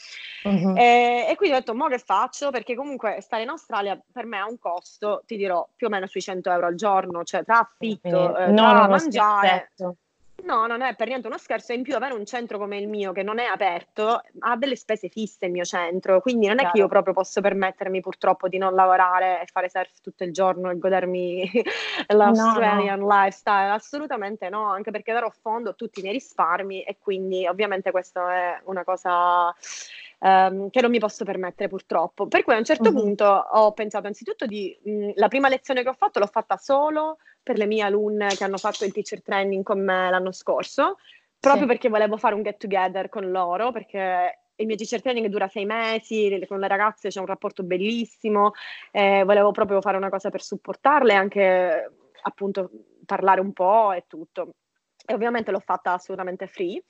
Uh-huh. 0.45 0.77
E, 0.77 1.27
e, 1.29 1.37
quindi 1.37 1.55
ho 1.55 1.59
detto, 1.59 1.75
mo 1.75 1.87
che 1.87 1.99
faccio? 1.99 2.51
Perché 2.51 2.75
comunque 2.75 3.19
stare 3.21 3.43
in 3.43 3.51
Australia 3.51 4.01
per 4.13 4.27
me 4.27 4.39
ha 4.39 4.47
un 4.47 4.59
costo, 4.59 5.23
ti 5.27 5.37
dirò, 5.37 5.67
più 5.75 5.87
o 5.87 5.91
meno 5.91 6.07
sui 6.07 6.21
100 6.21 6.51
euro 6.51 6.67
al 6.67 6.75
giorno, 6.75 7.25
cioè 7.25 7.45
tra 7.45 7.61
affitto, 7.61 8.37
eh, 8.37 8.53
tra 8.53 8.89
mangiare. 8.89 9.49
Aspetto 9.49 9.97
No, 10.45 10.66
non 10.66 10.82
è 10.82 10.95
per 10.95 11.09
niente 11.09 11.26
uno 11.26 11.38
scherzo, 11.38 11.72
e 11.72 11.76
in 11.76 11.82
più 11.82 11.95
avere 11.95 12.14
un 12.14 12.24
centro 12.24 12.59
come 12.59 12.78
il 12.78 12.88
mio 12.88 13.12
che 13.12 13.22
non 13.22 13.38
è 13.38 13.45
aperto 13.45 14.20
ha 14.41 14.57
delle 14.57 14.76
spese 14.76 15.09
fisse 15.09 15.47
il 15.47 15.53
mio 15.53 15.64
centro, 15.64 16.20
quindi 16.20 16.47
non 16.47 16.61
è 16.61 16.70
che 16.70 16.78
io 16.78 16.88
proprio 16.88 17.14
posso 17.14 17.41
permettermi 17.41 18.01
purtroppo 18.01 18.49
di 18.49 18.59
non 18.59 18.74
lavorare 18.74 19.43
e 19.43 19.47
fare 19.47 19.68
surf 19.68 20.01
tutto 20.01 20.24
il 20.24 20.32
giorno 20.32 20.70
e 20.70 20.78
godermi 20.78 21.51
l'Australian 22.09 23.01
no, 23.01 23.07
no. 23.07 23.22
lifestyle, 23.22 23.70
assolutamente 23.70 24.49
no, 24.49 24.70
anche 24.70 24.91
perché 24.91 25.12
darò 25.12 25.30
fondo 25.30 25.70
a 25.70 25.74
tutti 25.74 26.01
i 26.01 26.03
miei 26.03 26.14
risparmi 26.14 26.82
e 26.82 26.99
quindi 26.99 27.47
ovviamente 27.47 27.91
questa 27.91 28.34
è 28.34 28.61
una 28.64 28.84
cosa 28.84 29.55
Um, 30.23 30.68
che 30.68 30.83
non 30.83 30.91
mi 30.91 30.99
posso 30.99 31.25
permettere 31.25 31.71
purtroppo. 31.71 32.27
Per 32.27 32.43
cui 32.43 32.53
a 32.53 32.59
un 32.59 32.64
certo 32.64 32.91
uh-huh. 32.91 32.95
punto 32.95 33.25
ho 33.25 33.73
pensato 33.73 34.07
anzitutto 34.07 34.45
di 34.45 34.79
mh, 34.85 35.12
la 35.14 35.29
prima 35.29 35.49
lezione 35.49 35.83
che 35.83 35.89
ho 35.89 35.95
fatto 35.95 36.18
l'ho 36.18 36.27
fatta 36.27 36.59
solo 36.59 37.16
per 37.43 37.57
le 37.57 37.64
mie 37.64 37.83
alunne 37.83 38.29
che 38.29 38.45
hanno 38.45 38.59
fatto 38.59 38.85
il 38.85 38.93
teacher 38.93 39.23
training 39.23 39.64
con 39.64 39.83
me 39.83 40.11
l'anno 40.11 40.31
scorso, 40.31 40.99
proprio 41.39 41.62
sì. 41.62 41.68
perché 41.68 41.89
volevo 41.89 42.18
fare 42.18 42.35
un 42.35 42.43
get 42.43 42.59
together 42.59 43.09
con 43.09 43.31
loro, 43.31 43.73
perché 43.73 44.41
il 44.57 44.66
mio 44.66 44.77
teacher 44.77 45.01
training 45.01 45.27
dura 45.29 45.49
sei 45.49 45.64
mesi, 45.64 46.45
con 46.47 46.61
le 46.61 46.68
ragazze 46.68 47.09
c'è 47.09 47.21
un 47.21 47.25
rapporto 47.25 47.62
bellissimo, 47.62 48.53
eh, 48.91 49.23
volevo 49.25 49.53
proprio 49.53 49.81
fare 49.81 49.97
una 49.97 50.11
cosa 50.11 50.29
per 50.29 50.43
supportarle, 50.43 51.14
anche 51.14 51.93
appunto 52.21 52.71
parlare 53.07 53.41
un 53.41 53.55
po' 53.55 53.93
e 53.93 54.05
tutto. 54.07 54.51
E 55.07 55.14
ovviamente 55.14 55.51
l'ho 55.51 55.61
fatta 55.61 55.95
assolutamente 55.95 56.47
free. 56.47 56.83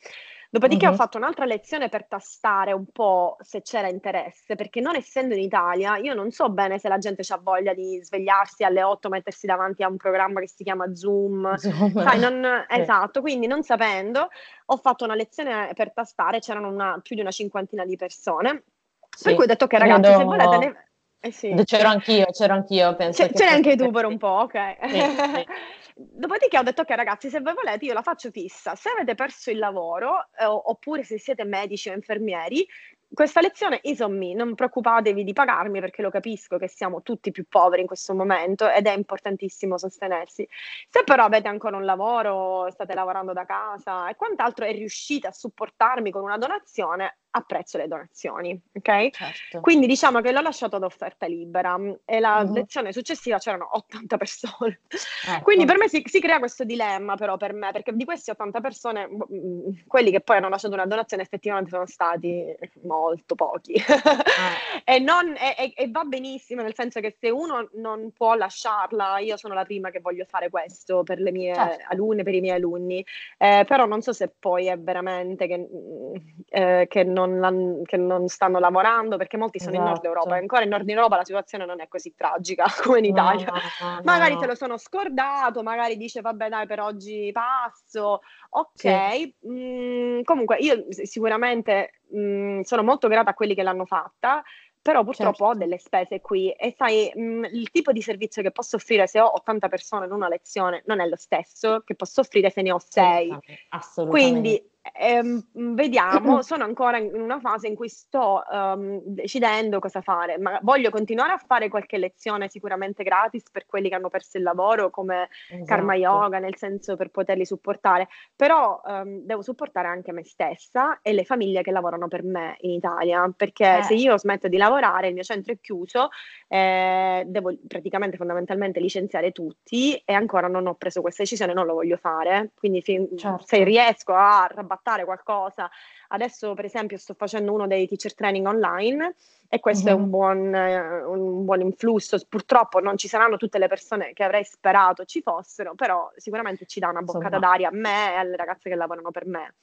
Dopodiché 0.52 0.86
uh-huh. 0.86 0.92
ho 0.92 0.96
fatto 0.96 1.16
un'altra 1.16 1.44
lezione 1.44 1.88
per 1.88 2.06
tastare 2.08 2.72
un 2.72 2.86
po' 2.90 3.36
se 3.38 3.62
c'era 3.62 3.86
interesse, 3.86 4.56
perché 4.56 4.80
non 4.80 4.96
essendo 4.96 5.34
in 5.34 5.42
Italia, 5.42 5.96
io 5.96 6.12
non 6.12 6.32
so 6.32 6.50
bene 6.50 6.80
se 6.80 6.88
la 6.88 6.98
gente 6.98 7.22
ha 7.32 7.38
voglia 7.40 7.72
di 7.72 8.00
svegliarsi 8.02 8.64
alle 8.64 8.82
8, 8.82 9.08
mettersi 9.08 9.46
davanti 9.46 9.84
a 9.84 9.88
un 9.88 9.96
programma 9.96 10.40
che 10.40 10.48
si 10.48 10.64
chiama 10.64 10.92
Zoom. 10.92 11.54
Zoom. 11.54 12.02
Sai, 12.02 12.18
non. 12.18 12.44
Esatto, 12.68 13.20
quindi 13.20 13.46
non 13.46 13.62
sapendo, 13.62 14.28
ho 14.66 14.76
fatto 14.76 15.04
una 15.04 15.14
lezione 15.14 15.70
per 15.74 15.92
tastare, 15.92 16.40
c'erano 16.40 16.68
una, 16.68 16.98
più 17.00 17.14
di 17.14 17.20
una 17.20 17.30
cinquantina 17.30 17.84
di 17.84 17.94
persone. 17.94 18.64
Sì. 19.08 19.24
Per 19.24 19.34
cui 19.34 19.44
ho 19.44 19.46
detto 19.46 19.68
che 19.68 19.78
ragazzi, 19.78 20.02
Credo... 20.02 20.18
se 20.18 20.24
volete... 20.24 20.58
Ne... 20.58 20.89
Eh 21.20 21.32
sì. 21.32 21.54
C'ero 21.64 21.88
anch'io, 21.88 22.26
c'ero 22.30 22.54
anch'io, 22.54 22.96
penso. 22.96 23.26
C- 23.26 23.32
c'eri 23.32 23.50
anche 23.50 23.76
tu 23.76 23.90
per 23.90 24.06
un 24.06 24.16
po', 24.16 24.48
ok. 24.48 24.76
Sì, 24.88 25.00
sì. 25.00 25.46
Dopodiché 26.02 26.56
ho 26.56 26.62
detto, 26.62 26.80
ok 26.80 26.90
ragazzi, 26.92 27.28
se 27.28 27.40
voi 27.40 27.52
volete 27.52 27.84
io 27.84 27.92
la 27.92 28.00
faccio 28.00 28.30
fissa. 28.30 28.74
Se 28.74 28.88
avete 28.88 29.14
perso 29.14 29.50
il 29.50 29.58
lavoro, 29.58 30.28
eh, 30.38 30.46
oppure 30.46 31.04
se 31.04 31.18
siete 31.18 31.44
medici 31.44 31.90
o 31.90 31.92
infermieri, 31.92 32.66
questa 33.12 33.40
lezione 33.40 33.80
is 33.82 34.00
on 34.00 34.16
me, 34.16 34.34
non 34.34 34.54
preoccupatevi 34.54 35.24
di 35.24 35.32
pagarmi 35.32 35.80
perché 35.80 36.00
lo 36.00 36.10
capisco 36.10 36.56
che 36.58 36.68
siamo 36.68 37.02
tutti 37.02 37.32
più 37.32 37.44
poveri 37.48 37.82
in 37.82 37.86
questo 37.86 38.14
momento 38.14 38.70
ed 38.70 38.86
è 38.86 38.92
importantissimo 38.92 39.76
sostenersi. 39.76 40.48
Se 40.88 41.02
però 41.04 41.24
avete 41.24 41.48
ancora 41.48 41.76
un 41.76 41.84
lavoro, 41.84 42.70
state 42.70 42.94
lavorando 42.94 43.32
da 43.32 43.44
casa 43.44 44.08
e 44.08 44.14
quant'altro 44.14 44.64
e 44.64 44.72
riuscite 44.72 45.26
a 45.26 45.32
supportarmi 45.32 46.10
con 46.10 46.22
una 46.22 46.38
donazione, 46.38 47.18
apprezzo 47.30 47.78
le 47.78 47.86
donazioni, 47.86 48.60
ok? 48.72 49.10
Certo. 49.10 49.60
Quindi 49.60 49.86
diciamo 49.86 50.20
che 50.20 50.32
l'ho 50.32 50.40
lasciato 50.40 50.76
ad 50.76 50.82
offerta 50.82 51.26
libera 51.26 51.78
e 52.04 52.20
la 52.20 52.42
mm-hmm. 52.42 52.52
lezione 52.52 52.92
successiva 52.92 53.38
c'erano 53.38 53.68
80 53.72 54.16
persone. 54.16 54.80
Ecco. 55.26 55.42
Quindi 55.42 55.64
per 55.64 55.78
me 55.78 55.88
si, 55.88 56.02
si, 56.06 56.20
crea 56.20 56.38
questo 56.38 56.64
dilemma 56.64 57.16
però 57.16 57.36
per 57.36 57.52
me, 57.52 57.70
perché 57.72 57.92
di 57.94 58.04
questi 58.04 58.30
80 58.30 58.60
persone, 58.60 59.08
mm, 59.08 59.70
quelli 59.86 60.10
che 60.10 60.20
poi 60.20 60.38
hanno 60.38 60.48
lasciato 60.48 60.74
una 60.74 60.86
donazione 60.86 61.22
effettivamente 61.22 61.70
sono 61.70 61.86
stati 61.86 62.54
molto 62.82 63.34
pochi. 63.34 63.74
Ah. 63.74 64.82
e, 64.84 64.98
non, 64.98 65.34
e, 65.36 65.72
e, 65.74 65.90
va 65.90 66.04
benissimo, 66.04 66.62
nel 66.62 66.74
senso 66.74 67.00
che 67.00 67.16
se 67.18 67.30
uno 67.30 67.68
non 67.74 68.10
può 68.12 68.34
lasciarla, 68.34 69.18
io 69.18 69.36
sono 69.36 69.54
la 69.54 69.64
prima 69.64 69.90
che 69.90 70.00
voglio 70.00 70.24
fare 70.24 70.50
questo 70.50 71.02
per 71.02 71.20
le 71.20 71.30
mie 71.30 71.54
certo. 71.54 71.84
alunne, 71.88 72.22
per 72.22 72.34
i 72.34 72.40
miei 72.40 72.56
alunni, 72.56 73.04
eh, 73.38 73.64
però 73.66 73.86
non 73.86 74.02
so 74.02 74.12
se 74.12 74.32
poi 74.36 74.66
è 74.66 74.78
veramente 74.78 75.46
che, 75.46 75.58
mm, 75.58 76.14
eh, 76.48 76.86
che 76.88 77.04
non 77.04 77.19
non, 77.26 77.82
che 77.84 77.96
non 77.96 78.28
stanno 78.28 78.58
lavorando, 78.58 79.16
perché 79.16 79.36
molti 79.36 79.58
sono 79.58 79.72
esatto. 79.72 79.86
in 79.86 79.92
Nord 79.92 80.04
Europa, 80.04 80.26
e 80.26 80.30
esatto. 80.30 80.42
ancora 80.42 80.62
in 80.62 80.70
Nord 80.70 80.88
Europa 80.88 81.16
la 81.16 81.24
situazione 81.24 81.66
non 81.66 81.80
è 81.80 81.88
così 81.88 82.14
tragica 82.16 82.64
come 82.82 82.98
in 82.98 83.04
Italia. 83.06 83.46
No, 83.46 83.52
no, 83.52 83.94
no, 83.94 84.00
magari 84.04 84.36
te 84.36 84.46
lo 84.46 84.54
sono 84.54 84.76
scordato, 84.76 85.62
magari 85.62 85.96
dice 85.96 86.20
vabbè 86.20 86.48
dai 86.48 86.66
per 86.66 86.80
oggi 86.80 87.30
passo, 87.32 88.20
ok. 88.50 88.72
Sì. 88.74 89.34
Mm, 89.48 90.22
comunque 90.22 90.56
io 90.58 90.86
sicuramente 90.90 92.00
mm, 92.14 92.60
sono 92.60 92.82
molto 92.82 93.08
grata 93.08 93.30
a 93.30 93.34
quelli 93.34 93.54
che 93.54 93.62
l'hanno 93.62 93.84
fatta, 93.84 94.42
però 94.82 95.04
purtroppo 95.04 95.44
certo. 95.44 95.52
ho 95.52 95.54
delle 95.54 95.78
spese 95.78 96.20
qui 96.20 96.50
e 96.52 96.74
sai, 96.76 97.12
mh, 97.14 97.44
il 97.52 97.70
tipo 97.70 97.92
di 97.92 98.00
servizio 98.00 98.42
che 98.42 98.50
posso 98.50 98.76
offrire 98.76 99.06
se 99.06 99.20
ho 99.20 99.30
80 99.34 99.68
persone 99.68 100.06
in 100.06 100.12
una 100.12 100.28
lezione 100.28 100.82
non 100.86 101.00
è 101.00 101.06
lo 101.06 101.16
stesso 101.16 101.82
che 101.84 101.94
posso 101.94 102.22
offrire 102.22 102.48
se 102.50 102.62
ne 102.62 102.72
ho 102.72 102.78
6. 102.78 103.38
Assolutamente. 103.70 104.30
Quindi 104.30 104.69
ehm, 104.82 105.74
vediamo, 105.74 106.42
sono 106.42 106.64
ancora 106.64 106.98
in 106.98 107.20
una 107.20 107.40
fase 107.40 107.68
in 107.68 107.74
cui 107.74 107.88
sto 107.88 108.42
um, 108.50 109.00
decidendo 109.04 109.78
cosa 109.78 110.00
fare, 110.00 110.38
ma 110.38 110.58
voglio 110.62 110.90
continuare 110.90 111.32
a 111.32 111.38
fare 111.38 111.68
qualche 111.68 111.98
lezione 111.98 112.48
sicuramente 112.48 113.02
gratis 113.02 113.50
per 113.50 113.66
quelli 113.66 113.88
che 113.88 113.94
hanno 113.94 114.08
perso 114.08 114.38
il 114.38 114.42
lavoro 114.42 114.90
come 114.90 115.28
esatto. 115.48 115.64
Karma 115.64 115.94
Yoga, 115.94 116.38
nel 116.38 116.56
senso 116.56 116.96
per 116.96 117.10
poterli 117.10 117.44
supportare, 117.44 118.08
però 118.34 118.80
um, 118.84 119.20
devo 119.20 119.42
supportare 119.42 119.88
anche 119.88 120.12
me 120.12 120.24
stessa 120.24 121.00
e 121.02 121.12
le 121.12 121.24
famiglie 121.24 121.62
che 121.62 121.70
lavorano 121.70 122.08
per 122.08 122.22
me 122.22 122.56
in 122.60 122.70
Italia, 122.70 123.32
perché 123.36 123.78
eh. 123.78 123.82
se 123.82 123.94
io 123.94 124.16
smetto 124.18 124.48
di 124.48 124.56
lavorare, 124.56 125.08
il 125.08 125.14
mio 125.14 125.22
centro 125.22 125.52
è 125.52 125.58
chiuso, 125.60 126.08
eh, 126.48 127.24
devo 127.26 127.54
praticamente 127.66 128.16
fondamentalmente 128.16 128.80
licenziare 128.80 129.32
tutti 129.32 129.96
e 130.04 130.12
ancora 130.12 130.48
non 130.48 130.66
ho 130.66 130.74
preso 130.74 131.00
questa 131.00 131.22
decisione, 131.22 131.52
non 131.52 131.66
lo 131.66 131.74
voglio 131.74 131.96
fare, 131.96 132.52
quindi 132.54 132.82
fin- 132.82 133.16
certo. 133.16 133.44
se 133.46 133.62
riesco 133.64 134.14
a 134.14 134.48
rabattare 134.70 135.04
qualcosa. 135.04 135.68
Adesso, 136.08 136.54
per 136.54 136.64
esempio, 136.64 136.96
sto 136.96 137.14
facendo 137.14 137.52
uno 137.52 137.66
dei 137.66 137.88
teacher 137.88 138.14
training 138.14 138.46
online 138.46 139.14
e 139.48 139.58
questo 139.58 139.88
mm-hmm. 139.88 139.94
è 139.94 139.98
un 139.98 140.04
mhm. 140.04 140.10
buon, 140.10 140.54
eh, 140.54 141.04
un 141.04 141.44
buon, 141.44 141.60
influsso. 141.60 142.18
Purtroppo 142.28 142.78
non 142.78 142.96
ci 142.96 143.08
saranno 143.08 143.36
tutte 143.36 143.58
le 143.58 143.66
persone 143.66 144.12
che 144.12 144.22
avrei 144.22 144.44
sperato 144.44 145.04
ci 145.04 145.20
fossero, 145.22 145.74
però 145.74 146.10
sicuramente 146.16 146.66
ci 146.66 146.78
dà 146.78 146.88
una 146.88 147.02
boccata 147.02 147.36
Insomma. 147.36 147.46
d'aria 147.46 147.68
a 147.68 147.72
me 147.72 148.12
e 148.14 148.16
alle 148.16 148.36
ragazze 148.36 148.68
che 148.68 148.76
lavorano 148.76 149.10
per 149.10 149.26
me. 149.26 149.54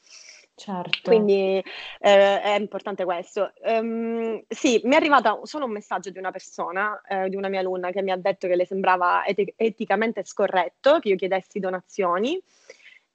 Certo. 0.58 1.02
Quindi 1.04 1.64
eh, 2.00 2.42
è 2.42 2.58
importante 2.58 3.06
questo. 3.06 3.54
Um, 3.62 4.42
sì, 4.48 4.82
mi 4.86 4.94
è 4.94 4.96
arrivato 4.96 5.42
solo 5.44 5.66
un 5.66 5.72
messaggio 5.72 6.10
di 6.10 6.18
una 6.18 6.32
persona, 6.32 7.00
eh, 7.08 7.30
di 7.30 7.36
una 7.36 7.48
mia 7.48 7.60
alunna, 7.60 7.92
che 7.92 8.02
mi 8.02 8.10
ha 8.10 8.18
detto 8.18 8.48
che 8.48 8.56
le 8.56 8.66
sembrava 8.66 9.24
eti- 9.24 9.54
eticamente 9.56 10.24
scorretto 10.26 10.98
che 10.98 11.10
io 11.10 11.16
chiedessi 11.16 11.60
donazioni 11.60 12.42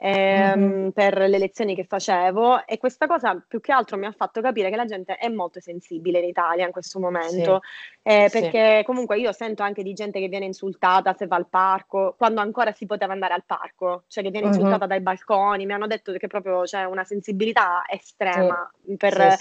ehm, 0.02 0.60
mm-hmm. 0.60 0.88
per 0.88 1.16
le 1.16 1.38
lezioni 1.38 1.76
che 1.76 1.84
facevo 1.84 2.66
e 2.66 2.76
questa 2.78 3.06
cosa 3.06 3.40
più 3.46 3.60
che 3.60 3.70
altro 3.70 3.96
mi 3.96 4.06
ha 4.06 4.12
fatto 4.12 4.40
capire 4.40 4.68
che 4.68 4.74
la 4.74 4.84
gente 4.84 5.14
è 5.14 5.28
molto 5.28 5.60
sensibile 5.60 6.18
in 6.18 6.24
Italia 6.24 6.66
in 6.66 6.72
questo 6.72 6.98
momento, 6.98 7.60
sì. 7.62 7.98
eh, 8.02 8.28
perché 8.30 8.78
sì. 8.78 8.84
comunque 8.84 9.18
io 9.18 9.30
sento 9.30 9.62
anche 9.62 9.84
di 9.84 9.92
gente 9.92 10.18
che 10.18 10.26
viene 10.26 10.46
insultata 10.46 11.14
se 11.14 11.28
va 11.28 11.36
al 11.36 11.46
parco, 11.46 12.16
quando 12.18 12.40
ancora 12.40 12.72
si 12.72 12.84
poteva 12.84 13.12
andare 13.12 13.34
al 13.34 13.44
parco, 13.46 14.02
cioè 14.08 14.24
che 14.24 14.30
viene 14.30 14.46
mm-hmm. 14.46 14.56
insultata 14.56 14.86
dai 14.86 15.00
balconi, 15.00 15.66
mi 15.66 15.72
hanno 15.72 15.86
detto 15.86 16.12
che 16.12 16.26
proprio 16.26 16.62
c'è 16.62 16.82
una 16.82 17.04
sensibilità 17.04 17.84
estrema. 17.88 18.68
Sì. 18.84 18.96
Per... 18.96 19.38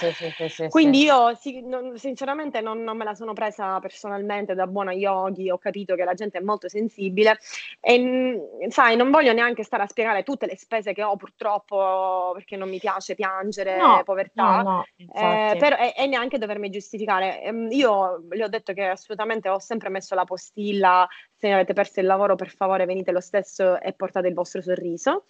Quindi 0.69 1.01
io 1.01 1.35
non, 1.63 1.97
sinceramente 1.97 2.61
non, 2.61 2.83
non, 2.83 2.97
me 2.97 3.03
la 3.03 3.15
sono 3.15 3.33
presa 3.33 3.79
personalmente 3.79 4.53
da 4.53 4.67
buona 4.67 4.91
yogi, 4.91 5.49
ho 5.49 5.57
capito 5.57 5.95
che 5.95 6.03
la 6.03 6.13
gente 6.13 6.37
è 6.37 6.41
molto 6.41 6.69
sensibile 6.69 7.39
e 7.79 8.67
sai, 8.69 8.95
non 8.95 9.09
voglio 9.09 9.33
neanche 9.33 9.63
stare 9.63 9.83
a 9.83 9.87
spiegare 9.87 10.21
tutte 10.23 10.45
le 10.45 10.50
le 10.51 10.57
spese 10.57 10.93
che 10.93 11.01
ho 11.01 11.15
purtroppo 11.15 12.31
perché 12.33 12.57
non 12.57 12.69
mi 12.69 12.77
piace 12.77 13.15
piangere, 13.15 13.77
no, 13.77 14.01
povertà, 14.03 14.61
no, 14.61 14.61
no, 14.61 14.85
eh, 14.97 15.55
però, 15.57 15.77
e, 15.77 15.93
e, 15.95 16.07
neanche 16.07 16.37
dovermi 16.37 16.69
giustificare. 16.69 17.41
Ehm, 17.41 17.71
io 17.71 18.25
le 18.29 18.43
ho 18.43 18.49
detto 18.49 18.73
che 18.73 18.85
assolutamente 18.85 19.47
ho 19.47 19.59
sempre 19.59 19.89
messo 19.89 20.13
la 20.13 20.25
postilla, 20.25 21.07
se 21.37 21.51
avete 21.51 21.73
perso 21.73 22.01
il 22.01 22.05
lavoro 22.05 22.35
per 22.35 22.49
favore 22.49 22.85
venite 22.85 23.11
lo 23.11 23.21
stesso 23.21 23.79
e 23.79 23.93
portate 23.93 24.27
il 24.27 24.33
vostro 24.33 24.61
sorriso. 24.61 25.25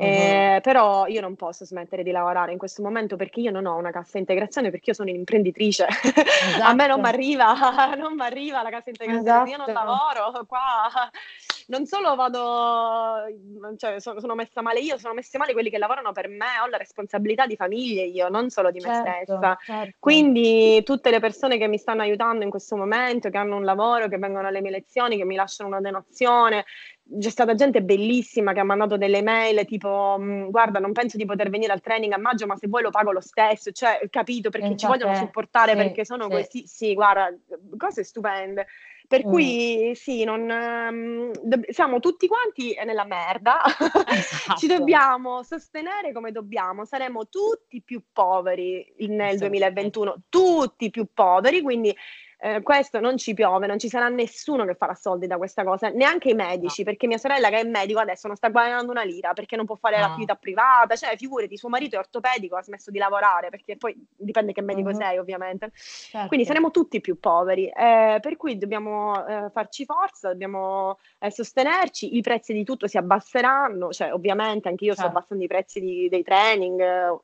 Eh, 0.00 0.54
uh-huh. 0.54 0.60
però 0.60 1.06
io 1.08 1.20
non 1.20 1.34
posso 1.34 1.64
smettere 1.64 2.04
di 2.04 2.12
lavorare 2.12 2.52
in 2.52 2.58
questo 2.58 2.82
momento 2.82 3.16
perché 3.16 3.40
io 3.40 3.50
non 3.50 3.66
ho 3.66 3.74
una 3.74 3.90
cassa 3.90 4.16
integrazione 4.16 4.70
perché 4.70 4.90
io 4.90 4.94
sono 4.94 5.10
un'imprenditrice 5.10 5.88
esatto. 5.88 6.62
a 6.62 6.72
me 6.72 6.86
non 6.86 7.00
mi 7.00 7.08
arriva 7.08 7.52
non 7.98 8.14
mi 8.14 8.22
arriva 8.22 8.62
la 8.62 8.70
cassa 8.70 8.90
integrazione 8.90 9.28
esatto. 9.28 9.50
io 9.50 9.56
non 9.56 9.68
esatto. 9.68 9.84
lavoro 9.84 10.46
qua 10.46 11.10
non 11.68 11.84
solo 11.84 12.14
vado, 12.14 13.24
cioè 13.76 14.00
sono, 14.00 14.20
sono, 14.20 14.34
messa 14.34 14.62
male 14.62 14.80
io, 14.80 14.96
sono 14.98 15.14
messi 15.14 15.36
male 15.36 15.52
quelli 15.52 15.68
che 15.68 15.78
lavorano 15.78 16.12
per 16.12 16.28
me, 16.28 16.60
ho 16.62 16.66
la 16.68 16.78
responsabilità 16.78 17.46
di 17.46 17.56
famiglie 17.56 18.04
io, 18.04 18.28
non 18.28 18.48
solo 18.48 18.70
di 18.70 18.80
me 18.80 18.94
certo, 18.94 19.36
stessa. 19.36 19.58
Certo. 19.62 19.96
Quindi 19.98 20.82
tutte 20.82 21.10
le 21.10 21.20
persone 21.20 21.58
che 21.58 21.68
mi 21.68 21.76
stanno 21.76 22.02
aiutando 22.02 22.44
in 22.44 22.50
questo 22.50 22.76
momento, 22.76 23.28
che 23.28 23.36
hanno 23.36 23.56
un 23.56 23.64
lavoro, 23.64 24.08
che 24.08 24.16
vengono 24.16 24.48
alle 24.48 24.62
mie 24.62 24.70
lezioni, 24.70 25.18
che 25.18 25.24
mi 25.24 25.34
lasciano 25.34 25.68
una 25.68 25.80
donazione, 25.80 26.64
c'è 27.18 27.30
stata 27.30 27.54
gente 27.54 27.82
bellissima 27.82 28.52
che 28.52 28.60
ha 28.60 28.64
mandato 28.64 28.96
delle 28.96 29.22
mail 29.22 29.64
tipo 29.64 30.16
mm, 30.18 30.50
guarda 30.50 30.78
non 30.78 30.92
penso 30.92 31.16
di 31.16 31.24
poter 31.24 31.48
venire 31.48 31.72
al 31.72 31.80
training 31.80 32.12
a 32.12 32.18
maggio 32.18 32.46
ma 32.46 32.54
se 32.56 32.68
vuoi 32.68 32.82
lo 32.82 32.90
pago 32.90 33.12
lo 33.12 33.22
stesso 33.22 33.72
cioè 33.72 33.98
capito 34.10 34.50
perché 34.50 34.66
Infatti, 34.66 34.84
ci 34.84 34.86
vogliono 34.86 35.16
supportare 35.16 35.70
sì, 35.70 35.76
perché 35.78 36.04
sono 36.04 36.24
sì. 36.24 36.30
così 36.30 36.66
sì 36.66 36.92
guarda 36.92 37.34
cose 37.78 38.04
stupende 38.04 38.66
per 39.08 39.26
mm. 39.26 39.30
cui 39.30 39.92
sì, 39.94 40.22
non, 40.22 40.42
um, 40.42 41.30
do- 41.42 41.60
siamo 41.70 41.98
tutti 41.98 42.28
quanti 42.28 42.78
nella 42.84 43.06
merda, 43.06 43.62
esatto. 44.06 44.58
ci 44.58 44.66
dobbiamo 44.66 45.42
sostenere 45.42 46.12
come 46.12 46.30
dobbiamo, 46.30 46.84
saremo 46.84 47.26
tutti 47.28 47.80
più 47.82 48.02
poveri 48.12 48.94
nel 49.08 49.38
2021, 49.38 50.24
tutti 50.28 50.90
più 50.90 51.06
poveri, 51.14 51.62
quindi 51.62 51.96
eh, 52.40 52.62
questo 52.62 53.00
non 53.00 53.16
ci 53.16 53.34
piove, 53.34 53.66
non 53.66 53.78
ci 53.78 53.88
sarà 53.88 54.08
nessuno 54.08 54.64
che 54.64 54.74
farà 54.74 54.94
soldi 54.94 55.26
da 55.26 55.36
questa 55.36 55.64
cosa, 55.64 55.88
neanche 55.88 56.30
i 56.30 56.34
medici, 56.34 56.82
no. 56.82 56.90
perché 56.90 57.06
mia 57.06 57.18
sorella 57.18 57.48
che 57.48 57.60
è 57.60 57.64
medico 57.64 57.98
adesso 57.98 58.26
non 58.28 58.36
sta 58.36 58.48
guadagnando 58.48 58.92
una 58.92 59.02
lira 59.02 59.32
perché 59.32 59.56
non 59.56 59.66
può 59.66 59.74
fare 59.74 59.98
no. 59.98 60.06
l'attività 60.06 60.36
privata, 60.36 60.94
cioè 60.94 61.16
figurati, 61.16 61.56
suo 61.56 61.68
marito 61.68 61.96
è 61.96 61.98
ortopedico, 61.98 62.56
ha 62.56 62.62
smesso 62.62 62.90
di 62.90 62.98
lavorare, 62.98 63.50
perché 63.50 63.76
poi 63.76 63.96
dipende 64.16 64.52
che 64.52 64.62
medico 64.62 64.90
uh-huh. 64.90 64.96
sei 64.96 65.18
ovviamente. 65.18 65.72
Certo. 65.74 66.28
Quindi 66.28 66.46
saremo 66.46 66.70
tutti 66.70 67.00
più 67.00 67.18
poveri, 67.18 67.66
eh, 67.66 68.18
per 68.20 68.36
cui 68.36 68.56
dobbiamo 68.56 69.26
eh, 69.26 69.50
farci 69.50 69.84
forza, 69.84 70.28
dobbiamo 70.28 70.98
eh, 71.18 71.30
sostenerci, 71.30 72.16
i 72.16 72.20
prezzi 72.20 72.52
di 72.52 72.64
tutto 72.64 72.86
si 72.86 72.96
abbasseranno, 72.96 73.90
cioè 73.90 74.12
ovviamente 74.12 74.68
anche 74.68 74.84
io 74.84 74.94
certo. 74.94 75.08
sto 75.08 75.18
abbassando 75.18 75.42
i 75.42 75.48
prezzi 75.48 75.80
di, 75.80 76.08
dei 76.08 76.22
training 76.22 77.18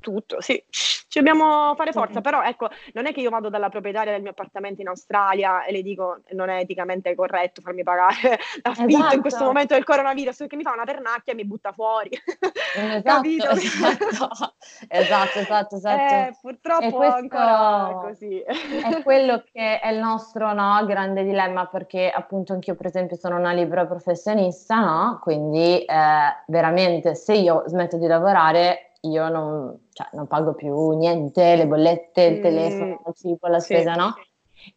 tutto, 0.00 0.40
sì, 0.40 0.62
ci 1.10 1.18
dobbiamo 1.18 1.74
fare 1.74 1.90
forza, 1.90 2.20
però 2.20 2.42
ecco, 2.42 2.68
non 2.92 3.06
è 3.06 3.12
che 3.12 3.20
io 3.20 3.30
vado 3.30 3.48
dalla 3.48 3.68
proprietaria 3.68 4.12
del 4.12 4.22
mio 4.22 4.30
appartamento 4.30 4.80
in 4.80 4.86
Australia 4.86 5.64
e 5.64 5.72
le 5.72 5.82
dico 5.82 6.20
non 6.34 6.48
è 6.48 6.60
eticamente 6.60 7.16
corretto 7.16 7.60
farmi 7.60 7.82
pagare 7.82 8.38
l'affitto 8.62 8.96
esatto. 8.96 9.14
in 9.16 9.20
questo 9.20 9.44
momento 9.44 9.74
del 9.74 9.82
coronavirus 9.82 10.36
perché 10.36 10.54
mi 10.54 10.62
fa 10.62 10.72
una 10.72 10.84
pernacchia 10.84 11.32
e 11.32 11.36
mi 11.36 11.44
butta 11.44 11.72
fuori. 11.72 12.10
Esatto, 12.76 13.02
Capito? 13.10 13.48
Esatto, 14.88 15.38
esatto, 15.38 15.38
esatto. 15.40 15.76
esatto. 15.76 16.14
Eh, 16.14 16.36
purtroppo 16.40 16.96
questo 16.96 17.16
ancora 17.16 17.90
è 17.90 17.94
così. 18.06 18.40
È 18.40 19.02
quello 19.02 19.42
che 19.52 19.80
è 19.80 19.90
il 19.90 19.98
nostro 19.98 20.52
no, 20.52 20.84
grande 20.86 21.24
dilemma 21.24 21.66
perché 21.66 22.10
appunto 22.10 22.52
anch'io 22.52 22.74
per 22.74 22.86
esempio 22.86 23.16
sono 23.16 23.36
una 23.36 23.52
libera 23.52 23.86
professionista, 23.86 24.78
no? 24.78 25.18
Quindi 25.22 25.84
eh, 25.84 25.86
veramente 26.46 27.14
se 27.14 27.34
io 27.34 27.64
smetto 27.66 27.96
di 27.96 28.06
lavorare 28.06 28.89
io 29.02 29.28
non, 29.28 29.86
cioè, 29.92 30.08
non 30.12 30.26
pago 30.26 30.54
più 30.54 30.90
niente, 30.90 31.56
le 31.56 31.66
bollette, 31.66 32.22
il 32.22 32.38
mm, 32.38 32.42
telefono, 32.42 33.02
il 33.06 33.14
cibo, 33.14 33.48
la 33.48 33.60
spesa, 33.60 33.92
sì. 33.92 33.98
no? 33.98 34.14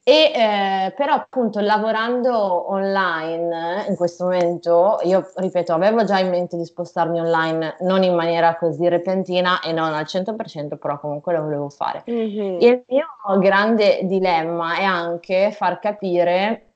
E 0.02 0.32
eh, 0.34 0.94
però 0.96 1.14
appunto 1.14 1.60
lavorando 1.60 2.72
online 2.72 3.86
in 3.90 3.96
questo 3.96 4.26
momento, 4.26 5.00
io 5.04 5.30
ripeto, 5.36 5.74
avevo 5.74 6.04
già 6.06 6.20
in 6.20 6.30
mente 6.30 6.56
di 6.56 6.66
spostarmi 6.66 7.20
online 7.20 7.78
non 7.82 8.04
in 8.04 8.16
maniera 8.16 8.56
così 8.56 8.88
repentina 8.88 9.60
e 9.62 9.72
non 9.74 9.94
al 9.94 10.06
100%, 10.06 10.78
però 10.78 11.00
comunque 11.00 11.34
lo 11.34 11.44
volevo 11.44 11.70
fare. 11.70 12.04
Mm-hmm. 12.10 12.62
Il 12.62 12.84
mio 12.88 13.40
grande 13.40 14.00
dilemma 14.04 14.78
è 14.78 14.84
anche 14.84 15.52
far 15.52 15.80
capire 15.80 16.74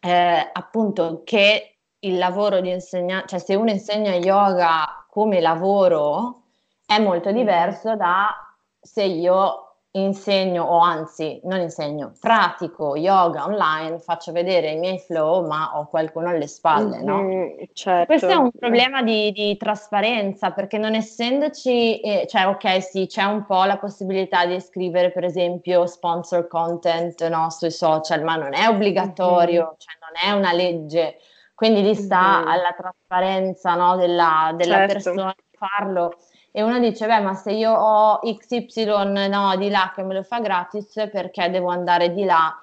eh, 0.00 0.50
appunto 0.52 1.22
che 1.24 1.74
il 2.00 2.18
lavoro 2.18 2.60
di 2.60 2.70
insegnante, 2.70 3.28
cioè 3.28 3.38
se 3.40 3.54
uno 3.56 3.70
insegna 3.70 4.14
yoga 4.14 5.04
come 5.10 5.40
lavoro, 5.40 6.42
è 6.88 6.98
molto 6.98 7.32
diverso 7.32 7.96
da 7.96 8.34
se 8.80 9.02
io 9.02 9.64
insegno 9.90 10.64
o 10.64 10.78
anzi 10.78 11.38
non 11.44 11.60
insegno, 11.60 12.14
pratico 12.18 12.96
yoga 12.96 13.44
online, 13.44 13.98
faccio 13.98 14.32
vedere 14.32 14.70
i 14.70 14.78
miei 14.78 14.98
flow 14.98 15.46
ma 15.46 15.72
ho 15.74 15.86
qualcuno 15.86 16.30
alle 16.30 16.46
spalle, 16.46 17.02
no? 17.02 17.22
Mm, 17.24 17.48
certo. 17.74 18.06
Questo 18.06 18.28
è 18.28 18.36
un 18.36 18.50
problema 18.50 19.02
di, 19.02 19.32
di 19.32 19.54
trasparenza 19.58 20.52
perché 20.52 20.78
non 20.78 20.94
essendoci, 20.94 22.00
eh, 22.00 22.26
cioè 22.26 22.46
ok 22.46 22.82
sì 22.82 23.06
c'è 23.06 23.24
un 23.24 23.44
po' 23.44 23.64
la 23.64 23.76
possibilità 23.76 24.46
di 24.46 24.58
scrivere 24.58 25.10
per 25.10 25.24
esempio 25.24 25.84
sponsor 25.84 26.46
content 26.46 27.26
no, 27.28 27.50
sui 27.50 27.70
social 27.70 28.22
ma 28.22 28.36
non 28.36 28.54
è 28.54 28.66
obbligatorio, 28.66 29.62
mm-hmm. 29.62 29.74
cioè 29.76 29.94
non 30.00 30.32
è 30.32 30.38
una 30.38 30.54
legge, 30.54 31.18
quindi 31.54 31.82
lì 31.82 31.94
sta 31.94 32.38
mm-hmm. 32.38 32.48
alla 32.48 32.74
trasparenza 32.74 33.74
no, 33.74 33.96
della, 33.96 34.54
della 34.56 34.76
certo. 34.76 34.92
persona 34.94 35.34
farlo 35.58 36.16
e 36.50 36.62
uno 36.62 36.78
dice, 36.78 37.06
beh, 37.06 37.20
ma 37.20 37.34
se 37.34 37.52
io 37.52 37.72
ho 37.72 38.20
XY 38.20 39.28
no, 39.28 39.54
di 39.56 39.68
là 39.68 39.92
che 39.94 40.02
me 40.02 40.14
lo 40.14 40.22
fa 40.22 40.40
gratis, 40.40 41.08
perché 41.12 41.50
devo 41.50 41.68
andare 41.68 42.12
di 42.12 42.24
là? 42.24 42.54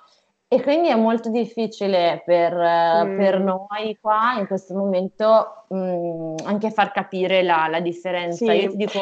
E 0.48 0.62
quindi 0.62 0.90
è 0.90 0.96
molto 0.96 1.30
difficile 1.30 2.22
per, 2.26 2.54
mm. 2.54 3.18
per 3.18 3.40
noi 3.40 3.98
qua 4.00 4.36
in 4.38 4.48
questo 4.48 4.76
momento 4.76 5.66
mh, 5.70 5.78
mm, 5.78 6.36
anche 6.46 6.72
far 6.72 6.92
capire 6.92 7.42
la, 7.42 7.68
la 7.70 7.80
differenza. 7.80 8.46
Sì. 8.46 8.52
Io 8.52 8.70
ti 8.72 8.78
dico, 8.78 9.00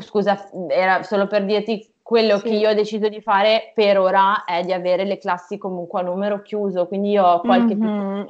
scusa, 0.00 0.50
era 0.68 1.02
solo 1.02 1.26
per 1.26 1.44
dirti 1.44 1.94
quello 2.02 2.38
sì. 2.38 2.44
che 2.44 2.50
io 2.50 2.70
ho 2.70 2.74
deciso 2.74 3.08
di 3.08 3.20
fare 3.20 3.72
per 3.74 3.98
ora 3.98 4.44
è 4.44 4.62
di 4.62 4.72
avere 4.72 5.04
le 5.04 5.18
classi 5.18 5.56
comunque 5.56 6.00
a 6.00 6.04
numero 6.04 6.42
chiuso, 6.42 6.86
quindi 6.86 7.10
io 7.10 7.24
ho 7.24 7.40
qualche 7.40 7.74
mm-hmm 7.74 8.22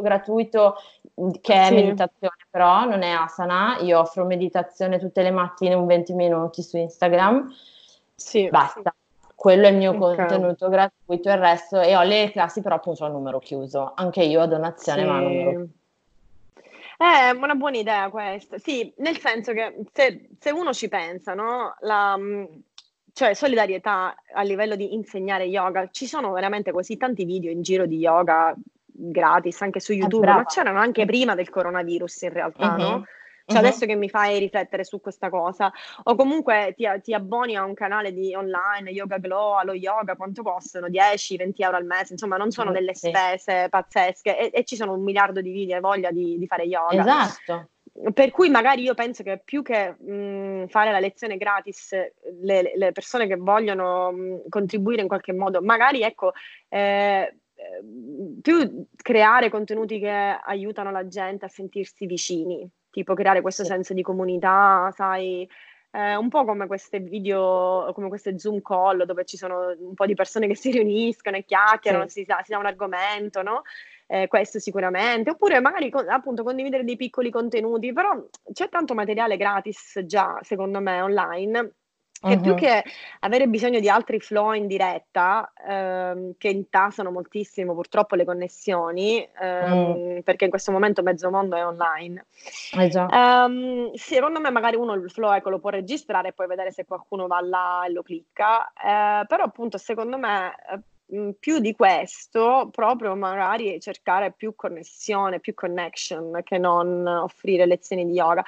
gratuito 0.00 0.76
che 1.40 1.54
è 1.54 1.66
sì. 1.66 1.74
meditazione, 1.74 2.36
però 2.50 2.84
non 2.84 3.02
è 3.02 3.10
asana. 3.10 3.78
Io 3.80 4.00
offro 4.00 4.24
meditazione 4.24 4.98
tutte 4.98 5.22
le 5.22 5.30
mattine 5.30 5.74
un 5.74 5.86
20 5.86 6.12
minuti 6.14 6.62
su 6.62 6.76
Instagram. 6.76 7.54
Sì. 8.14 8.48
Basta. 8.48 8.94
Quello 9.34 9.66
è 9.66 9.70
il 9.70 9.76
mio 9.76 9.90
okay. 9.90 10.16
contenuto 10.16 10.68
gratuito, 10.68 11.28
il 11.28 11.36
resto 11.36 11.80
e 11.80 11.94
ho 11.96 12.02
le 12.02 12.30
classi 12.30 12.62
però 12.62 12.76
appunto 12.76 13.04
a 13.04 13.08
numero 13.08 13.38
chiuso. 13.38 13.92
Anche 13.94 14.22
io 14.22 14.40
a 14.40 14.46
donazione, 14.46 15.02
sì. 15.02 15.06
ma 15.06 15.16
a 15.16 15.20
numero 15.20 15.50
chiuso. 15.50 15.72
È 16.96 17.30
una 17.30 17.54
buona 17.54 17.76
idea 17.76 18.08
questa, 18.08 18.56
sì, 18.58 18.90
nel 18.98 19.18
senso 19.18 19.52
che 19.52 19.74
se, 19.92 20.30
se 20.38 20.50
uno 20.50 20.72
ci 20.72 20.88
pensa, 20.88 21.34
no? 21.34 21.74
La, 21.80 22.16
cioè 23.12 23.34
solidarietà 23.34 24.14
a 24.32 24.42
livello 24.42 24.76
di 24.76 24.94
insegnare 24.94 25.44
yoga, 25.44 25.88
ci 25.90 26.06
sono 26.06 26.32
veramente 26.32 26.72
così 26.72 26.96
tanti 26.96 27.24
video 27.24 27.50
in 27.50 27.62
giro 27.62 27.86
di 27.86 27.98
yoga 27.98 28.54
gratis 28.96 29.60
anche 29.62 29.80
su 29.80 29.92
YouTube, 29.92 30.26
ma 30.26 30.44
c'erano 30.44 30.78
anche 30.78 31.04
prima 31.04 31.34
del 31.34 31.50
coronavirus 31.50 32.22
in 32.22 32.32
realtà, 32.32 32.74
uh-huh. 32.74 32.80
no? 32.80 33.04
Cioè 33.46 33.58
uh-huh. 33.58 33.66
adesso 33.66 33.84
che 33.84 33.94
mi 33.94 34.08
fai 34.08 34.38
riflettere 34.38 34.84
su 34.84 35.00
questa 35.02 35.28
cosa, 35.28 35.70
o 36.04 36.14
comunque 36.14 36.72
ti, 36.74 36.86
ti, 37.02 37.12
abboni 37.12 37.56
a 37.56 37.64
un 37.64 37.74
canale 37.74 38.14
di 38.14 38.34
online, 38.34 38.90
Yoga 38.90 39.18
Glow, 39.18 39.58
allo 39.58 39.74
yoga, 39.74 40.16
quanto 40.16 40.42
costano? 40.42 40.86
10-20 40.86 41.52
euro 41.56 41.76
al 41.76 41.84
mese, 41.84 42.14
insomma 42.14 42.38
non 42.38 42.50
sono 42.50 42.72
delle 42.72 42.94
spese 42.94 43.66
pazzesche 43.68 44.38
e, 44.38 44.50
e 44.52 44.64
ci 44.64 44.76
sono 44.76 44.94
un 44.94 45.02
miliardo 45.02 45.42
di 45.42 45.50
video 45.50 45.76
e 45.76 45.80
voglia 45.80 46.10
di, 46.10 46.38
di, 46.38 46.46
fare 46.46 46.64
yoga. 46.64 47.02
Esatto. 47.02 47.68
Per 48.14 48.30
cui 48.30 48.48
magari 48.48 48.82
io 48.82 48.94
penso 48.94 49.22
che 49.22 49.40
più 49.44 49.62
che 49.62 49.90
mh, 49.90 50.68
fare 50.68 50.90
la 50.90 50.98
lezione 50.98 51.36
gratis, 51.36 51.92
le, 52.40 52.72
le 52.74 52.92
persone 52.92 53.26
che 53.26 53.36
vogliono 53.36 54.10
mh, 54.10 54.48
contribuire 54.48 55.02
in 55.02 55.08
qualche 55.08 55.34
modo, 55.34 55.60
magari 55.60 56.00
ecco, 56.00 56.32
eh, 56.70 57.40
più 58.40 58.86
creare 58.96 59.50
contenuti 59.50 59.98
che 59.98 60.10
aiutano 60.10 60.90
la 60.90 61.06
gente 61.06 61.44
a 61.44 61.48
sentirsi 61.48 62.06
vicini, 62.06 62.68
tipo 62.90 63.14
creare 63.14 63.40
questo 63.40 63.64
senso 63.64 63.94
di 63.94 64.02
comunità, 64.02 64.90
sai, 64.94 65.48
eh, 65.92 66.16
un 66.16 66.28
po' 66.28 66.44
come 66.44 66.66
queste 66.66 67.00
video, 67.00 67.90
come 67.94 68.08
queste 68.08 68.38
Zoom 68.38 68.60
call 68.60 69.04
dove 69.04 69.24
ci 69.24 69.36
sono 69.36 69.74
un 69.78 69.94
po' 69.94 70.06
di 70.06 70.14
persone 70.14 70.46
che 70.46 70.56
si 70.56 70.70
riuniscono 70.70 71.36
e 71.36 71.44
chiacchierano, 71.44 72.08
sì. 72.08 72.24
si, 72.24 72.26
si 72.42 72.50
dà 72.50 72.58
un 72.58 72.66
argomento, 72.66 73.42
no? 73.42 73.62
Eh, 74.06 74.28
questo 74.28 74.58
sicuramente, 74.58 75.30
oppure 75.30 75.60
magari 75.60 75.90
appunto 76.08 76.42
condividere 76.42 76.84
dei 76.84 76.96
piccoli 76.96 77.30
contenuti, 77.30 77.92
però 77.92 78.22
c'è 78.52 78.68
tanto 78.68 78.94
materiale 78.94 79.36
gratis 79.36 80.02
già, 80.04 80.38
secondo 80.42 80.80
me, 80.80 81.00
online 81.00 81.74
che 82.24 82.34
uh-huh. 82.34 82.40
più 82.40 82.54
che 82.54 82.82
avere 83.20 83.46
bisogno 83.46 83.80
di 83.80 83.88
altri 83.88 84.18
flow 84.20 84.52
in 84.52 84.66
diretta, 84.66 85.52
ehm, 85.66 86.34
che 86.38 86.48
intasano 86.48 87.10
moltissimo 87.10 87.74
purtroppo 87.74 88.16
le 88.16 88.24
connessioni, 88.24 89.26
ehm, 89.40 90.16
mm. 90.16 90.18
perché 90.20 90.44
in 90.44 90.50
questo 90.50 90.72
momento 90.72 91.02
mezzo 91.02 91.30
mondo 91.30 91.56
è 91.56 91.64
online. 91.64 92.26
Eh 92.72 92.90
ehm, 92.90 93.92
secondo 93.94 94.40
me 94.40 94.50
magari 94.50 94.76
uno 94.76 94.94
il 94.94 95.10
flow 95.10 95.32
ecco, 95.34 95.50
lo 95.50 95.58
può 95.58 95.70
registrare 95.70 96.28
e 96.28 96.32
poi 96.32 96.46
vedere 96.46 96.72
se 96.72 96.84
qualcuno 96.84 97.26
va 97.26 97.40
là 97.40 97.84
e 97.86 97.92
lo 97.92 98.02
clicca, 98.02 98.72
eh, 98.72 99.26
però 99.26 99.44
appunto 99.44 99.78
secondo 99.78 100.18
me 100.18 100.54
eh, 100.70 100.78
più 101.38 101.58
di 101.58 101.74
questo, 101.74 102.68
proprio 102.70 103.14
magari 103.14 103.80
cercare 103.80 104.32
più 104.32 104.54
connessione, 104.54 105.40
più 105.40 105.54
connection 105.54 106.40
che 106.42 106.58
non 106.58 107.06
offrire 107.06 107.66
lezioni 107.66 108.06
di 108.06 108.12
yoga. 108.12 108.44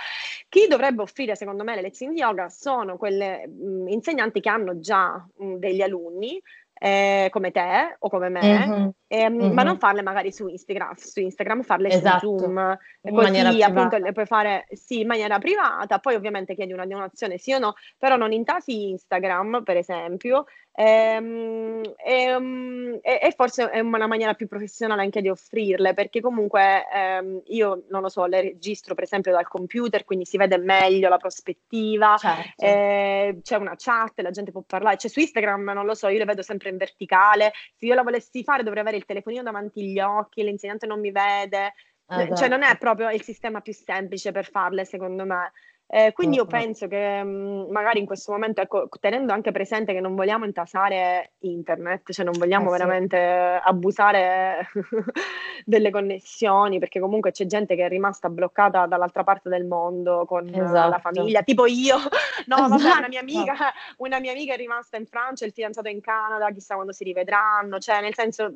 Chi 0.49 0.67
dovrebbe 0.69 1.03
offrire, 1.03 1.37
secondo 1.37 1.64
me, 1.64 1.75
le 1.75 1.83
lezioni 1.83 2.14
di 2.14 2.21
yoga 2.21 2.49
sono 2.49 2.97
quelle 2.97 3.47
mh, 3.47 3.67
mhmm, 3.67 3.89
insegnanti 3.89 4.41
che 4.41 4.49
hanno 4.49 4.79
già 4.81 5.25
mh, 5.37 5.55
degli 5.57 5.83
alunni 5.83 6.41
eh, 6.79 7.29
come 7.31 7.51
te 7.53 7.97
o 7.99 8.09
come 8.09 8.29
me, 8.29 8.67
mm-hmm. 8.67 8.89
ehm, 9.07 9.35
mm-hmm. 9.35 9.53
ma 9.53 9.62
non 9.62 9.79
farle 9.79 10.03
magari 10.03 10.31
su 10.31 10.47
Instagram, 10.47 10.95
su 10.97 11.21
Instagram 11.21 11.62
farle 11.62 11.89
esatto. 11.89 12.19
su 12.19 12.39
Zoom, 12.39 12.77
in 13.03 13.14
così 13.14 13.62
appunto 13.62 13.97
le 13.97 14.12
puoi 14.12 14.27
fare 14.27 14.67
sì, 14.73 15.01
in 15.01 15.07
maniera 15.07 15.39
privata, 15.39 15.99
poi 15.99 16.17
ovviamente 16.17 16.55
chiedi 16.55 16.75
una 16.75 16.85
donazione 16.85 17.39
sì 17.39 17.55
o 17.55 17.59
no, 17.59 17.75
però 17.97 18.17
non 18.17 18.33
intasi 18.33 18.91
Instagram 18.91 19.62
per 19.62 19.79
esempio, 19.79 20.45
ehm, 20.77 21.83
ehm, 22.05 22.99
e, 23.03 23.18
e, 23.22 23.33
forse 23.35 23.70
è 23.70 23.81
una 23.81 24.07
maniera 24.07 24.35
più 24.35 24.47
professionale 24.47 25.03
anche 25.03 25.22
di 25.22 25.29
offrirle, 25.29 25.95
perché 25.95 26.20
comunque 26.20 26.85
ehm, 26.93 27.43
io 27.47 27.85
non 27.89 28.03
lo 28.03 28.09
so, 28.09 28.27
le 28.27 28.43
registro 28.43 28.95
per 28.95 29.05
esempio 29.05 29.33
dal 29.33 29.49
computer, 29.49 30.05
quindi 30.05 30.24
si 30.27 30.37
vede 30.37 30.59
meglio 30.59 31.09
la 31.09 31.16
prospettiva, 31.16 32.16
certo. 32.18 32.64
eh, 32.64 33.39
c'è 33.43 33.57
una 33.57 33.74
chat, 33.77 34.20
la 34.20 34.31
gente 34.31 34.53
può 34.53 34.62
parlare, 34.66 34.99
cioè 34.99 35.11
su 35.11 35.20
Instagram 35.20 35.70
non 35.72 35.87
lo 35.87 35.95
so, 35.95 36.09
io 36.09 36.18
le 36.18 36.24
vedo 36.24 36.43
sempre 36.43 36.68
in 36.68 36.77
verticale, 36.77 37.53
se 37.74 37.87
io 37.87 37.95
la 37.95 38.03
volessi 38.03 38.45
fare 38.45 38.62
dovrei 38.62 38.83
avere 38.83 38.99
il 38.99 39.07
telefonino 39.07 39.43
davanti 39.43 39.81
agli 39.81 39.99
occhi, 39.99 40.43
l'insegnante 40.43 40.87
non 40.87 41.01
mi 41.01 41.11
vede, 41.11 41.72
esatto. 42.07 42.35
cioè 42.37 42.49
non 42.49 42.62
è 42.62 42.77
proprio 42.77 43.11
il 43.11 43.22
sistema 43.22 43.61
più 43.61 43.72
semplice 43.72 44.31
per 44.31 44.49
farle 44.49 44.85
secondo 44.85 45.24
me. 45.24 45.53
Eh, 45.89 46.12
quindi 46.12 46.37
io 46.37 46.47
penso 46.47 46.89
che 46.89 47.22
mh, 47.22 47.28
mm, 47.28 47.70
magari 47.70 48.01
in 48.01 48.07
questo 48.07 48.32
momento, 48.32 48.61
ecco, 48.61 48.89
tenendo 48.99 49.32
anche 49.32 49.53
presente 49.53 49.93
che 49.93 50.01
non 50.01 50.16
vogliamo 50.16 50.45
intasare 50.45 51.34
internet, 51.41 52.11
cioè 52.11 52.24
non 52.24 52.34
vogliamo 52.37 52.68
eh, 52.68 52.72
veramente 52.72 53.16
sì. 53.16 53.68
abusare 53.68 54.68
delle 55.64 55.91
connessioni, 55.91 56.80
perché 56.80 56.99
comunque 56.99 57.30
c'è 57.30 57.47
gente 57.47 57.76
che 57.76 57.84
è 57.84 57.89
rimasta 57.89 58.28
bloccata 58.28 58.87
dall'altra 58.87 59.22
parte 59.22 59.49
del 59.49 59.64
mondo 59.64 60.24
con 60.26 60.49
esatto. 60.53 60.89
la 60.89 60.99
famiglia, 60.99 61.43
tipo 61.43 61.66
io, 61.66 61.99
no, 62.47 62.57
esatto. 62.57 62.68
vabbè, 62.68 62.99
una 62.99 63.09
mia, 63.09 63.20
amica, 63.20 63.55
una 63.99 64.18
mia 64.18 64.32
amica 64.32 64.55
è 64.55 64.57
rimasta 64.57 64.97
in 64.97 65.07
Francia, 65.07 65.45
il 65.45 65.53
fidanzato 65.53 65.87
è 65.87 65.93
in 65.93 66.01
Canada, 66.01 66.51
chissà 66.51 66.74
quando 66.74 66.93
si 66.93 67.05
rivedranno, 67.05 67.78
cioè 67.78 68.01
nel 68.01 68.14
senso 68.14 68.53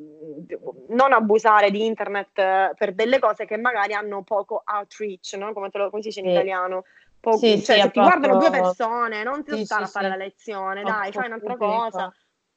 non 0.89 1.13
abusare 1.13 1.71
di 1.71 1.85
internet 1.85 2.75
per 2.75 2.93
delle 2.93 3.19
cose 3.19 3.45
che 3.45 3.55
magari 3.55 3.93
hanno 3.93 4.21
poco 4.23 4.63
outreach, 4.65 5.35
no? 5.37 5.53
come, 5.53 5.69
lo, 5.71 5.89
come 5.89 6.01
si 6.01 6.09
dice 6.09 6.19
in 6.19 6.25
sì. 6.25 6.31
italiano 6.33 6.83
Po- 7.21 7.37
sì, 7.37 7.63
cioè, 7.63 7.75
sì, 7.75 7.81
ti 7.83 7.89
proprio... 7.91 8.03
guardano 8.03 8.37
due 8.39 8.49
persone, 8.49 9.23
non 9.23 9.43
ti 9.43 9.55
sì, 9.55 9.65
sì, 9.65 9.73
a 9.73 9.85
fare 9.85 10.09
la 10.09 10.15
lezione, 10.15 10.81
dai, 10.81 11.11
fai 11.11 11.27
un'altra 11.27 11.55
cosa. 11.55 12.13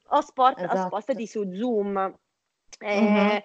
O, 0.08 0.20
sport, 0.22 0.58
esatto. 0.58 0.86
spostati 0.86 1.26
su 1.26 1.52
Zoom. 1.52 2.18
Eh, 2.80 3.00
mm-hmm. 3.00 3.38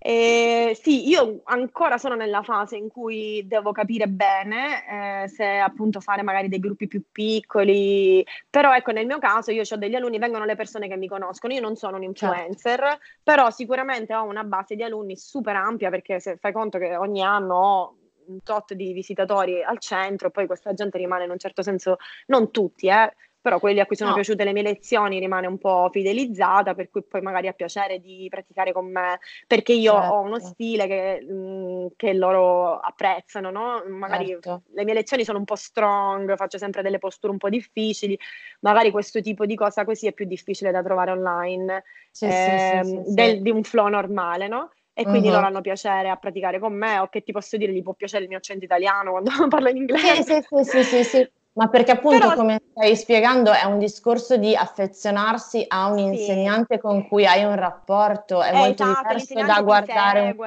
Eh, 0.00 0.78
sì, 0.80 1.08
io 1.08 1.40
ancora 1.44 1.98
sono 1.98 2.14
nella 2.14 2.42
fase 2.44 2.76
in 2.76 2.88
cui 2.88 3.44
devo 3.48 3.72
capire 3.72 4.06
bene 4.06 5.24
eh, 5.24 5.28
se 5.28 5.58
appunto 5.58 5.98
fare 5.98 6.22
magari 6.22 6.48
dei 6.48 6.60
gruppi 6.60 6.86
più 6.86 7.02
piccoli, 7.10 8.24
però 8.48 8.72
ecco 8.74 8.92
nel 8.92 9.06
mio 9.06 9.18
caso 9.18 9.50
io 9.50 9.62
ho 9.68 9.76
degli 9.76 9.96
alunni, 9.96 10.18
vengono 10.18 10.44
le 10.44 10.54
persone 10.54 10.86
che 10.86 10.96
mi 10.96 11.08
conoscono, 11.08 11.52
io 11.52 11.60
non 11.60 11.74
sono 11.74 11.96
un 11.96 12.14
certo. 12.14 12.26
influencer, 12.26 12.78
certo. 12.78 12.98
però 13.24 13.50
sicuramente 13.50 14.14
ho 14.14 14.22
una 14.22 14.44
base 14.44 14.76
di 14.76 14.84
alunni 14.84 15.16
super 15.16 15.56
ampia 15.56 15.90
perché 15.90 16.20
se 16.20 16.36
fai 16.36 16.52
conto 16.52 16.78
che 16.78 16.94
ogni 16.94 17.22
anno 17.22 17.54
ho 17.56 17.97
un 18.28 18.42
tot 18.42 18.74
di 18.74 18.92
visitatori 18.92 19.62
al 19.62 19.78
centro, 19.78 20.30
poi 20.30 20.46
questa 20.46 20.72
gente 20.72 20.98
rimane 20.98 21.24
in 21.24 21.30
un 21.30 21.38
certo 21.38 21.62
senso, 21.62 21.96
non 22.26 22.50
tutti, 22.50 22.88
eh, 22.88 23.12
però 23.40 23.60
quelli 23.60 23.80
a 23.80 23.86
cui 23.86 23.96
sono 23.96 24.10
no. 24.10 24.16
piaciute 24.16 24.44
le 24.44 24.52
mie 24.52 24.62
lezioni 24.62 25.18
rimane 25.18 25.46
un 25.46 25.58
po' 25.58 25.88
fidelizzata, 25.90 26.74
per 26.74 26.90
cui 26.90 27.02
poi 27.04 27.22
magari 27.22 27.46
ha 27.48 27.52
piacere 27.52 27.98
di 27.98 28.26
praticare 28.28 28.72
con 28.72 28.90
me, 28.90 29.20
perché 29.46 29.72
io 29.72 29.92
certo. 29.92 30.14
ho 30.14 30.20
uno 30.20 30.38
stile 30.38 30.86
che, 30.86 31.24
mh, 31.26 31.34
mm, 31.34 31.86
che 31.96 32.12
loro 32.14 32.78
apprezzano, 32.78 33.50
no? 33.50 33.82
Magari 33.88 34.28
certo. 34.28 34.62
le 34.72 34.84
mie 34.84 34.94
lezioni 34.94 35.24
sono 35.24 35.38
un 35.38 35.44
po' 35.44 35.56
strong, 35.56 36.36
faccio 36.36 36.58
sempre 36.58 36.82
delle 36.82 36.98
posture 36.98 37.32
un 37.32 37.38
po' 37.38 37.48
difficili, 37.48 38.18
magari 38.60 38.90
questo 38.90 39.20
tipo 39.20 39.46
di 39.46 39.54
cosa 39.54 39.84
così 39.84 40.08
è 40.08 40.12
più 40.12 40.26
difficile 40.26 40.70
da 40.70 40.82
trovare 40.82 41.12
online, 41.12 41.84
sì, 42.10 42.26
eh, 42.26 42.80
sì, 42.82 43.02
sì, 43.06 43.14
del, 43.14 43.40
di 43.40 43.50
un 43.50 43.62
flow 43.62 43.88
normale, 43.88 44.48
no? 44.48 44.72
E 44.98 45.04
quindi 45.04 45.28
uh-huh. 45.28 45.34
loro 45.34 45.46
hanno 45.46 45.60
piacere 45.60 46.08
a 46.08 46.16
praticare 46.16 46.58
con 46.58 46.72
me 46.72 46.98
o 46.98 47.08
che 47.08 47.22
ti 47.22 47.30
posso 47.30 47.56
dire, 47.56 47.72
gli 47.72 47.84
può 47.84 47.92
piacere 47.92 48.24
il 48.24 48.28
mio 48.28 48.38
accento 48.38 48.64
italiano 48.64 49.12
quando 49.12 49.30
parlo 49.48 49.68
in 49.68 49.76
inglese. 49.76 50.42
Sì, 50.42 50.64
sì, 50.64 50.64
sì, 50.64 50.82
sì, 50.82 51.04
sì, 51.04 51.30
ma 51.52 51.68
perché 51.68 51.92
appunto, 51.92 52.18
Però... 52.18 52.34
come 52.34 52.60
stai 52.72 52.96
spiegando, 52.96 53.52
è 53.52 53.64
un 53.64 53.78
discorso 53.78 54.36
di 54.36 54.56
affezionarsi 54.56 55.64
a 55.68 55.86
un 55.86 55.98
insegnante 55.98 56.74
sì. 56.74 56.80
con 56.80 57.06
cui 57.06 57.24
hai 57.26 57.44
un 57.44 57.54
rapporto, 57.54 58.42
è 58.42 58.52
eh, 58.52 58.56
molto 58.56 58.82
esatto, 58.82 59.02
diverso 59.02 59.34
da 59.44 59.62
guardare... 59.62 60.34
Un... 60.36 60.46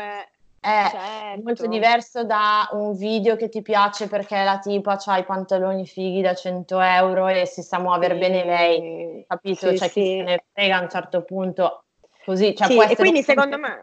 È 0.61 0.87
certo. 0.91 1.41
molto 1.43 1.65
diverso 1.65 2.23
da 2.23 2.69
un 2.73 2.95
video 2.95 3.35
che 3.35 3.49
ti 3.49 3.63
piace 3.63 4.07
perché 4.07 4.43
la 4.43 4.59
tipa 4.59 4.95
ha 5.03 5.17
i 5.17 5.23
pantaloni 5.23 5.87
fighi 5.87 6.21
da 6.21 6.35
100 6.35 6.79
euro 6.79 7.27
e 7.29 7.47
si 7.47 7.63
sa 7.63 7.79
muovere 7.79 8.13
sì. 8.13 8.19
bene 8.19 8.45
lei, 8.45 9.25
capito? 9.27 9.69
Sì, 9.69 9.77
cioè 9.79 9.89
chi 9.89 10.17
se 10.17 10.21
ne 10.21 10.43
frega 10.53 10.77
a 10.77 10.81
un 10.81 10.89
certo 10.89 11.23
punto 11.23 11.85
così. 12.23 12.53
Cioè, 12.55 12.67
sì, 12.67 12.77
e 12.79 12.95
quindi 12.95 13.23
secondo 13.23 13.57
me... 13.57 13.81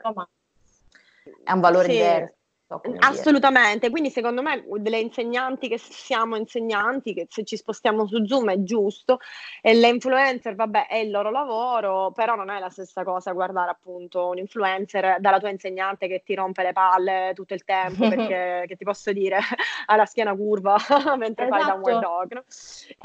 È 1.48 1.52
un 1.52 1.60
valore 1.60 1.88
diverso. 1.88 2.37
So 2.68 2.82
Assolutamente, 2.98 3.78
dire. 3.78 3.90
quindi 3.90 4.10
secondo 4.10 4.42
me 4.42 4.62
delle 4.76 4.98
insegnanti 4.98 5.68
che 5.68 5.78
siamo 5.78 6.36
insegnanti, 6.36 7.14
che 7.14 7.26
se 7.30 7.42
ci 7.42 7.56
spostiamo 7.56 8.06
su 8.06 8.26
Zoom 8.26 8.50
è 8.50 8.62
giusto, 8.62 9.20
e 9.62 9.72
le 9.72 9.88
influencer, 9.88 10.54
vabbè, 10.54 10.86
è 10.86 10.96
il 10.96 11.10
loro 11.10 11.30
lavoro, 11.30 12.12
però 12.14 12.34
non 12.34 12.50
è 12.50 12.58
la 12.58 12.68
stessa 12.68 13.04
cosa 13.04 13.32
guardare 13.32 13.70
appunto 13.70 14.28
un 14.28 14.36
influencer 14.36 15.16
dalla 15.18 15.38
tua 15.38 15.48
insegnante 15.48 16.08
che 16.08 16.22
ti 16.22 16.34
rompe 16.34 16.62
le 16.62 16.74
palle 16.74 17.32
tutto 17.34 17.54
il 17.54 17.64
tempo, 17.64 18.06
perché 18.08 18.64
che 18.66 18.76
ti 18.76 18.84
posso 18.84 19.12
dire, 19.12 19.38
ha 19.86 19.96
la 19.96 20.04
schiena 20.04 20.34
curva 20.34 20.76
mentre 21.16 21.46
esatto. 21.46 21.62
fai 21.62 21.70
da 21.70 21.74
un 21.74 21.88
esatto. 21.88 22.06
dog. 22.06 22.32
No? 22.34 22.44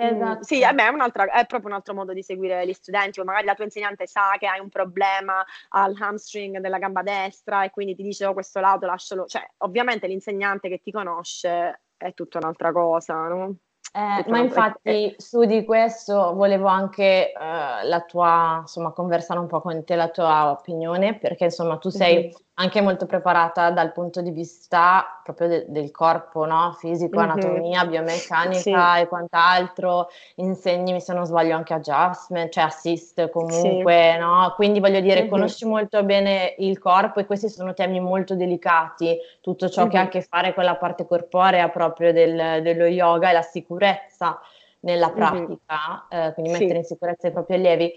Mm, 0.03 0.14
esatto. 0.14 0.38
Mm, 0.39 0.41
sì, 0.41 0.59
vabbè, 0.59 0.84
è, 0.84 1.39
è, 1.39 1.45
proprio 1.45 1.70
un 1.70 1.76
altro 1.76 1.93
modo 1.93 2.11
di 2.11 2.22
seguire 2.22 2.68
gli 2.68 2.74
studenti, 2.74 3.22
o 3.22 3.24
magari 3.24 3.45
la 3.45 3.55
tua 3.55 3.64
insegnante 3.64 4.07
sa 4.07 4.36
che 4.38 4.45
hai 4.47 4.59
un 4.59 4.68
problema 4.68 5.41
al 5.70 5.95
hamstring 5.97 6.57
della 6.57 6.80
gamba 6.80 7.01
destra 7.01 7.64
e 7.64 7.70
quindi 7.70 7.95
ti 7.95 8.03
dice 8.03 8.26
oh 8.26 8.34
questo 8.34 8.59
lato 8.59 8.86
lascialo, 8.86 9.26
cioè 9.26 9.51
ovviamente 9.57 10.07
l'insegnante 10.07 10.69
che 10.69 10.79
ti 10.79 10.91
conosce 10.91 11.81
è 11.97 12.13
tutta 12.13 12.39
un'altra 12.39 12.71
cosa, 12.71 13.27
no? 13.27 13.55
Eh, 13.95 14.25
ma 14.27 14.39
infatti 14.39 15.13
su 15.17 15.43
di 15.43 15.63
questo 15.63 16.33
volevo 16.33 16.65
anche 16.65 17.31
eh, 17.31 17.33
la 17.33 18.03
tua, 18.07 18.59
insomma, 18.61 18.91
conversare 18.91 19.39
un 19.39 19.45
po' 19.45 19.61
con 19.61 19.83
te 19.83 19.95
la 19.95 20.09
tua 20.09 20.49
opinione, 20.49 21.19
perché 21.19 21.45
insomma 21.45 21.77
tu 21.77 21.89
sei 21.89 22.23
mm-hmm 22.23 22.31
anche 22.55 22.81
molto 22.81 23.07
preparata 23.07 23.71
dal 23.71 23.91
punto 23.91 24.21
di 24.21 24.29
vista 24.29 25.19
proprio 25.23 25.47
de- 25.47 25.65
del 25.69 25.89
corpo, 25.89 26.45
no? 26.45 26.75
fisico, 26.77 27.19
mm-hmm. 27.19 27.29
anatomia, 27.29 27.85
biomeccanica 27.85 28.95
sì. 28.95 29.01
e 29.01 29.07
quant'altro, 29.07 30.09
insegni, 30.35 30.99
se 31.01 31.13
non 31.13 31.25
sbaglio, 31.25 31.55
anche 31.55 31.73
adjustment, 31.73 32.51
cioè 32.51 32.65
assist 32.65 33.29
comunque, 33.29 34.11
sì. 34.13 34.19
no? 34.19 34.53
Quindi 34.55 34.79
voglio 34.79 34.99
dire, 34.99 35.21
mm-hmm. 35.21 35.29
conosci 35.29 35.65
molto 35.65 36.03
bene 36.03 36.53
il 36.59 36.77
corpo 36.77 37.19
e 37.19 37.25
questi 37.25 37.49
sono 37.49 37.73
temi 37.73 37.99
molto 37.99 38.35
delicati, 38.35 39.17
tutto 39.41 39.67
ciò 39.69 39.81
mm-hmm. 39.81 39.89
che 39.89 39.97
ha 39.97 40.01
a 40.01 40.07
che 40.07 40.21
fare 40.21 40.53
con 40.53 40.63
la 40.63 40.75
parte 40.75 41.07
corporea 41.07 41.69
proprio 41.69 42.13
del, 42.13 42.61
dello 42.61 42.85
yoga 42.85 43.29
e 43.29 43.33
la 43.33 43.41
sicurezza 43.41 44.39
nella 44.81 45.11
pratica, 45.11 46.05
eh, 46.09 46.33
quindi 46.33 46.51
mettere 46.51 46.79
in 46.79 46.83
sicurezza 46.83 47.27
i 47.27 47.31
propri 47.31 47.55
allievi. 47.55 47.93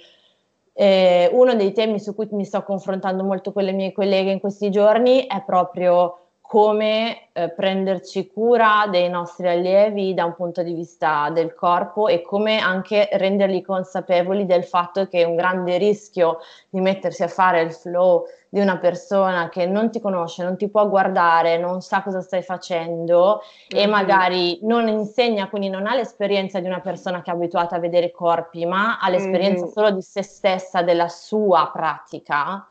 Eh, 0.79 1.31
uno 1.33 1.55
dei 1.55 1.73
temi 1.73 1.99
su 1.99 2.15
cui 2.15 2.29
mi 2.33 2.45
sto 2.45 2.63
confrontando 2.63 3.25
molto 3.25 3.51
con 3.51 3.65
le 3.65 3.73
mie 3.73 3.93
colleghe 3.93 4.31
in 4.31 4.41
questi 4.41 4.69
giorni 4.71 5.27
è 5.27 5.43
proprio 5.43 6.26
come 6.47 7.29
eh, 7.33 7.51
prenderci 7.51 8.29
cura 8.29 8.87
dei 8.89 9.09
nostri 9.09 9.49
allievi 9.49 10.15
da 10.15 10.25
un 10.25 10.35
punto 10.35 10.63
di 10.63 10.75
vista 10.75 11.29
del 11.31 11.55
corpo 11.55 12.07
e 12.07 12.23
come 12.23 12.59
anche 12.59 13.09
renderli 13.13 13.63
consapevoli 13.63 14.47
del 14.47 14.65
fatto 14.65 15.09
che 15.09 15.23
è 15.23 15.25
un 15.25 15.35
grande 15.35 15.77
rischio 15.77 16.39
di 16.71 16.81
mettersi 16.81 17.25
a 17.25 17.29
fare 17.29 17.63
il 17.63 17.73
flow 17.73 18.27
di 18.49 18.61
una 18.61 18.79
persona 18.79 19.49
che 19.49 19.67
non 19.67 19.91
ti 19.91 20.01
conosce, 20.01 20.45
non 20.45 20.57
ti 20.57 20.69
può 20.69 20.89
guardare, 20.89 21.59
non 21.59 21.83
sa 21.83 22.03
cosa 22.03 22.21
stai 22.21 22.43
facendo 22.43 23.43
mm-hmm. 23.75 23.85
e 23.85 23.87
magari 23.89 24.59
non 24.63 24.87
insegna, 24.87 25.49
quindi 25.49 25.69
non 25.69 25.87
ha 25.87 25.95
l'esperienza 25.95 26.61
di 26.61 26.67
una 26.67 26.81
persona 26.81 27.23
che 27.23 27.31
è 27.31 27.35
abituata 27.35 27.77
a 27.77 27.81
vedere 27.81 28.13
corpi, 28.13 28.65
ma 28.65 28.99
ha 28.99 29.11
l'esperienza 29.11 29.65
mm-hmm. 29.65 29.73
solo 29.73 29.91
di 29.91 30.01
se 30.01 30.23
stessa, 30.23 30.83
della 30.83 31.09
sua 31.09 31.71
pratica 31.73 32.67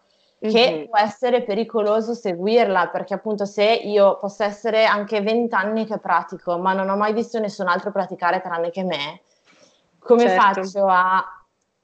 che 0.51 0.71
mm-hmm. 0.71 0.85
può 0.87 0.97
essere 0.97 1.43
pericoloso 1.43 2.13
seguirla, 2.13 2.87
perché 2.87 3.13
appunto 3.13 3.45
se 3.45 3.63
io 3.63 4.17
posso 4.17 4.43
essere 4.43 4.85
anche 4.85 5.21
vent'anni 5.21 5.85
che 5.85 5.97
pratico, 5.97 6.57
ma 6.57 6.73
non 6.73 6.89
ho 6.89 6.95
mai 6.95 7.13
visto 7.13 7.39
nessun 7.39 7.67
altro 7.67 7.91
praticare 7.91 8.41
tranne 8.41 8.71
che 8.71 8.83
me, 8.83 9.21
come 9.99 10.27
certo. 10.27 10.63
faccio 10.63 10.85
a 10.87 11.23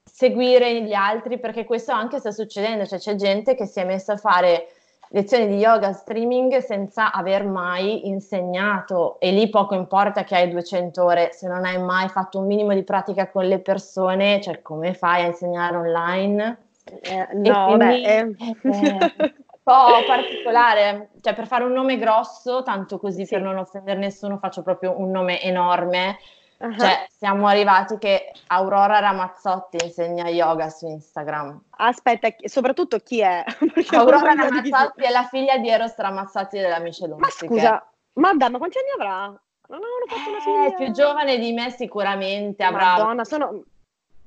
seguire 0.04 0.82
gli 0.82 0.94
altri? 0.94 1.38
Perché 1.38 1.64
questo 1.64 1.92
anche 1.92 2.18
sta 2.18 2.30
succedendo, 2.30 2.86
cioè 2.86 2.98
c'è 2.98 3.14
gente 3.14 3.54
che 3.54 3.66
si 3.66 3.80
è 3.80 3.84
messa 3.84 4.14
a 4.14 4.16
fare 4.16 4.68
lezioni 5.12 5.46
di 5.46 5.56
yoga 5.56 5.92
streaming 5.92 6.58
senza 6.58 7.12
aver 7.12 7.44
mai 7.44 8.08
insegnato 8.08 9.20
e 9.20 9.30
lì 9.30 9.48
poco 9.50 9.74
importa 9.74 10.24
che 10.24 10.34
hai 10.34 10.50
200 10.50 11.04
ore, 11.04 11.32
se 11.32 11.48
non 11.48 11.64
hai 11.64 11.78
mai 11.78 12.08
fatto 12.08 12.38
un 12.38 12.46
minimo 12.46 12.72
di 12.72 12.82
pratica 12.82 13.28
con 13.28 13.44
le 13.44 13.58
persone, 13.58 14.40
cioè 14.40 14.62
come 14.62 14.94
fai 14.94 15.22
a 15.22 15.26
insegnare 15.26 15.76
online? 15.76 16.58
Eh, 16.84 17.28
no, 17.34 17.76
quindi, 17.76 18.02
beh, 18.02 18.18
eh. 18.18 18.22
un 18.62 19.60
po' 19.62 20.04
particolare, 20.06 21.10
cioè 21.20 21.34
per 21.34 21.46
fare 21.46 21.64
un 21.64 21.72
nome 21.72 21.96
grosso, 21.96 22.62
tanto 22.62 22.98
così 22.98 23.24
sì. 23.24 23.34
per 23.34 23.42
non 23.42 23.56
offendere 23.56 23.98
nessuno, 23.98 24.38
faccio 24.38 24.62
proprio 24.62 24.98
un 24.98 25.10
nome 25.10 25.40
enorme. 25.40 26.18
Uh-huh. 26.58 26.78
Cioè, 26.78 27.06
siamo 27.10 27.48
arrivati 27.48 27.98
che 27.98 28.30
Aurora 28.48 29.00
Ramazzotti 29.00 29.78
insegna 29.82 30.28
yoga 30.28 30.68
su 30.68 30.86
Instagram. 30.86 31.60
Aspetta, 31.70 32.28
soprattutto 32.44 32.98
chi 32.98 33.20
è? 33.20 33.44
Aurora 33.90 34.34
Ramazzotti 34.34 35.02
è 35.02 35.10
la 35.10 35.24
figlia 35.24 35.58
di 35.58 35.68
Eros 35.68 35.96
Ramazzotti 35.96 36.58
della 36.58 36.78
Michelin. 36.78 37.18
Ma 37.18 37.30
scusa, 37.30 37.84
ma 38.14 38.30
quanti 38.36 38.78
anni 38.78 38.90
avrà? 38.94 39.40
Non 39.68 39.80
avevano 39.80 40.06
fatto 40.06 40.30
una 40.30 40.40
figlia? 40.40 40.66
È 40.66 40.74
più 40.76 40.92
giovane 40.92 41.38
di 41.38 41.52
me 41.52 41.70
sicuramente, 41.70 42.62
avrà... 42.62 42.96
Madonna, 42.98 43.24
sono 43.24 43.64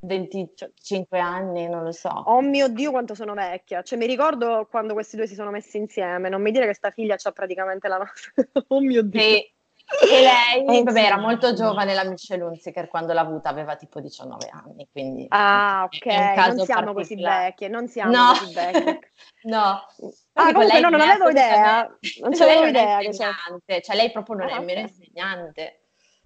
25 0.05 1.19
anni, 1.19 1.67
non 1.67 1.83
lo 1.83 1.91
so. 1.91 2.09
Oh 2.09 2.41
mio 2.41 2.67
Dio, 2.67 2.91
quanto 2.91 3.15
sono 3.15 3.33
vecchia. 3.33 3.81
Cioè, 3.81 3.97
mi 3.97 4.05
ricordo 4.05 4.67
quando 4.69 4.93
questi 4.93 5.15
due 5.15 5.27
si 5.27 5.35
sono 5.35 5.51
messi 5.51 5.77
insieme. 5.77 6.29
Non 6.29 6.41
mi 6.41 6.51
dire 6.51 6.67
che 6.67 6.73
sta 6.73 6.91
figlia 6.91 7.15
ha 7.21 7.31
praticamente 7.31 7.87
la 7.87 7.97
nostra. 7.97 8.31
oh 8.67 8.79
mio 8.79 9.01
Dio. 9.03 9.19
Sì. 9.19 9.53
E 9.85 10.65
lei, 10.65 10.83
vabbè, 10.83 10.99
era 10.99 11.19
molto 11.19 11.53
giovane 11.53 11.93
la 11.93 12.03
Michelle 12.05 12.43
Hunziker 12.43 12.87
quando 12.87 13.13
l'ha 13.13 13.21
avuta, 13.21 13.49
aveva 13.49 13.75
tipo 13.75 13.99
19 13.99 14.49
anni, 14.51 14.87
quindi... 14.91 15.27
Ah, 15.29 15.83
ok, 15.85 16.55
non 16.55 16.65
siamo 16.65 16.91
così 16.91 17.15
vecchie, 17.15 17.67
non 17.67 17.87
siamo 17.87 18.11
no. 18.11 18.29
così 18.29 18.51
vecchie. 18.51 18.99
no. 19.43 19.85
Ah, 20.33 20.51
comunque 20.53 20.79
no, 20.79 20.89
non 20.89 21.01
avevo 21.01 21.29
idea, 21.29 21.87
non 22.21 22.31
c'avevo 22.33 22.65
idea. 22.65 22.97
Che 22.97 23.09
c'è. 23.09 23.81
Cioè 23.81 23.95
lei 23.95 24.11
proprio 24.11 24.37
non 24.37 24.49
ah, 24.49 24.57
è 24.57 24.63
meno 24.63 24.79
insegnante 24.79 25.84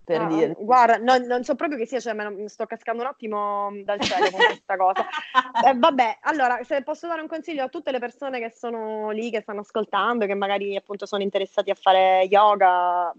per 0.10 0.22
ah, 0.22 0.26
dire. 0.26 0.56
Guarda, 0.58 0.98
no, 0.98 1.18
non 1.24 1.44
so 1.44 1.54
proprio 1.54 1.78
che 1.78 1.86
sia, 1.86 2.00
cioè, 2.00 2.14
me, 2.14 2.50
sto 2.50 2.66
cascando 2.66 3.04
un 3.04 3.08
attimo 3.10 3.72
dal 3.84 4.00
cielo 4.00 4.32
con 4.32 4.40
questa 4.44 4.76
cosa. 4.76 5.06
Eh, 5.60 5.74
vabbè, 5.76 6.20
allora, 6.22 6.64
se 6.64 6.84
posso 6.84 7.08
dare 7.08 7.22
un 7.22 7.28
consiglio 7.28 7.64
a 7.64 7.68
tutte 7.68 7.92
le 7.92 8.00
persone 8.00 8.40
che 8.40 8.50
sono 8.50 9.10
lì, 9.10 9.30
che 9.30 9.42
stanno 9.42 9.60
ascoltando, 9.60 10.26
che 10.26 10.34
magari 10.34 10.76
appunto 10.76 11.06
sono 11.06 11.22
interessati 11.22 11.70
a 11.70 11.76
fare 11.76 12.24
yoga, 12.30 13.14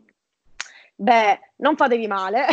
beh, 1.01 1.53
non 1.57 1.76
fatevi 1.76 2.07
male. 2.07 2.46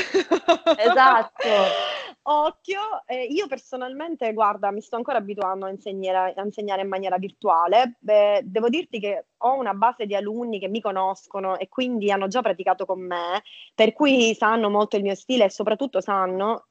Esatto. 0.78 1.48
occhio. 2.28 3.04
Eh, 3.06 3.24
io 3.26 3.48
personalmente, 3.48 4.32
guarda, 4.34 4.72
mi 4.72 4.82
sto 4.82 4.95
ancora 4.95 5.18
abituando 5.18 5.66
a 5.66 5.70
insegnare, 5.70 6.34
a 6.36 6.43
insegnare 6.43 6.82
in 6.82 6.88
maniera 6.88 7.18
virtuale. 7.18 7.98
Beh, 8.00 8.41
devo 8.43 8.70
dirti 8.70 9.00
che 9.00 9.26
ho 9.38 9.54
una 9.58 9.74
base 9.74 10.06
di 10.06 10.16
alunni 10.16 10.60
che 10.60 10.68
mi 10.68 10.82
conoscono 10.82 11.58
e 11.58 11.68
quindi 11.70 12.12
hanno 12.12 12.28
già 12.28 12.41
praticato 12.41 12.86
con 12.86 13.02
me, 13.02 13.43
per 13.74 13.93
cui 13.93 14.34
sanno 14.36 14.70
molto 14.70 14.98
il 14.98 15.04
mio 15.04 15.16
stile 15.16 15.45
e 15.45 15.50
soprattutto 15.50 16.02
sanno, 16.02 16.68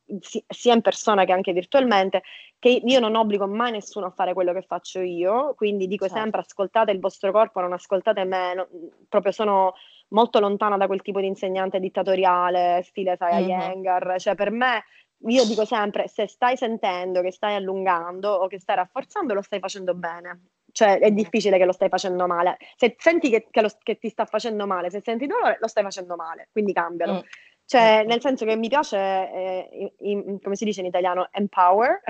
sia 0.48 0.74
in 0.74 0.82
persona 0.82 1.24
che 1.24 1.32
anche 1.32 1.52
virtualmente, 1.52 2.22
che 2.58 2.80
io 2.84 3.00
non 3.00 3.14
obbligo 3.14 3.46
mai 3.46 3.72
nessuno 3.72 4.06
a 4.06 4.10
fare 4.10 4.34
quello 4.34 4.52
che 4.52 4.62
faccio 4.62 5.00
io, 5.00 5.54
quindi 5.54 5.86
dico 5.86 6.06
certo. 6.06 6.20
sempre 6.20 6.40
ascoltate 6.40 6.90
il 6.90 7.00
vostro 7.00 7.30
corpo, 7.32 7.60
non 7.60 7.72
ascoltate 7.72 8.24
me, 8.24 8.54
no, 8.54 8.68
proprio 9.08 9.32
sono 9.32 9.74
molto 10.08 10.38
lontana 10.40 10.76
da 10.76 10.86
quel 10.86 11.02
tipo 11.02 11.20
di 11.20 11.26
insegnante 11.26 11.80
dittatoriale, 11.80 12.82
stile 12.84 13.16
Saya 13.16 13.38
mm-hmm. 13.38 13.48
Yengar, 13.48 14.14
cioè 14.18 14.34
per 14.34 14.50
me 14.50 14.84
io 15.26 15.44
dico 15.46 15.64
sempre, 15.64 16.08
se 16.08 16.28
stai 16.28 16.56
sentendo 16.56 17.22
che 17.22 17.32
stai 17.32 17.54
allungando 17.54 18.30
o 18.30 18.46
che 18.46 18.60
stai 18.60 18.76
rafforzando, 18.76 19.34
lo 19.34 19.42
stai 19.42 19.60
facendo 19.60 19.94
bene. 19.94 20.48
Cioè 20.70 20.98
è 20.98 21.10
difficile 21.10 21.56
che 21.56 21.64
lo 21.64 21.72
stai 21.72 21.88
facendo 21.88 22.26
male. 22.26 22.58
Se 22.76 22.94
senti 22.98 23.30
che, 23.30 23.46
che, 23.50 23.62
lo, 23.62 23.70
che 23.82 23.98
ti 23.98 24.10
sta 24.10 24.26
facendo 24.26 24.66
male, 24.66 24.90
se 24.90 25.00
senti 25.02 25.26
dolore, 25.26 25.56
lo 25.58 25.68
stai 25.68 25.82
facendo 25.82 26.16
male, 26.16 26.48
quindi 26.52 26.72
cambialo. 26.72 27.14
Mm. 27.14 27.18
Cioè, 27.64 28.04
mm. 28.04 28.08
nel 28.08 28.20
senso 28.20 28.44
che 28.44 28.56
mi 28.56 28.68
piace, 28.68 28.96
eh, 28.98 29.94
in, 30.00 30.38
come 30.40 30.54
si 30.54 30.64
dice 30.64 30.80
in 30.80 30.86
italiano, 30.86 31.28
empower. 31.32 32.00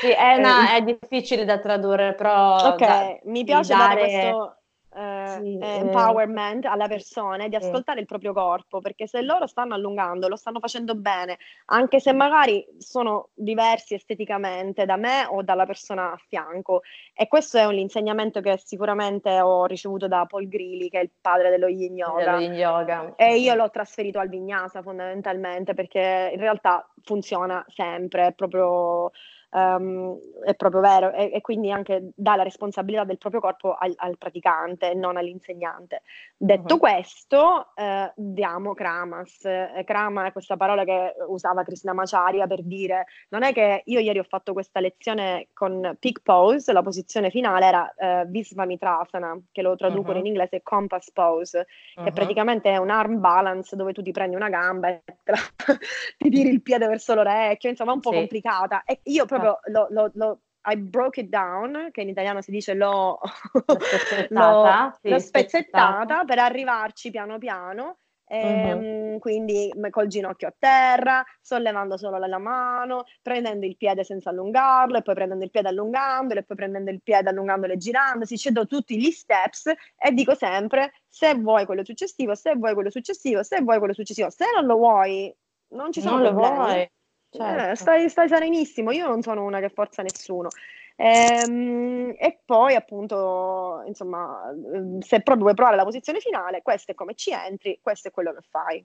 Sì, 0.00 0.10
è, 0.10 0.36
una, 0.36 0.76
è 0.76 0.82
difficile 0.82 1.44
da 1.44 1.58
tradurre, 1.58 2.14
però... 2.14 2.56
Ok, 2.72 2.78
da, 2.78 3.18
mi 3.24 3.42
piace 3.42 3.74
dare... 3.74 3.94
dare 3.94 4.00
questo 4.00 4.57
eh, 4.98 5.38
sì, 5.40 5.58
eh, 5.58 5.76
empowerment 5.76 6.64
alla 6.64 6.88
persona 6.88 7.46
di 7.46 7.54
ascoltare 7.54 8.00
il 8.00 8.06
proprio 8.06 8.32
corpo, 8.32 8.80
perché 8.80 9.06
se 9.06 9.22
loro 9.22 9.46
stanno 9.46 9.74
allungando, 9.74 10.26
lo 10.26 10.34
stanno 10.34 10.58
facendo 10.58 10.96
bene, 10.96 11.38
anche 11.66 12.00
se 12.00 12.12
magari 12.12 12.66
sono 12.78 13.28
diversi 13.34 13.94
esteticamente 13.94 14.86
da 14.86 14.96
me 14.96 15.24
o 15.30 15.42
dalla 15.42 15.66
persona 15.66 16.12
a 16.12 16.20
fianco. 16.28 16.82
E 17.14 17.28
questo 17.28 17.58
è 17.58 17.64
un 17.64 17.76
insegnamento 17.76 18.40
che 18.40 18.58
sicuramente 18.58 19.40
ho 19.40 19.66
ricevuto 19.66 20.08
da 20.08 20.26
Paul 20.26 20.48
Grilli, 20.48 20.88
che 20.88 20.98
è 20.98 21.02
il 21.02 21.10
padre 21.20 21.50
dello 21.50 21.68
yin 21.68 21.96
yoga. 21.96 22.24
Dello 22.24 22.40
yin 22.40 22.54
yoga. 22.54 23.12
E 23.14 23.38
io 23.38 23.54
l'ho 23.54 23.70
trasferito 23.70 24.18
al 24.18 24.28
vinyasa 24.28 24.82
fondamentalmente, 24.82 25.74
perché 25.74 26.30
in 26.32 26.40
realtà 26.40 26.84
funziona 27.02 27.64
sempre, 27.68 28.26
è 28.26 28.32
proprio 28.32 29.12
um, 29.50 30.18
è 30.44 30.54
proprio 30.54 30.80
vero 30.80 31.12
e, 31.12 31.30
e, 31.32 31.40
quindi 31.40 31.70
anche 31.70 32.10
dà 32.14 32.36
la 32.36 32.42
responsabilità 32.42 33.04
del 33.04 33.18
proprio 33.18 33.40
corpo 33.40 33.74
al, 33.74 33.92
al 33.96 34.18
praticante 34.18 34.90
e 34.90 34.94
non 34.94 35.16
all'insegnante. 35.16 36.02
Detto 36.36 36.74
uh-huh. 36.74 36.80
questo, 36.80 37.68
eh, 37.74 38.12
diamo 38.14 38.74
Kramas. 38.74 39.44
Eh, 39.44 39.82
Krama 39.84 40.26
è 40.26 40.32
questa 40.32 40.56
parola 40.56 40.84
che 40.84 41.14
usava 41.28 41.62
Krishnamacharya 41.62 42.46
per 42.46 42.62
dire 42.62 43.06
non 43.30 43.42
è 43.42 43.52
che 43.52 43.82
io 43.84 44.00
ieri 44.00 44.18
ho 44.18 44.26
fatto 44.28 44.52
questa 44.52 44.80
lezione 44.80 45.48
con 45.52 45.96
peak 45.98 46.20
pose, 46.22 46.72
la 46.72 46.82
posizione 46.82 47.30
finale 47.30 47.66
era 47.66 47.94
eh, 47.94 48.24
Visvamitrasana, 48.26 49.38
che 49.50 49.62
lo 49.62 49.76
traducono 49.76 50.14
uh-huh. 50.14 50.20
in 50.20 50.26
inglese 50.26 50.62
compass 50.62 51.10
pose, 51.12 51.66
uh-huh. 51.96 52.04
che 52.04 52.12
praticamente 52.12 52.70
è 52.70 52.76
un 52.76 52.90
arm 52.90 53.20
balance 53.20 53.74
dove 53.76 53.92
tu 53.92 54.02
ti 54.02 54.12
prendi 54.12 54.36
una 54.36 54.48
gamba 54.48 54.88
e 54.88 55.02
ti 56.18 56.30
tiri 56.30 56.48
il 56.50 56.62
piede 56.62 56.86
verso 56.86 57.14
l'orecchio, 57.14 57.70
insomma 57.70 57.92
un 57.92 58.00
po' 58.00 58.10
sì. 58.10 58.16
complicata. 58.16 58.82
E 58.84 59.00
io 59.04 59.24
proprio 59.24 59.37
lo, 59.42 59.86
lo, 59.90 60.10
lo 60.14 60.40
I 60.70 60.76
broke 60.76 61.20
it 61.20 61.28
down, 61.28 61.88
che 61.92 62.02
in 62.02 62.08
italiano 62.08 62.42
si 62.42 62.50
dice 62.50 62.74
l'ho, 62.74 63.18
spezzettata, 63.66 64.98
sì, 65.00 65.08
l'ho 65.08 65.18
spezzettata 65.18 66.24
per 66.24 66.38
arrivarci 66.38 67.10
piano 67.10 67.38
piano. 67.38 67.98
Ehm, 68.30 69.12
uh-huh. 69.12 69.18
Quindi 69.18 69.72
col 69.88 70.06
ginocchio 70.06 70.48
a 70.48 70.54
terra, 70.56 71.24
sollevando 71.40 71.96
solo 71.96 72.18
la 72.18 72.38
mano, 72.38 73.04
prendendo 73.22 73.64
il 73.64 73.78
piede 73.78 74.04
senza 74.04 74.28
allungarlo, 74.28 74.98
e 74.98 75.02
poi 75.02 75.14
prendendo 75.14 75.44
il 75.44 75.50
piede 75.50 75.68
allungandolo, 75.68 76.40
e 76.40 76.42
poi 76.42 76.56
prendendo 76.56 76.90
il 76.90 77.00
piede 77.02 77.30
allungandolo 77.30 77.72
e 77.72 77.78
girandosi. 77.78 78.36
Cedo 78.36 78.66
tutti 78.66 78.98
gli 78.98 79.10
steps 79.10 79.72
e 79.96 80.12
dico 80.12 80.34
sempre: 80.34 80.92
se 81.08 81.34
vuoi 81.34 81.64
quello 81.64 81.84
successivo, 81.84 82.34
se 82.34 82.54
vuoi 82.54 82.74
quello 82.74 82.90
successivo, 82.90 83.42
se 83.42 83.62
vuoi 83.62 83.78
quello 83.78 83.94
successivo, 83.94 84.28
se 84.28 84.44
non 84.54 84.66
lo 84.66 84.76
vuoi, 84.76 85.34
non 85.68 85.90
ci 85.92 86.02
sono 86.02 86.18
non 86.18 86.34
problemi. 86.34 86.56
Lo 86.56 86.62
vuoi. 86.64 86.90
Eh, 87.30 87.36
certo. 87.38 87.70
Eh, 87.70 87.74
stai, 87.76 88.08
stai 88.08 88.28
serenissimo, 88.28 88.90
io 88.90 89.06
non 89.06 89.22
sono 89.22 89.44
una 89.44 89.60
che 89.60 89.68
forza 89.68 90.02
nessuno. 90.02 90.48
Ehm, 90.96 92.14
e 92.18 92.40
poi 92.44 92.74
appunto, 92.74 93.82
insomma, 93.86 94.50
ehm, 94.50 94.98
se 95.00 95.22
proprio 95.22 95.44
vuoi 95.44 95.54
provare 95.54 95.76
la 95.76 95.84
posizione 95.84 96.18
finale, 96.20 96.62
questo 96.62 96.92
è 96.92 96.94
come 96.94 97.14
ci 97.14 97.30
entri, 97.30 97.78
questo 97.82 98.08
è 98.08 98.10
quello 98.10 98.32
che 98.32 98.40
fai. 98.48 98.84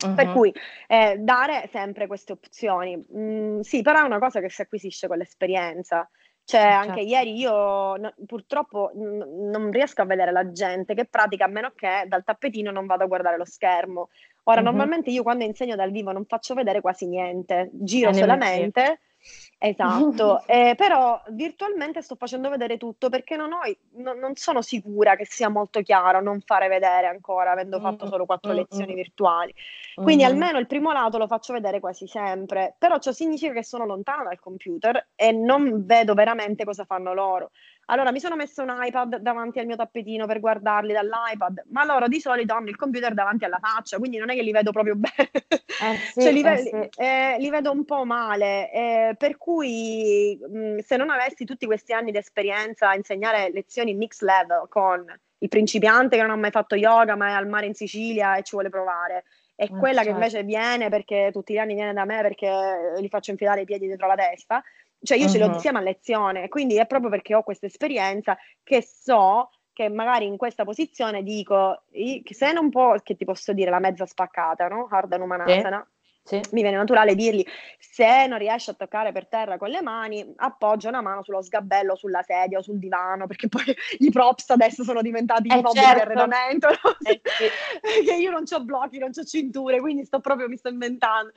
Uh-huh. 0.00 0.14
Per 0.14 0.30
cui 0.30 0.54
eh, 0.86 1.16
dare 1.18 1.68
sempre 1.72 2.06
queste 2.06 2.32
opzioni. 2.32 3.04
Mm, 3.12 3.60
sì, 3.60 3.82
però 3.82 4.02
è 4.02 4.04
una 4.04 4.20
cosa 4.20 4.40
che 4.40 4.48
si 4.48 4.62
acquisisce 4.62 5.08
con 5.08 5.18
l'esperienza. 5.18 6.08
Cioè, 6.44 6.60
certo. 6.60 6.88
anche 6.88 7.00
ieri 7.00 7.36
io 7.36 7.96
no, 7.96 8.14
purtroppo 8.24 8.90
n- 8.94 9.50
non 9.50 9.70
riesco 9.70 10.00
a 10.00 10.06
vedere 10.06 10.30
la 10.32 10.50
gente 10.50 10.94
che 10.94 11.04
pratica 11.04 11.44
a 11.44 11.48
meno 11.48 11.72
che 11.74 12.04
dal 12.06 12.24
tappetino 12.24 12.70
non 12.70 12.86
vado 12.86 13.04
a 13.04 13.06
guardare 13.06 13.36
lo 13.36 13.44
schermo. 13.44 14.08
Ora, 14.48 14.62
mm-hmm. 14.62 14.64
normalmente 14.64 15.10
io 15.10 15.22
quando 15.22 15.44
insegno 15.44 15.76
dal 15.76 15.90
vivo 15.90 16.10
non 16.10 16.24
faccio 16.24 16.54
vedere 16.54 16.80
quasi 16.80 17.06
niente, 17.06 17.68
giro 17.72 18.14
solamente. 18.14 19.00
Esatto, 19.58 20.42
eh, 20.46 20.74
però 20.74 21.20
virtualmente 21.30 22.00
sto 22.00 22.14
facendo 22.14 22.48
vedere 22.48 22.78
tutto 22.78 23.10
perché 23.10 23.36
non, 23.36 23.52
ho, 23.52 23.60
no, 24.02 24.14
non, 24.14 24.36
sono 24.36 24.62
sicura 24.62 25.16
che 25.16 25.26
sia 25.26 25.50
molto 25.50 25.82
chiaro 25.82 26.22
non 26.22 26.40
fare 26.40 26.68
vedere 26.68 27.08
ancora, 27.08 27.50
avendo 27.50 27.78
fatto 27.78 28.06
solo 28.06 28.24
quattro 28.24 28.52
lezioni 28.52 28.94
virtuali. 28.94 29.52
Quindi 29.94 30.24
almeno 30.24 30.58
il 30.58 30.66
primo 30.66 30.92
lato 30.92 31.18
lo 31.18 31.26
faccio 31.26 31.52
vedere 31.52 31.78
quasi 31.80 32.06
sempre, 32.06 32.74
però 32.78 32.98
ciò 32.98 33.12
significa 33.12 33.52
che 33.52 33.64
sono 33.64 33.84
lontana 33.84 34.22
dal 34.22 34.40
computer 34.40 35.08
e 35.14 35.30
non 35.30 35.84
vedo 35.84 36.14
veramente 36.14 36.64
cosa 36.64 36.84
fanno 36.84 37.12
loro. 37.12 37.50
Allora 37.90 38.12
mi 38.12 38.20
sono 38.20 38.36
messo 38.36 38.62
un 38.62 38.76
iPad 38.82 39.16
davanti 39.16 39.60
al 39.60 39.66
mio 39.66 39.76
tappetino 39.76 40.26
per 40.26 40.40
guardarli 40.40 40.92
dall'iPad, 40.92 41.64
ma 41.68 41.84
loro 41.84 42.06
di 42.06 42.20
solito 42.20 42.52
hanno 42.52 42.68
il 42.68 42.76
computer 42.76 43.14
davanti 43.14 43.46
alla 43.46 43.58
faccia, 43.60 43.96
quindi 43.98 44.18
non 44.18 44.30
è 44.30 44.34
che 44.34 44.42
li 44.42 44.52
vedo 44.52 44.72
proprio 44.72 44.94
bene, 44.94 45.30
eh 45.32 45.96
sì, 46.12 46.20
cioè, 46.20 46.32
li, 46.32 46.42
eh 46.42 46.56
sì. 46.58 47.02
eh, 47.02 47.36
li, 47.38 47.48
vedo 47.48 47.70
un 47.70 47.86
po' 47.86 48.04
male. 48.04 48.70
Eh, 48.70 49.14
per 49.16 49.38
cui 49.38 50.38
mh, 50.38 50.78
se 50.80 50.96
non 50.98 51.08
avessi 51.08 51.46
tutti 51.46 51.64
questi 51.64 51.94
anni 51.94 52.10
di 52.10 52.18
esperienza 52.18 52.90
a 52.90 52.94
insegnare 52.94 53.50
lezioni 53.52 53.94
mix 53.94 54.20
level 54.20 54.66
con 54.68 55.04
il 55.40 55.48
principiante 55.48 56.16
che 56.16 56.22
non 56.22 56.32
ha 56.32 56.36
mai 56.36 56.50
fatto 56.50 56.74
yoga 56.74 57.14
ma 57.14 57.28
è 57.28 57.32
al 57.32 57.46
mare 57.46 57.66
in 57.66 57.74
Sicilia 57.74 58.36
e 58.36 58.42
ci 58.42 58.52
vuole 58.52 58.68
provare, 58.68 59.24
e 59.54 59.64
eh, 59.64 59.68
quella 59.68 60.02
certo. 60.02 60.08
che 60.08 60.14
invece 60.14 60.42
viene 60.42 60.90
perché 60.90 61.30
tutti 61.32 61.54
gli 61.54 61.58
anni 61.58 61.72
viene 61.72 61.94
da 61.94 62.04
me 62.04 62.20
perché 62.20 62.96
gli 63.00 63.08
faccio 63.08 63.30
infilare 63.30 63.62
i 63.62 63.64
piedi 63.64 63.86
dietro 63.86 64.06
la 64.06 64.14
testa 64.14 64.62
cioè 65.00 65.16
io 65.16 65.24
uh-huh. 65.24 65.30
ce 65.30 65.38
l'ho 65.38 65.46
insieme 65.46 65.78
a 65.78 65.82
lezione, 65.82 66.48
quindi 66.48 66.76
è 66.76 66.86
proprio 66.86 67.10
perché 67.10 67.34
ho 67.34 67.42
questa 67.42 67.66
esperienza 67.66 68.36
che 68.62 68.82
so 68.82 69.50
che 69.72 69.88
magari 69.88 70.26
in 70.26 70.36
questa 70.36 70.64
posizione 70.64 71.22
dico, 71.22 71.84
se 72.24 72.52
non 72.52 72.68
può, 72.68 72.96
che 73.00 73.14
ti 73.14 73.24
posso 73.24 73.52
dire, 73.52 73.70
la 73.70 73.78
mezza 73.78 74.06
spaccata, 74.06 74.66
no? 74.66 74.88
Hardha 74.90 75.16
Numanasana. 75.16 75.86
Sì 75.88 75.96
sì. 76.28 76.40
mi 76.52 76.60
viene 76.60 76.76
naturale 76.76 77.14
dirgli 77.14 77.44
se 77.98 78.28
non 78.28 78.38
riesci 78.38 78.70
a 78.70 78.74
toccare 78.74 79.10
per 79.10 79.26
terra 79.26 79.56
con 79.56 79.70
le 79.70 79.82
mani, 79.82 80.32
appoggia 80.36 80.88
una 80.88 81.00
mano 81.00 81.24
sullo 81.24 81.42
sgabello, 81.42 81.96
sulla 81.96 82.22
sedia 82.22 82.58
o 82.58 82.62
sul 82.62 82.78
divano, 82.78 83.26
perché 83.26 83.48
poi 83.48 83.64
i 83.98 84.10
props 84.10 84.50
adesso 84.50 84.84
sono 84.84 85.02
diventati 85.02 85.48
eh, 85.48 85.58
i 85.58 85.62
mobili 85.62 85.84
certo. 85.84 85.94
di 85.94 86.00
arredamento, 86.02 86.68
no? 86.68 86.96
eh, 87.02 87.20
sì. 87.24 88.04
che 88.06 88.14
io 88.14 88.30
non 88.30 88.44
ho 88.48 88.60
blocchi, 88.60 88.98
non 88.98 89.10
ho 89.12 89.24
cinture, 89.24 89.80
quindi 89.80 90.04
sto 90.04 90.20
proprio, 90.20 90.48
mi 90.48 90.56
sto 90.56 90.68
inventando. 90.68 91.32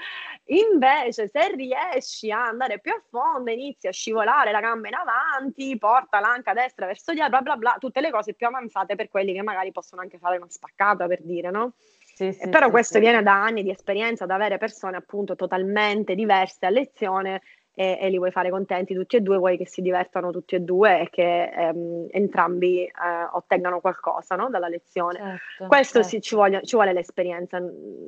Invece 0.45 1.29
se 1.29 1.55
riesci 1.55 2.29
a 2.29 2.45
andare 2.45 2.79
più 2.79 2.91
a 2.91 3.01
fondo, 3.09 3.49
inizi 3.49 3.87
a 3.87 3.91
scivolare 3.91 4.51
la 4.51 4.59
gamba 4.59 4.87
in 4.87 4.95
avanti, 4.95 5.77
porta 5.79 6.19
l'anca 6.19 6.53
destra 6.53 6.85
verso 6.85 7.11
dietro, 7.11 7.29
bla 7.29 7.41
bla 7.41 7.55
bla, 7.55 7.75
tutte 7.79 8.01
le 8.01 8.11
cose 8.11 8.33
più 8.33 8.45
avanzate 8.45 8.95
per 8.95 9.09
quelli 9.09 9.33
che 9.33 9.41
magari 9.41 9.71
possono 9.71 10.01
anche 10.01 10.19
fare 10.19 10.37
una 10.37 10.49
spaccata, 10.49 11.07
per 11.07 11.23
dire, 11.23 11.49
no? 11.49 11.73
Sì, 12.13 12.31
sì, 12.33 12.49
però 12.49 12.65
sì, 12.65 12.71
questo 12.71 12.99
viene 12.99 13.23
da 13.23 13.43
anni 13.43 13.63
di 13.63 13.71
esperienza, 13.71 14.25
da 14.25 14.35
avere 14.35 14.57
persone 14.57 14.97
appunto 14.97 15.35
totalmente 15.35 16.15
diverse 16.15 16.65
a 16.65 16.69
lezione 16.69 17.41
e, 17.73 17.97
e, 18.01 18.09
li 18.09 18.17
vuoi 18.17 18.31
fare 18.31 18.49
contenti 18.49 18.93
tutti 18.93 19.15
e 19.15 19.21
due, 19.21 19.37
vuoi 19.37 19.57
che 19.57 19.65
si 19.65 19.81
divertano 19.81 20.31
tutti 20.31 20.55
e 20.55 20.59
due 20.59 21.01
e 21.01 21.09
che 21.09 21.43
ehm, 21.49 22.07
entrambi 22.11 22.83
eh, 22.83 22.91
ottengano 23.31 23.79
qualcosa 23.79 24.35
no? 24.35 24.49
dalla 24.49 24.67
lezione. 24.67 25.17
Certo, 25.17 25.67
questo 25.67 26.01
certo. 26.01 26.09
Sì, 26.09 26.21
ci, 26.21 26.35
vuole, 26.35 26.61
ci, 26.63 26.75
vuole, 26.75 26.93
l'esperienza 26.93 27.59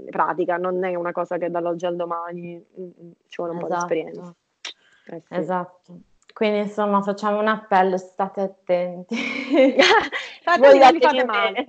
pratica, 0.09 0.57
non 0.57 0.83
è 0.83 0.95
una 0.95 1.11
cosa 1.11 1.37
che 1.37 1.49
dall'oggi 1.49 1.85
al 1.85 1.95
domani 1.95 2.55
mm, 2.57 2.83
mm, 2.83 3.11
ci 3.27 3.41
vuole 3.41 3.53
un 3.53 3.63
esatto. 3.63 3.67
po' 3.67 3.67
di 3.67 3.79
esperienza. 3.79 4.35
Eh, 5.05 5.23
esatto. 5.29 5.99
Quindi 6.33 6.57
insomma 6.59 7.01
facciamo 7.01 7.39
un 7.39 7.47
appello, 7.47 7.97
state 7.97 8.41
attenti. 8.41 9.15
Non 10.55 10.59
fate 10.99 11.23
male. 11.25 11.65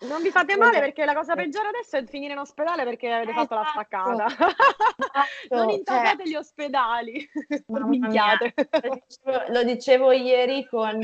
Non 0.00 0.22
vi 0.22 0.30
fate 0.30 0.56
male 0.56 0.78
perché 0.78 1.04
la 1.04 1.14
cosa 1.14 1.34
peggiore 1.34 1.68
adesso 1.68 1.96
è 1.96 2.04
finire 2.04 2.32
in 2.32 2.38
ospedale 2.38 2.84
perché 2.84 3.10
avete 3.10 3.32
fatto 3.32 3.54
la 3.54 3.62
esatto. 3.62 3.80
spaccata. 3.80 4.26
Esatto. 4.26 5.54
non 5.56 5.70
intasate 5.70 6.16
cioè, 6.18 6.26
gli 6.26 6.34
ospedali. 6.36 7.30
Lo 7.66 7.88
dicevo, 7.88 9.44
lo 9.48 9.62
dicevo 9.64 10.12
ieri 10.12 10.66
con, 10.66 11.00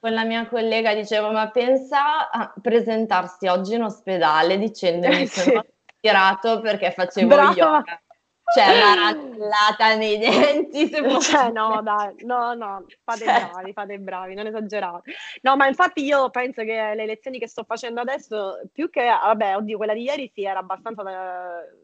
con, 0.00 0.12
la 0.12 0.24
mia 0.24 0.46
collega, 0.48 0.92
dicevo 0.92 1.30
ma 1.30 1.48
pensa 1.50 2.30
a 2.30 2.52
presentarsi 2.60 3.46
oggi 3.46 3.74
in 3.74 3.84
ospedale 3.84 4.58
dicendomi 4.58 5.14
eh, 5.14 5.18
che 5.20 5.26
sì. 5.26 5.40
sono 5.40 5.64
ispirato 5.86 6.60
perché 6.60 6.90
facevo 6.90 7.26
Brava. 7.26 7.52
yoga. 7.54 8.02
Cioè, 8.52 8.76
una 8.76 8.94
raccollata 9.12 9.94
nei 9.94 10.18
denti. 10.18 10.88
Se 10.88 11.20
cioè, 11.20 11.50
no, 11.50 11.80
dai, 11.82 12.14
no, 12.24 12.54
no, 12.54 12.84
fate 13.02 13.24
cioè. 13.24 13.48
bravi, 13.50 13.72
fate 13.72 13.98
bravi, 13.98 14.34
non 14.34 14.46
esagerate. 14.46 15.12
No, 15.42 15.56
ma 15.56 15.66
infatti 15.66 16.04
io 16.04 16.30
penso 16.30 16.62
che 16.62 16.92
le 16.94 17.06
lezioni 17.06 17.38
che 17.38 17.48
sto 17.48 17.64
facendo 17.64 18.00
adesso, 18.00 18.60
più 18.72 18.90
che, 18.90 19.04
vabbè, 19.04 19.56
oddio, 19.56 19.76
quella 19.76 19.94
di 19.94 20.02
ieri 20.02 20.30
sì, 20.32 20.44
era 20.44 20.60
abbastanza... 20.60 21.02
Da, 21.02 21.82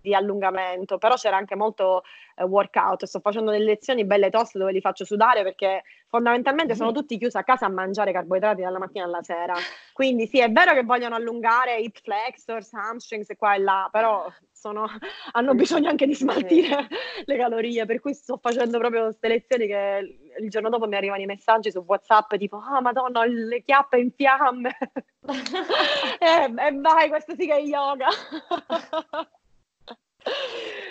di 0.00 0.14
allungamento, 0.14 0.98
però 0.98 1.14
c'era 1.14 1.36
anche 1.36 1.56
molto 1.56 2.02
eh, 2.36 2.44
workout. 2.44 3.04
Sto 3.04 3.20
facendo 3.20 3.50
delle 3.50 3.64
lezioni 3.64 4.04
belle 4.04 4.30
toste 4.30 4.58
dove 4.58 4.72
li 4.72 4.80
faccio 4.80 5.04
sudare 5.04 5.42
perché 5.42 5.82
fondamentalmente 6.08 6.74
sono 6.74 6.90
mm-hmm. 6.90 6.98
tutti 6.98 7.18
chiusi 7.18 7.36
a 7.36 7.44
casa 7.44 7.66
a 7.66 7.70
mangiare 7.70 8.12
carboidrati 8.12 8.62
dalla 8.62 8.78
mattina 8.78 9.04
alla 9.04 9.22
sera. 9.22 9.54
Quindi 9.92 10.26
sì, 10.26 10.40
è 10.40 10.50
vero 10.50 10.72
che 10.72 10.84
vogliono 10.84 11.14
allungare 11.14 11.78
hip 11.78 11.98
flexors, 12.02 12.72
hamstrings 12.72 13.30
e 13.30 13.36
qua 13.36 13.54
e 13.54 13.58
là, 13.58 13.88
però 13.90 14.26
sono, 14.52 14.86
hanno 15.32 15.54
bisogno 15.54 15.88
anche 15.88 16.06
di 16.06 16.14
smaltire 16.14 16.88
le 17.24 17.36
calorie, 17.36 17.86
per 17.86 18.00
cui 18.00 18.14
sto 18.14 18.38
facendo 18.38 18.78
proprio 18.78 19.04
queste 19.04 19.28
lezioni 19.28 19.66
che 19.66 20.18
il 20.40 20.50
giorno 20.50 20.68
dopo 20.68 20.86
mi 20.86 20.96
arrivano 20.96 21.22
i 21.22 21.26
messaggi 21.26 21.70
su 21.70 21.82
WhatsApp 21.86 22.34
tipo 22.36 22.58
"Ah, 22.58 22.76
oh, 22.76 22.80
madonna, 22.80 23.24
le 23.24 23.62
chiappe 23.62 23.98
in 23.98 24.10
fiamme". 24.12 24.76
e, 26.18 26.54
e 26.56 26.72
vai, 26.80 27.08
questo 27.08 27.34
sì 27.36 27.46
che 27.46 27.54
è 27.54 27.60
yoga. 27.60 28.08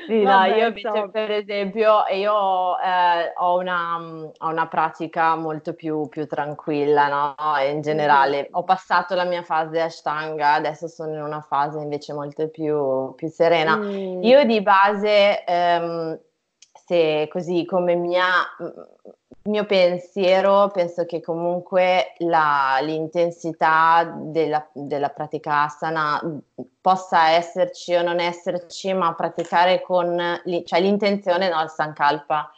Sì, 0.08 0.24
no, 0.24 0.46
io 0.46 0.68
invece 0.68 1.10
per 1.12 1.32
esempio 1.32 2.06
io 2.14 2.80
eh, 2.80 3.34
ho, 3.36 3.58
una, 3.58 3.98
ho, 3.98 4.50
una, 4.50 4.68
pratica 4.68 5.36
molto 5.36 5.74
più, 5.74 6.08
più 6.08 6.26
tranquilla, 6.28 7.08
no? 7.10 7.36
In 7.70 7.82
generale 7.82 8.44
mm. 8.44 8.56
ho 8.56 8.64
passato 8.64 9.16
la 9.16 9.26
mia 9.26 9.44
fase 9.44 9.82
Ashtanga, 9.82 10.54
adesso 10.54 10.88
sono 10.88 11.14
in 11.14 11.22
una 11.22 11.42
fase 11.42 11.80
invece 11.80 12.14
molto 12.14 12.48
più, 12.48 13.14
più 13.16 13.28
serena. 13.28 13.76
Mm. 13.76 14.24
Io 14.24 14.46
di 14.46 14.62
base, 14.62 15.44
ehm, 15.44 16.18
se 16.86 17.28
così 17.30 17.66
come 17.66 17.96
mia 17.96 18.24
mio 19.48 19.66
pensiero, 19.66 20.70
penso 20.72 21.06
che 21.06 21.22
comunque 21.22 22.14
la, 22.20 22.78
l'intensità 22.82 24.14
della, 24.16 24.68
della, 24.72 25.10
pratica 25.10 25.64
asana 25.64 26.22
possa 26.80 27.30
esserci 27.32 27.94
o 27.96 28.02
non 28.02 28.20
esserci, 28.20 28.94
ma 28.94 29.14
praticare 29.14 29.82
con 29.82 30.42
cioè 30.66 30.80
l'intenzione, 30.80 31.50
no, 31.50 31.62
il 31.62 31.70
sankalpa, 31.70 32.52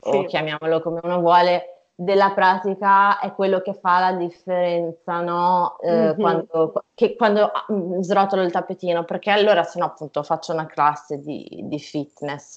sì. 0.00 0.08
o 0.08 0.24
chiamiamolo 0.24 0.80
come 0.80 1.00
uno 1.02 1.20
vuole, 1.20 1.79
della 2.00 2.30
pratica 2.30 3.18
è 3.18 3.34
quello 3.34 3.60
che 3.60 3.74
fa 3.74 3.98
la 3.98 4.12
differenza, 4.12 5.20
no? 5.20 5.78
Eh, 5.80 5.92
mm-hmm. 5.92 6.18
quando, 6.18 6.72
che, 6.94 7.14
quando 7.14 7.52
mm, 7.70 8.00
srotolo 8.00 8.40
il 8.40 8.50
tappetino, 8.50 9.04
perché 9.04 9.30
allora 9.30 9.64
se 9.64 9.78
no 9.78 9.84
appunto 9.84 10.22
faccio 10.22 10.54
una 10.54 10.64
classe 10.64 11.20
di, 11.20 11.46
di 11.64 11.78
fitness 11.78 12.56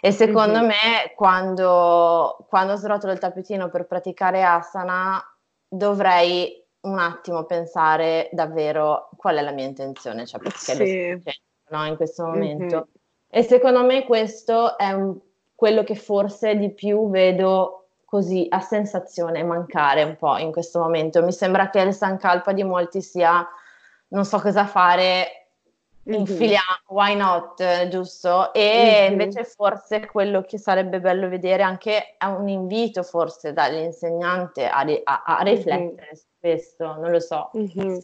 e 0.00 0.12
secondo 0.12 0.58
mm-hmm. 0.58 0.66
me 0.66 1.12
quando, 1.16 2.46
quando 2.48 2.76
srotolo 2.76 3.12
il 3.12 3.18
tappetino 3.18 3.68
per 3.70 3.86
praticare 3.86 4.44
asana 4.44 5.20
dovrei 5.66 6.64
un 6.82 7.00
attimo 7.00 7.42
pensare 7.42 8.28
davvero 8.30 9.08
qual 9.16 9.34
è 9.38 9.42
la 9.42 9.50
mia 9.50 9.66
intenzione, 9.66 10.26
cioè 10.26 10.40
perché 10.40 10.58
sì. 10.58 11.10
lo 11.10 11.18
sto 11.18 11.76
no, 11.76 11.86
in 11.86 11.96
questo 11.96 12.24
momento. 12.24 12.76
Mm-hmm. 12.76 12.84
E 13.30 13.42
secondo 13.42 13.82
me 13.82 14.04
questo 14.04 14.78
è 14.78 14.92
un, 14.92 15.18
quello 15.56 15.82
che 15.82 15.96
forse 15.96 16.54
di 16.54 16.72
più 16.72 17.10
vedo 17.10 17.85
così 18.06 18.46
a 18.48 18.60
sensazione 18.60 19.42
mancare 19.42 20.04
un 20.04 20.16
po' 20.16 20.38
in 20.38 20.52
questo 20.52 20.78
momento. 20.78 21.22
Mi 21.22 21.32
sembra 21.32 21.68
che 21.68 21.80
il 21.80 21.92
Sankalpa 21.92 22.52
di 22.52 22.62
molti 22.62 23.02
sia 23.02 23.46
non 24.08 24.24
so 24.24 24.40
cosa 24.40 24.64
fare, 24.64 25.48
mm-hmm. 26.08 26.20
infiliamo, 26.20 26.78
why 26.86 27.16
not, 27.16 27.88
giusto? 27.88 28.54
E 28.54 29.08
mm-hmm. 29.08 29.12
invece 29.12 29.44
forse 29.44 30.06
quello 30.06 30.42
che 30.42 30.56
sarebbe 30.56 31.00
bello 31.00 31.28
vedere 31.28 31.64
anche 31.64 32.16
è 32.16 32.24
un 32.26 32.48
invito 32.48 33.02
forse 33.02 33.52
dall'insegnante 33.52 34.68
a, 34.68 34.86
a, 35.04 35.22
a 35.38 35.42
riflettere 35.42 36.08
mm-hmm 36.12 36.35
questo, 36.46 36.96
non 36.98 37.10
lo 37.10 37.18
so. 37.18 37.50
Mm-hmm. 37.56 37.96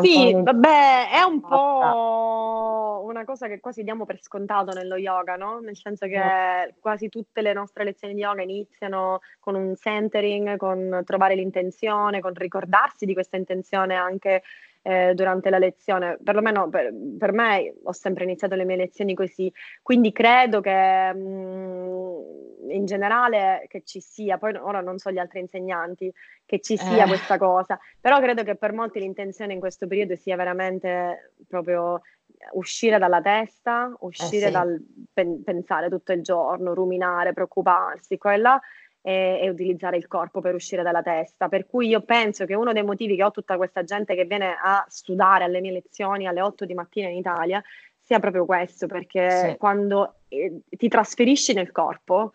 Sì, 0.00 0.32
un 0.32 0.42
vabbè, 0.42 1.10
è 1.10 1.22
un 1.22 1.40
po' 1.40 3.02
una 3.04 3.24
cosa 3.24 3.46
che 3.46 3.60
quasi 3.60 3.82
diamo 3.82 4.06
per 4.06 4.22
scontato 4.22 4.72
nello 4.72 4.96
yoga, 4.96 5.36
no? 5.36 5.60
Nel 5.60 5.76
senso 5.76 6.06
che 6.06 6.18
no. 6.18 6.74
quasi 6.80 7.08
tutte 7.10 7.42
le 7.42 7.52
nostre 7.52 7.84
lezioni 7.84 8.14
di 8.14 8.20
yoga 8.20 8.42
iniziano 8.42 9.20
con 9.38 9.54
un 9.54 9.76
centering, 9.76 10.56
con 10.56 11.02
trovare 11.04 11.34
l'intenzione, 11.34 12.20
con 12.20 12.32
ricordarsi 12.34 13.04
di 13.04 13.12
questa 13.12 13.36
intenzione 13.36 13.94
anche 13.94 14.42
eh, 14.86 15.14
durante 15.14 15.48
la 15.48 15.56
lezione, 15.56 16.18
perlomeno 16.22 16.68
per, 16.68 16.92
per, 17.18 17.32
me 17.32 17.74
ho 17.82 17.92
sempre 17.92 18.24
iniziato 18.24 18.54
le 18.54 18.64
mie 18.64 18.76
lezioni 18.76 19.14
così, 19.14 19.50
quindi 19.80 20.12
credo 20.12 20.60
che 20.60 21.12
mh, 21.14 21.18
mm, 21.18 22.70
in 22.70 22.84
generale 22.84 23.64
che 23.66 23.82
ci 23.82 24.00
sia, 24.00 24.36
poi 24.36 24.54
ora 24.56 24.82
non 24.82 24.98
so 24.98 25.10
gli 25.10 25.16
altri 25.16 25.40
insegnanti, 25.40 26.12
che 26.44 26.60
ci 26.60 26.76
sia 26.76 27.04
eh. 27.04 27.08
questa 27.08 27.38
cosa, 27.38 27.78
però 27.98 28.20
credo 28.20 28.42
che 28.42 28.56
per 28.56 28.74
molti 28.74 29.00
l'intenzione 29.00 29.54
in 29.54 29.60
questo 29.60 29.86
periodo 29.86 30.16
sia 30.16 30.36
veramente 30.36 31.32
proprio 31.48 32.02
uscire 32.52 32.98
dalla 32.98 33.22
testa, 33.22 33.90
uscire 34.00 34.44
eh 34.44 34.46
sì. 34.48 34.52
dal 34.52 34.84
pen- 35.14 35.42
pensare 35.42 35.88
tutto 35.88 36.12
il 36.12 36.20
giorno, 36.22 36.74
ruminare, 36.74 37.32
preoccuparsi, 37.32 38.18
qua 38.18 38.34
e 38.34 38.36
là, 38.36 38.60
e, 39.06 39.38
e, 39.42 39.50
utilizzare 39.50 39.98
il 39.98 40.06
corpo 40.06 40.40
per 40.40 40.54
uscire 40.54 40.82
dalla 40.82 41.02
testa. 41.02 41.48
Per 41.48 41.66
cui 41.66 41.88
io 41.88 42.00
penso 42.00 42.46
che 42.46 42.54
uno 42.54 42.72
dei 42.72 42.82
motivi 42.82 43.16
che 43.16 43.24
ho 43.24 43.30
tutta 43.30 43.58
questa 43.58 43.84
gente 43.84 44.14
che 44.14 44.24
viene 44.24 44.56
a 44.58 44.82
studiare 44.88 45.44
alle 45.44 45.60
mie 45.60 45.72
lezioni 45.72 46.26
alle 46.26 46.40
8 46.40 46.64
di 46.64 46.72
mattina 46.72 47.08
in 47.08 47.18
Italia 47.18 47.62
sia 47.98 48.18
proprio 48.18 48.46
questo, 48.46 48.86
perché 48.86 49.30
sì. 49.30 49.56
quando 49.58 50.20
eh, 50.28 50.60
ti 50.70 50.88
trasferisci 50.88 51.52
nel 51.52 51.70
corpo 51.70 52.32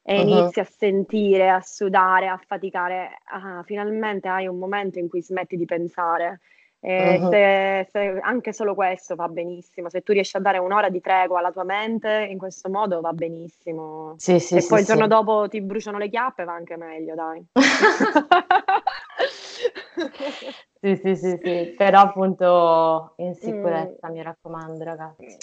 e 0.00 0.20
uh-huh. 0.20 0.28
inizi 0.28 0.60
a 0.60 0.64
sentire, 0.64 1.50
a 1.50 1.60
sudare, 1.60 2.28
a 2.28 2.40
faticare, 2.44 3.18
ah, 3.24 3.62
finalmente 3.64 4.28
hai 4.28 4.46
un 4.46 4.58
momento 4.58 5.00
in 5.00 5.08
cui 5.08 5.22
smetti 5.22 5.56
di 5.56 5.64
pensare 5.64 6.40
e 6.84 7.16
uh-huh. 7.20 7.30
se, 7.30 7.86
se 7.92 8.18
anche 8.20 8.52
solo 8.52 8.74
questo 8.74 9.14
va 9.14 9.28
benissimo, 9.28 9.88
se 9.88 10.00
tu 10.00 10.12
riesci 10.12 10.36
a 10.36 10.40
dare 10.40 10.58
un'ora 10.58 10.88
di 10.88 11.00
tregua 11.00 11.38
alla 11.38 11.52
tua 11.52 11.62
mente, 11.62 12.26
in 12.28 12.38
questo 12.38 12.68
modo 12.68 13.00
va 13.00 13.12
benissimo. 13.12 14.14
Sì, 14.16 14.40
sì, 14.40 14.56
e 14.56 14.60
sì, 14.62 14.66
poi 14.66 14.80
il 14.80 14.86
giorno 14.86 15.06
dopo 15.06 15.46
ti 15.48 15.60
bruciano 15.60 15.96
le 15.96 16.08
chiappe, 16.08 16.42
va 16.42 16.54
anche 16.54 16.76
meglio, 16.76 17.14
dai. 17.14 17.46
sì, 20.80 20.96
sì, 20.96 21.14
sì, 21.14 21.38
sì, 21.40 21.74
però 21.76 22.00
appunto 22.00 23.12
in 23.18 23.34
sicurezza, 23.36 24.08
mm. 24.08 24.12
mi 24.12 24.22
raccomando, 24.22 24.82
ragazzi. 24.82 25.36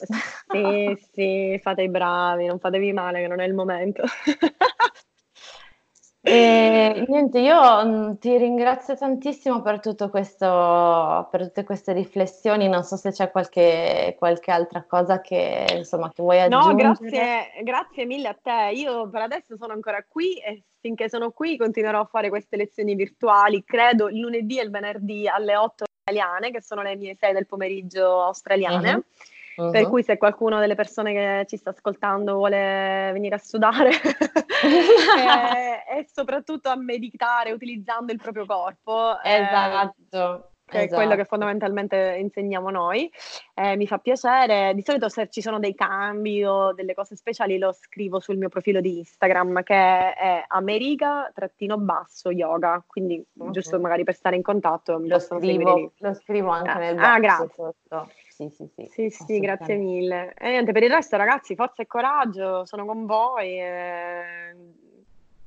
sì, 0.46 0.98
sì, 1.14 1.58
fate 1.62 1.84
i 1.84 1.90
bravi, 1.90 2.48
non 2.48 2.60
fatevi 2.60 2.92
male 2.92 3.22
che 3.22 3.28
non 3.28 3.40
è 3.40 3.46
il 3.46 3.54
momento. 3.54 4.04
E 6.22 7.06
niente, 7.08 7.40
io 7.40 7.86
mm, 7.86 8.14
ti 8.16 8.38
ringrazio 8.38 8.96
tantissimo 8.96 9.62
per 9.62 9.80
tutto 9.80 10.10
questo, 10.10 11.28
per 11.32 11.46
tutte 11.46 11.64
queste 11.64 11.94
riflessioni. 11.94 12.68
Non 12.68 12.84
so 12.84 12.98
se 12.98 13.12
c'è 13.12 13.32
qualche, 13.32 14.16
qualche 14.18 14.52
altra 14.52 14.84
cosa 14.84 15.22
che, 15.22 15.66
insomma, 15.78 16.12
che 16.12 16.22
vuoi 16.22 16.42
aggiungere. 16.42 16.74
No, 16.74 16.96
grazie, 17.00 17.64
grazie 17.64 18.06
mille 18.06 18.28
a 18.28 18.38
te. 18.42 18.72
Io 18.74 19.10
per 19.10 19.22
adesso 19.22 19.56
sono 19.56 19.72
ancora 19.72 20.04
qui 20.08 20.38
e 20.40 20.64
finché 20.82 21.08
sono 21.10 21.32
qui 21.32 21.58
continuerò 21.58 22.02
a 22.02 22.06
fare 22.06 22.30
queste 22.30 22.58
lezioni 22.58 22.96
virtuali, 22.96 23.64
credo 23.64 24.10
il 24.10 24.20
lunedì 24.20 24.60
e 24.60 24.64
il 24.64 24.72
venerdì 24.72 25.28
alle 25.28 25.56
8 25.56 25.86
italiane, 26.02 26.52
che 26.52 26.62
sono 26.62 26.82
le 26.82 26.98
mie 26.98 27.16
6 27.16 27.32
del 27.32 27.46
pomeriggio 27.46 28.24
australiane. 28.24 28.94
Uh-huh. 28.94 29.04
Uh-huh. 29.60 29.72
Per 29.72 29.90
cui 29.90 30.04
se 30.04 30.18
qualcuno 30.18 30.60
delle 30.60 30.76
persone 30.76 31.12
che 31.12 31.46
ci 31.50 31.58
sta 31.58 31.72
ascoltando 31.72 32.36
vuole 32.36 33.10
venire 33.12 33.36
a 33.36 33.40
sudare 33.40 33.90
e, 34.64 35.98
e, 35.98 36.08
soprattutto 36.10 36.70
a 36.70 36.78
meditare 36.78 37.52
utilizzando 37.52 38.14
il 38.14 38.20
proprio 38.22 38.46
corpo. 38.46 39.20
Eh, 39.22 39.42
esatto. 39.42 40.52
che 40.64 40.78
esatto. 40.78 40.94
è 40.94 40.96
quello 40.96 41.10
che 41.10 41.22
esatto. 41.22 41.36
fondamentalmente 41.36 42.18
insegniamo 42.22 42.70
noi. 42.70 43.12
Eh, 43.54 43.76
mi 43.76 43.86
fa 43.86 43.98
piacere, 43.98 44.74
di 44.74 44.82
solito 44.82 45.10
se 45.10 45.28
ci 45.28 45.42
sono 45.42 45.60
dei 45.60 45.76
cambi 45.76 46.42
o 46.46 46.72
delle 46.72 46.94
cose 46.94 47.18
speciali 47.18 47.58
lo 47.58 47.74
scrivo 47.74 48.22
sul 48.22 48.38
mio 48.38 48.48
profilo 48.48 48.80
di 48.80 49.00
Instagram 49.00 49.62
che 49.64 50.14
è 50.14 50.42
america-yoga, 50.48 51.36
quindi 52.88 53.22
okay. 53.38 53.52
giusto 53.52 53.78
magari 53.78 54.06
per 54.06 54.16
stare 54.16 54.38
in 54.38 54.42
contatto 54.42 55.02
lo 55.04 55.20
scrivo, 55.20 55.92
lo 55.98 56.14
scrivo 56.14 56.48
anche 56.50 56.78
nel 56.78 56.98
ah, 56.98 57.02
box 57.02 57.04
ah, 57.04 57.20
grazie. 57.20 57.50
sotto 57.56 58.10
sì, 58.40 58.50
sì, 58.56 58.70
sì. 58.74 58.88
Sì, 58.90 59.10
sì, 59.10 59.40
grazie 59.40 59.76
mille. 59.76 60.34
E 60.38 60.50
niente, 60.50 60.72
per 60.72 60.84
il 60.84 60.90
resto, 60.90 61.18
ragazzi, 61.18 61.56
forza 61.56 61.84
e 61.84 61.88
coraggio, 61.88 62.64
sono 62.66 62.86
con 62.86 63.06
voi. 63.06 63.60
E... 63.60 64.56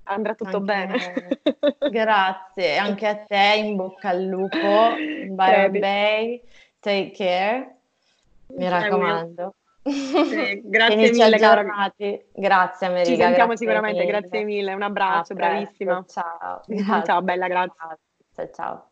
Andrà 0.04 0.34
tutto 0.34 0.58
anche... 0.58 0.60
bene. 0.60 1.38
grazie, 1.90 2.76
anche 2.76 3.06
a 3.06 3.16
te, 3.16 3.54
in 3.56 3.76
bocca 3.76 4.10
al 4.10 4.24
lupo. 4.24 4.58
Bye 5.30 5.70
bye, 5.70 6.42
take 6.80 7.12
care. 7.12 7.76
Mi 8.48 8.68
raccomando. 8.68 9.54
Sì, 9.84 10.60
grazie 10.68 11.10
mille, 11.12 11.36
aggiornati. 11.36 12.24
Grazie 12.34 12.86
America. 12.88 13.10
Ci 13.10 13.16
sentiamo 13.16 13.56
sicuramente, 13.56 14.00
mille. 14.00 14.18
grazie 14.18 14.44
mille. 14.44 14.74
Un 14.74 14.82
abbraccio, 14.82 15.34
bravissima. 15.34 16.04
Ciao. 16.06 16.60
Ciao, 17.06 17.22
bella, 17.22 17.46
grazie. 17.46 17.98
Ciao, 18.34 18.50
ciao. 18.52 18.91